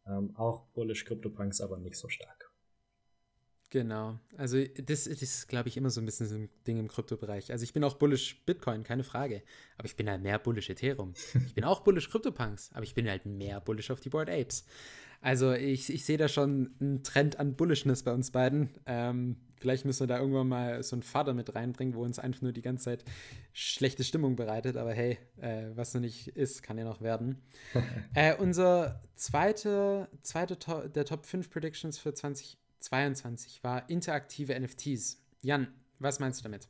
Ähm, 0.07 0.35
auch 0.35 0.65
bullish 0.73 1.05
CryptoPunks, 1.05 1.61
aber 1.61 1.77
nicht 1.77 1.97
so 1.97 2.09
stark. 2.09 2.51
Genau. 3.71 4.19
Also 4.37 4.63
das, 4.63 5.03
das 5.03 5.21
ist, 5.21 5.47
glaube 5.47 5.67
ich, 5.69 5.75
immer 5.75 5.89
so 5.89 5.99
ein 5.99 6.05
bisschen 6.05 6.27
so 6.27 6.35
ein 6.35 6.49
Ding 6.65 6.77
im 6.77 6.87
Kryptobereich. 6.87 7.51
Also 7.51 7.63
ich 7.63 7.73
bin 7.73 7.83
auch 7.83 7.95
bullish 7.95 8.41
Bitcoin, 8.45 8.83
keine 8.83 9.03
Frage. 9.03 9.41
Aber 9.77 9.85
ich 9.85 9.95
bin 9.95 10.09
halt 10.09 10.21
mehr 10.21 10.39
bullish 10.39 10.69
Ethereum. 10.69 11.13
Ich 11.47 11.55
bin 11.55 11.63
auch 11.63 11.81
bullish 11.81 12.09
CryptoPunks, 12.09 12.71
aber 12.73 12.83
ich 12.83 12.93
bin 12.93 13.09
halt 13.09 13.25
mehr 13.25 13.59
bullish 13.59 13.91
auf 13.91 13.99
die 13.99 14.09
Board 14.09 14.29
Apes. 14.29 14.65
Also 15.21 15.53
ich, 15.53 15.91
ich 15.91 16.05
sehe 16.05 16.17
da 16.17 16.27
schon 16.27 16.75
einen 16.79 17.03
Trend 17.03 17.39
an 17.39 17.55
Bullishness 17.55 18.03
bei 18.03 18.13
uns 18.13 18.31
beiden. 18.31 18.69
Ähm, 18.85 19.37
vielleicht 19.65 19.83
müssen 19.83 20.01
wir 20.01 20.07
da 20.07 20.19
irgendwann 20.19 20.47
mal 20.47 20.83
so 20.83 20.95
einen 20.95 21.01
Vater 21.01 21.33
mit 21.33 21.55
reinbringen, 21.55 21.95
wo 21.95 22.03
uns 22.03 22.19
einfach 22.19 22.43
nur 22.43 22.51
die 22.51 22.61
ganze 22.61 22.85
Zeit 22.85 23.03
schlechte 23.51 24.03
Stimmung 24.03 24.35
bereitet. 24.35 24.77
Aber 24.77 24.93
hey, 24.93 25.17
äh, 25.41 25.71
was 25.73 25.95
noch 25.95 26.01
nicht 26.01 26.27
ist, 26.27 26.61
kann 26.61 26.77
ja 26.77 26.83
noch 26.83 27.01
werden. 27.01 27.41
äh, 28.13 28.35
unser 28.35 29.01
zweite, 29.15 30.07
zweite 30.21 30.59
to 30.59 30.87
der 30.87 31.05
Top 31.05 31.25
5 31.25 31.49
Predictions 31.49 31.97
für 31.97 32.13
2020 32.13 32.59
22 32.85 33.63
war 33.63 33.89
interaktive 33.89 34.59
NFTs. 34.59 35.19
Jan, 35.41 35.67
was 35.97 36.19
meinst 36.19 36.39
du 36.39 36.43
damit? 36.43 36.67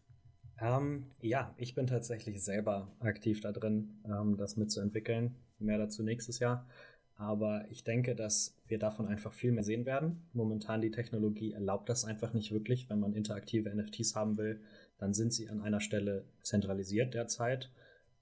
Ähm, 0.61 1.07
ja, 1.19 1.53
ich 1.57 1.75
bin 1.75 1.87
tatsächlich 1.87 2.41
selber 2.41 2.95
aktiv 2.99 3.41
da 3.41 3.51
drin, 3.51 4.01
ähm, 4.05 4.37
das 4.37 4.55
mitzuentwickeln. 4.55 5.35
Mehr 5.59 5.77
dazu 5.77 6.03
nächstes 6.03 6.39
Jahr. 6.39 6.65
Aber 7.17 7.65
ich 7.71 7.83
denke, 7.83 8.13
dass 8.15 8.57
wir 8.67 8.77
davon 8.77 9.07
einfach 9.07 9.33
viel 9.33 9.51
mehr 9.51 9.63
sehen 9.63 9.85
werden. 9.85 10.27
Momentan 10.33 10.81
die 10.81 10.91
Technologie 10.91 11.53
erlaubt 11.53 11.87
das 11.87 12.03
einfach 12.03 12.33
nicht 12.33 12.51
wirklich. 12.51 12.89
Wenn 12.89 12.99
man 12.99 13.13
interaktive 13.13 13.73
NFTs 13.73 14.15
haben 14.15 14.37
will, 14.37 14.61
dann 14.97 15.13
sind 15.13 15.33
sie 15.33 15.49
an 15.49 15.61
einer 15.61 15.79
Stelle 15.79 16.25
zentralisiert 16.41 17.13
derzeit. 17.13 17.71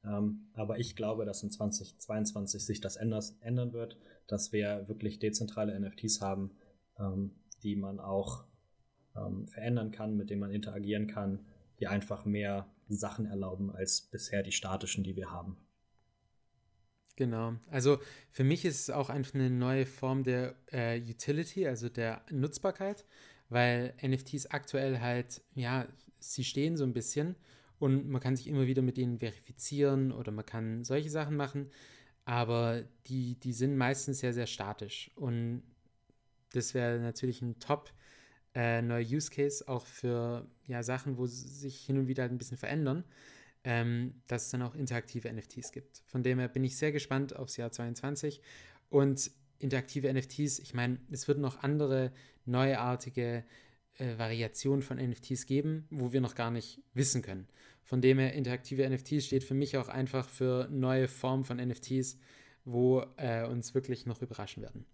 Ähm, 0.05 0.49
aber 0.53 0.79
ich 0.79 0.95
glaube, 0.95 1.25
dass 1.25 1.41
in 1.43 1.49
2022 1.49 2.63
sich 2.63 2.81
das 2.81 2.97
ändern 2.97 3.73
wird, 3.73 3.97
dass 4.27 4.51
wir 4.51 4.87
wirklich 4.87 5.19
dezentrale 5.19 5.79
NFTs 5.79 6.21
haben, 6.21 6.51
ähm, 6.99 7.31
die 7.63 7.75
man 7.75 7.99
auch 7.99 8.45
ähm, 9.15 9.47
verändern 9.47 9.91
kann, 9.91 10.17
mit 10.17 10.29
denen 10.29 10.41
man 10.41 10.51
interagieren 10.51 11.07
kann, 11.07 11.45
die 11.79 11.87
einfach 11.87 12.25
mehr 12.25 12.67
Sachen 12.87 13.25
erlauben 13.25 13.71
als 13.71 14.01
bisher 14.01 14.43
die 14.43 14.51
statischen, 14.51 15.03
die 15.03 15.15
wir 15.15 15.31
haben. 15.31 15.57
Genau. 17.15 17.53
Also 17.69 17.99
für 18.31 18.43
mich 18.43 18.65
ist 18.65 18.81
es 18.81 18.89
auch 18.89 19.09
einfach 19.09 19.35
eine 19.35 19.49
neue 19.49 19.85
Form 19.85 20.23
der 20.23 20.55
äh, 20.71 20.99
Utility, 20.99 21.67
also 21.67 21.89
der 21.89 22.23
Nutzbarkeit, 22.31 23.05
weil 23.49 23.93
NFTs 24.01 24.47
aktuell 24.47 24.99
halt, 24.99 25.41
ja, 25.53 25.87
sie 26.19 26.43
stehen 26.43 26.75
so 26.75 26.83
ein 26.83 26.93
bisschen 26.93 27.35
und 27.77 28.09
man 28.09 28.21
kann 28.21 28.35
sich 28.35 28.47
immer 28.47 28.65
wieder 28.65 28.81
mit 28.81 28.97
ihnen 28.97 29.19
verifizieren 29.19 30.11
oder 30.11 30.31
man 30.31 30.45
kann 30.45 30.83
solche 30.83 31.09
Sachen 31.11 31.35
machen, 31.35 31.69
aber 32.25 32.83
die, 33.07 33.39
die 33.39 33.53
sind 33.53 33.77
meistens 33.77 34.19
sehr, 34.19 34.33
sehr 34.33 34.47
statisch 34.47 35.11
und 35.15 35.61
das 36.53 36.73
wäre 36.73 36.99
natürlich 36.99 37.41
ein 37.41 37.59
top 37.59 37.91
äh, 38.55 38.81
neuer 38.81 39.05
Use 39.05 39.29
Case, 39.29 39.67
auch 39.67 39.85
für 39.85 40.47
ja, 40.65 40.81
Sachen, 40.81 41.17
wo 41.17 41.25
sich 41.27 41.85
hin 41.85 41.97
und 41.97 42.07
wieder 42.07 42.23
halt 42.23 42.31
ein 42.31 42.37
bisschen 42.37 42.57
verändern, 42.57 43.03
ähm, 43.63 44.21
dass 44.27 44.45
es 44.45 44.49
dann 44.51 44.61
auch 44.61 44.75
interaktive 44.75 45.31
NFTs 45.31 45.71
gibt. 45.71 46.03
Von 46.07 46.23
dem 46.23 46.39
her 46.39 46.47
bin 46.47 46.63
ich 46.63 46.77
sehr 46.77 46.91
gespannt 46.91 47.35
aufs 47.35 47.57
Jahr 47.57 47.71
22. 47.71 48.41
Und 48.89 49.31
interaktive 49.59 50.13
NFTs, 50.13 50.59
ich 50.59 50.73
meine, 50.73 50.99
es 51.09 51.27
wird 51.27 51.39
noch 51.39 51.63
andere 51.63 52.11
neuartige 52.45 53.43
äh, 53.97 54.17
Variationen 54.17 54.81
von 54.81 54.97
NFTs 54.97 55.45
geben, 55.45 55.87
wo 55.89 56.11
wir 56.11 56.21
noch 56.21 56.35
gar 56.35 56.51
nicht 56.51 56.81
wissen 56.93 57.21
können. 57.21 57.47
Von 57.83 58.01
dem 58.01 58.19
her, 58.19 58.33
interaktive 58.33 58.89
NFTs 58.89 59.25
steht 59.25 59.43
für 59.43 59.53
mich 59.53 59.77
auch 59.77 59.87
einfach 59.87 60.27
für 60.27 60.67
neue 60.69 61.07
Formen 61.07 61.43
von 61.43 61.57
NFTs, 61.57 62.17
wo 62.65 63.03
äh, 63.17 63.45
uns 63.45 63.73
wirklich 63.73 64.05
noch 64.05 64.21
überraschen 64.21 64.63
werden. 64.63 64.85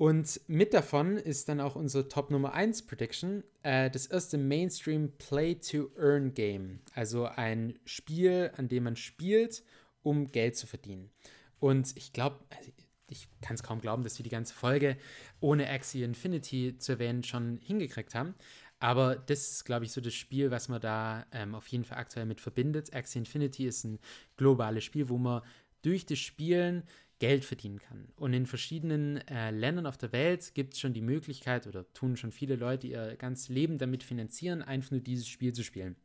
Und 0.00 0.40
mit 0.46 0.72
davon 0.72 1.18
ist 1.18 1.50
dann 1.50 1.60
auch 1.60 1.76
unsere 1.76 2.08
Top 2.08 2.30
Nummer 2.30 2.54
1 2.54 2.86
Prediction, 2.86 3.44
äh, 3.62 3.90
das 3.90 4.06
erste 4.06 4.38
Mainstream 4.38 5.12
Play-to-Earn-Game. 5.18 6.80
Also 6.94 7.26
ein 7.26 7.78
Spiel, 7.84 8.50
an 8.56 8.68
dem 8.68 8.84
man 8.84 8.96
spielt, 8.96 9.62
um 10.02 10.28
Geld 10.28 10.56
zu 10.56 10.66
verdienen. 10.66 11.10
Und 11.58 11.94
ich 11.98 12.14
glaube, 12.14 12.38
also 12.48 12.72
ich 13.08 13.28
kann 13.42 13.56
es 13.56 13.62
kaum 13.62 13.82
glauben, 13.82 14.02
dass 14.02 14.18
wir 14.18 14.24
die 14.24 14.30
ganze 14.30 14.54
Folge 14.54 14.96
ohne 15.38 15.68
Axie 15.68 16.02
Infinity 16.02 16.78
zu 16.78 16.92
erwähnen 16.92 17.22
schon 17.22 17.58
hingekriegt 17.58 18.14
haben. 18.14 18.34
Aber 18.78 19.16
das 19.16 19.50
ist, 19.50 19.64
glaube 19.66 19.84
ich, 19.84 19.92
so 19.92 20.00
das 20.00 20.14
Spiel, 20.14 20.50
was 20.50 20.70
man 20.70 20.80
da 20.80 21.26
ähm, 21.30 21.54
auf 21.54 21.66
jeden 21.66 21.84
Fall 21.84 21.98
aktuell 21.98 22.24
mit 22.24 22.40
verbindet. 22.40 22.94
Axie 22.94 23.18
Infinity 23.18 23.66
ist 23.66 23.84
ein 23.84 23.98
globales 24.38 24.82
Spiel, 24.82 25.10
wo 25.10 25.18
man 25.18 25.42
durch 25.82 26.06
das 26.06 26.18
Spielen 26.18 26.84
Geld 27.20 27.44
verdienen 27.44 27.78
kann. 27.78 28.08
Und 28.16 28.32
in 28.32 28.46
verschiedenen 28.46 29.18
äh, 29.28 29.50
Ländern 29.50 29.86
auf 29.86 29.98
der 29.98 30.10
Welt 30.12 30.54
gibt 30.54 30.74
es 30.74 30.80
schon 30.80 30.94
die 30.94 31.02
Möglichkeit 31.02 31.66
oder 31.66 31.90
tun 31.92 32.16
schon 32.16 32.32
viele 32.32 32.56
Leute 32.56 32.88
ihr 32.88 33.14
ganzes 33.16 33.48
Leben 33.48 33.78
damit 33.78 34.02
finanzieren, 34.02 34.62
einfach 34.62 34.90
nur 34.90 35.00
dieses 35.00 35.28
Spiel 35.28 35.52
zu 35.52 35.62
spielen. 35.62 35.96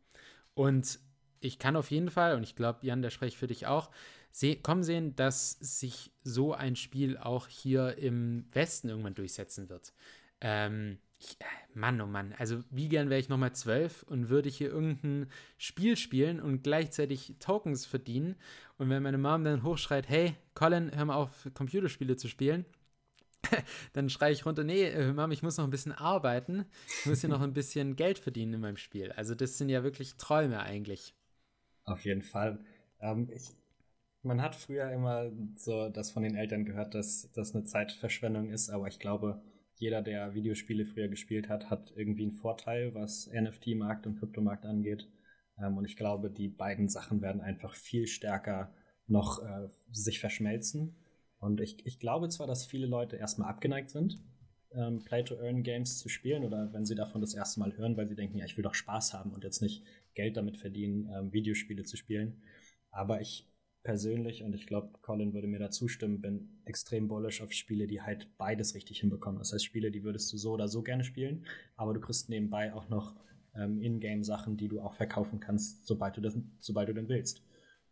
Und 0.53 0.99
ich 1.39 1.57
kann 1.57 1.75
auf 1.75 1.89
jeden 1.89 2.11
Fall, 2.11 2.35
und 2.35 2.43
ich 2.43 2.55
glaube, 2.55 2.85
Jan, 2.85 3.01
der 3.01 3.09
spricht 3.09 3.37
für 3.37 3.47
dich 3.47 3.65
auch, 3.65 3.91
seh 4.31 4.55
kommen 4.55 4.83
sehen, 4.83 5.15
dass 5.15 5.51
sich 5.51 6.11
so 6.23 6.53
ein 6.53 6.75
Spiel 6.75 7.17
auch 7.17 7.47
hier 7.47 7.97
im 7.97 8.45
Westen 8.51 8.89
irgendwann 8.89 9.15
durchsetzen 9.15 9.69
wird. 9.69 9.93
Ähm, 10.41 10.97
ich, 11.25 11.41
äh, 11.41 11.45
Mann, 11.73 11.99
oh 12.01 12.07
Mann, 12.07 12.33
also 12.37 12.63
wie 12.69 12.87
gern 12.87 13.09
wäre 13.09 13.19
ich 13.19 13.29
nochmal 13.29 13.53
zwölf 13.53 14.03
und 14.03 14.29
würde 14.29 14.49
ich 14.49 14.57
hier 14.57 14.69
irgendein 14.69 15.29
Spiel 15.57 15.97
spielen 15.97 16.39
und 16.39 16.63
gleichzeitig 16.63 17.35
Tokens 17.39 17.85
verdienen. 17.85 18.35
Und 18.77 18.89
wenn 18.89 19.03
meine 19.03 19.17
Mom 19.17 19.43
dann 19.43 19.63
hochschreit, 19.63 20.07
hey, 20.09 20.35
Colin, 20.53 20.91
hör 20.95 21.05
mal 21.05 21.15
auf, 21.15 21.49
Computerspiele 21.53 22.15
zu 22.15 22.27
spielen, 22.27 22.65
dann 23.93 24.09
schreie 24.09 24.33
ich 24.33 24.45
runter, 24.45 24.63
nee, 24.63 24.83
äh, 24.83 25.13
Mom, 25.13 25.31
ich 25.31 25.43
muss 25.43 25.57
noch 25.57 25.65
ein 25.65 25.71
bisschen 25.71 25.91
arbeiten, 25.91 26.65
ich 27.01 27.05
muss 27.05 27.21
hier 27.21 27.29
noch 27.29 27.41
ein 27.41 27.53
bisschen 27.53 27.95
Geld 27.97 28.19
verdienen 28.19 28.53
in 28.53 28.61
meinem 28.61 28.77
Spiel. 28.77 29.11
Also 29.13 29.35
das 29.35 29.57
sind 29.57 29.69
ja 29.69 29.83
wirklich 29.83 30.15
Träume 30.15 30.61
eigentlich. 30.61 31.13
Auf 31.83 32.05
jeden 32.05 32.23
Fall. 32.23 32.59
Ähm, 32.99 33.29
ich, 33.31 33.51
man 34.23 34.41
hat 34.41 34.55
früher 34.55 34.91
immer 34.91 35.31
so 35.55 35.89
das 35.89 36.11
von 36.11 36.23
den 36.23 36.35
Eltern 36.35 36.65
gehört, 36.65 36.95
dass 36.95 37.29
das 37.33 37.53
eine 37.53 37.63
Zeitverschwendung 37.63 38.49
ist, 38.49 38.69
aber 38.69 38.87
ich 38.87 38.99
glaube, 38.99 39.41
jeder, 39.77 40.01
der 40.01 40.33
Videospiele 40.33 40.85
früher 40.85 41.07
gespielt 41.07 41.49
hat, 41.49 41.69
hat 41.69 41.93
irgendwie 41.95 42.23
einen 42.23 42.33
Vorteil, 42.33 42.93
was 42.93 43.29
NFT-Markt 43.31 44.07
und 44.07 44.17
Kryptomarkt 44.19 44.65
angeht. 44.65 45.07
Ähm, 45.59 45.77
und 45.77 45.85
ich 45.85 45.97
glaube, 45.97 46.29
die 46.29 46.47
beiden 46.47 46.89
Sachen 46.89 47.21
werden 47.21 47.41
einfach 47.41 47.75
viel 47.75 48.07
stärker 48.07 48.73
noch 49.07 49.43
äh, 49.43 49.67
sich 49.91 50.19
verschmelzen. 50.19 50.95
Und 51.39 51.61
ich, 51.61 51.85
ich 51.85 51.99
glaube 51.99 52.29
zwar, 52.29 52.47
dass 52.47 52.65
viele 52.65 52.87
Leute 52.87 53.17
erstmal 53.17 53.49
abgeneigt 53.49 53.89
sind, 53.89 54.19
ähm, 54.73 55.03
Play-to-Earn-Games 55.03 55.99
zu 55.99 56.09
spielen 56.09 56.43
oder 56.43 56.71
wenn 56.73 56.85
sie 56.85 56.95
davon 56.95 57.21
das 57.21 57.33
erste 57.33 57.59
Mal 57.59 57.75
hören, 57.77 57.97
weil 57.97 58.07
sie 58.07 58.15
denken, 58.15 58.37
ja, 58.37 58.45
ich 58.45 58.57
will 58.57 58.63
doch 58.63 58.73
Spaß 58.73 59.13
haben 59.13 59.31
und 59.31 59.43
jetzt 59.43 59.61
nicht 59.61 59.83
Geld 60.13 60.37
damit 60.37 60.57
verdienen, 60.57 61.09
ähm, 61.13 61.33
Videospiele 61.33 61.83
zu 61.83 61.97
spielen. 61.97 62.41
Aber 62.91 63.21
ich 63.21 63.47
persönlich, 63.85 64.43
und 64.43 64.55
ich 64.55 64.65
glaube, 64.65 64.89
Colin 65.03 65.33
würde 65.33 65.47
mir 65.47 65.59
da 65.59 65.69
zustimmen, 65.69 66.19
bin 66.19 66.49
extrem 66.65 67.07
bullish 67.07 67.41
auf 67.41 67.53
Spiele, 67.53 67.85
die 67.85 68.01
halt 68.01 68.27
beides 68.37 68.73
richtig 68.73 68.99
hinbekommen. 68.99 69.37
Das 69.37 69.53
heißt, 69.53 69.63
Spiele, 69.63 69.91
die 69.91 70.03
würdest 70.03 70.33
du 70.33 70.37
so 70.37 70.53
oder 70.53 70.67
so 70.67 70.81
gerne 70.81 71.03
spielen, 71.03 71.45
aber 71.77 71.93
du 71.93 72.01
kriegst 72.01 72.27
nebenbei 72.27 72.73
auch 72.73 72.89
noch 72.89 73.15
ähm, 73.55 73.79
Ingame-Sachen, 73.81 74.57
die 74.57 74.67
du 74.67 74.81
auch 74.81 74.95
verkaufen 74.95 75.39
kannst, 75.39 75.85
sobald 75.85 76.17
du, 76.17 76.21
das, 76.21 76.35
sobald 76.57 76.89
du 76.89 76.93
denn 76.93 77.07
willst. 77.07 77.43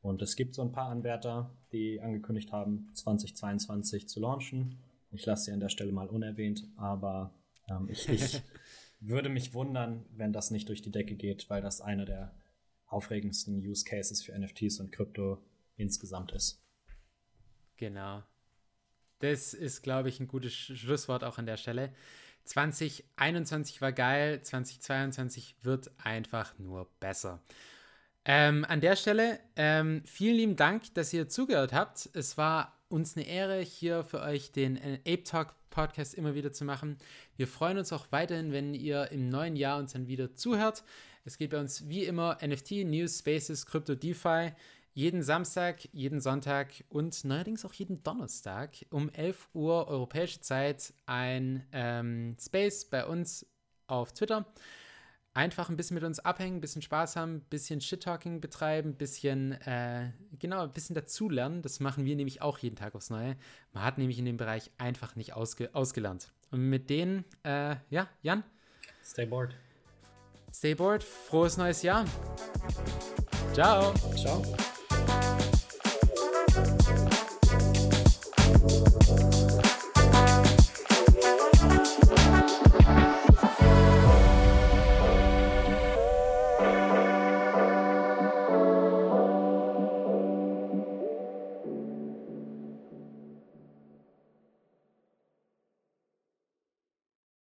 Und 0.02 0.22
es 0.24 0.36
gibt 0.36 0.56
so 0.56 0.64
ein 0.64 0.72
paar 0.72 0.90
Anwärter, 0.90 1.56
die 1.72 2.02
angekündigt 2.02 2.52
haben, 2.52 2.90
2022 2.96 4.10
zu 4.10 4.20
launchen. 4.20 4.80
Ich 5.12 5.26
lasse 5.28 5.46
sie 5.46 5.52
an 5.52 5.60
der 5.60 5.70
Stelle 5.70 5.92
mal 5.92 6.08
unerwähnt, 6.08 6.68
aber 6.76 7.36
ähm, 7.70 7.88
ich, 7.88 8.10
ich 8.10 8.42
würde 9.00 9.30
mich 9.30 9.54
wundern, 9.54 10.08
wenn 10.18 10.34
das 10.34 10.50
nicht 10.50 10.70
durch 10.70 10.82
die 10.82 10.92
Decke 10.92 11.14
geht, 11.14 11.52
weil 11.52 11.62
das 11.62 11.82
einer 11.82 12.06
der 12.06 12.34
aufregendsten 12.88 13.60
Use 13.60 13.86
Cases 13.86 14.24
für 14.24 14.38
NFTs 14.38 14.80
und 14.80 14.92
Krypto 14.92 15.38
insgesamt 15.76 16.32
ist. 16.32 16.62
Genau. 17.78 18.24
Das 19.20 19.54
ist, 19.54 19.82
glaube 19.82 20.10
ich, 20.10 20.20
ein 20.20 20.28
gutes 20.28 20.54
Schlusswort 20.54 21.24
auch 21.24 21.38
an 21.38 21.46
der 21.46 21.58
Stelle. 21.58 21.94
2021 22.46 23.82
war 23.82 23.94
geil, 23.94 24.42
2022 24.42 25.56
wird 25.62 25.92
einfach 25.98 26.58
nur 26.60 26.90
besser. 27.00 27.42
Ähm, 28.26 28.66
an 28.68 28.82
der 28.82 28.96
Stelle 28.96 29.40
ähm, 29.56 30.02
vielen 30.06 30.36
lieben 30.36 30.56
Dank, 30.56 30.94
dass 30.94 31.14
ihr 31.14 31.30
zugehört 31.30 31.74
habt. 31.74 32.10
Es 32.14 32.38
war 32.38 32.78
uns 32.90 33.16
eine 33.16 33.26
Ehre, 33.26 33.60
hier 33.62 34.04
für 34.04 34.22
euch 34.22 34.52
den 34.52 34.78
äh, 34.78 35.00
Ape 35.08 35.24
Talk 35.24 35.56
Podcast 35.70 36.14
immer 36.14 36.36
wieder 36.36 36.54
zu 36.54 36.66
machen. 36.66 36.98
Wir 37.36 37.48
freuen 37.48 37.78
uns 37.78 37.92
auch 37.92 38.08
weiterhin, 38.12 38.52
wenn 38.52 38.74
ihr 38.74 39.12
im 39.12 39.30
neuen 39.30 39.56
Jahr 39.56 39.80
uns 39.80 39.94
dann 39.94 40.08
wieder 40.08 40.36
zuhört. 40.36 40.84
Es 41.26 41.38
geht 41.38 41.50
bei 41.52 41.60
uns 41.60 41.90
wie 41.90 42.04
immer 42.04 42.38
NFT, 42.46 42.86
News, 42.86 43.20
Spaces, 43.20 43.66
Crypto, 43.66 43.96
DeFi 43.96 44.52
jeden 44.94 45.24
Samstag, 45.24 45.90
jeden 45.92 46.22
Sonntag 46.22 46.84
und 46.90 47.26
neuerdings 47.26 47.66
auch 47.66 47.74
jeden 47.74 48.04
Donnerstag 48.04 48.72
um 48.92 49.10
11 49.10 49.50
Uhr 49.54 49.88
europäische 49.88 50.42
Zeit 50.42 50.94
ein 51.06 51.66
ähm, 51.72 52.36
Space 52.40 52.86
bei 52.86 53.06
uns 53.06 53.46
auf 53.88 54.14
Twitter. 54.14 54.46
Einfach 55.36 55.70
ein 55.70 55.78
bisschen 55.78 55.96
mit 55.96 56.04
uns 56.04 56.20
abhängen, 56.20 56.58
ein 56.58 56.62
bisschen 56.62 56.84
Spaß 56.84 57.16
haben, 57.16 57.38
ein 57.38 57.46
bisschen 57.50 57.82
Shit-Talking 57.82 58.40
betreiben, 58.40 58.92
ein 58.92 58.96
bisschen, 58.96 59.54
äh, 59.64 60.12
genau, 60.38 60.62
ein 60.62 60.74
bisschen 60.74 60.94
dazulernen. 60.94 61.64
Das 61.64 61.80
machen 61.80 62.06
wir 62.06 62.16
nämlich 62.16 62.44
auch 62.44 62.60
jeden 62.60 62.76
Tag 62.76 62.94
aufs 62.94 63.10
Neue. 63.10 63.36
Man 63.72 63.84
hat 63.84 63.98
nämlich 63.98 64.20
in 64.20 64.26
dem 64.26 64.38
Bereich 64.38 64.70
einfach 64.78 65.16
nicht 65.16 65.34
ausge 65.34 65.74
ausgelernt. 65.74 66.32
Und 66.52 66.70
mit 66.70 66.92
denen, 66.92 67.26
äh, 67.42 67.78
ja, 67.90 68.08
Jan? 68.22 68.44
Stay 69.04 69.26
bored. 69.26 69.56
Stay 70.54 70.76
bored. 70.76 71.04
Frohes 71.04 71.58
neues 71.58 71.82
Jahr. 71.82 72.06
Ciao. 73.54 73.92
Ciao. 74.16 74.44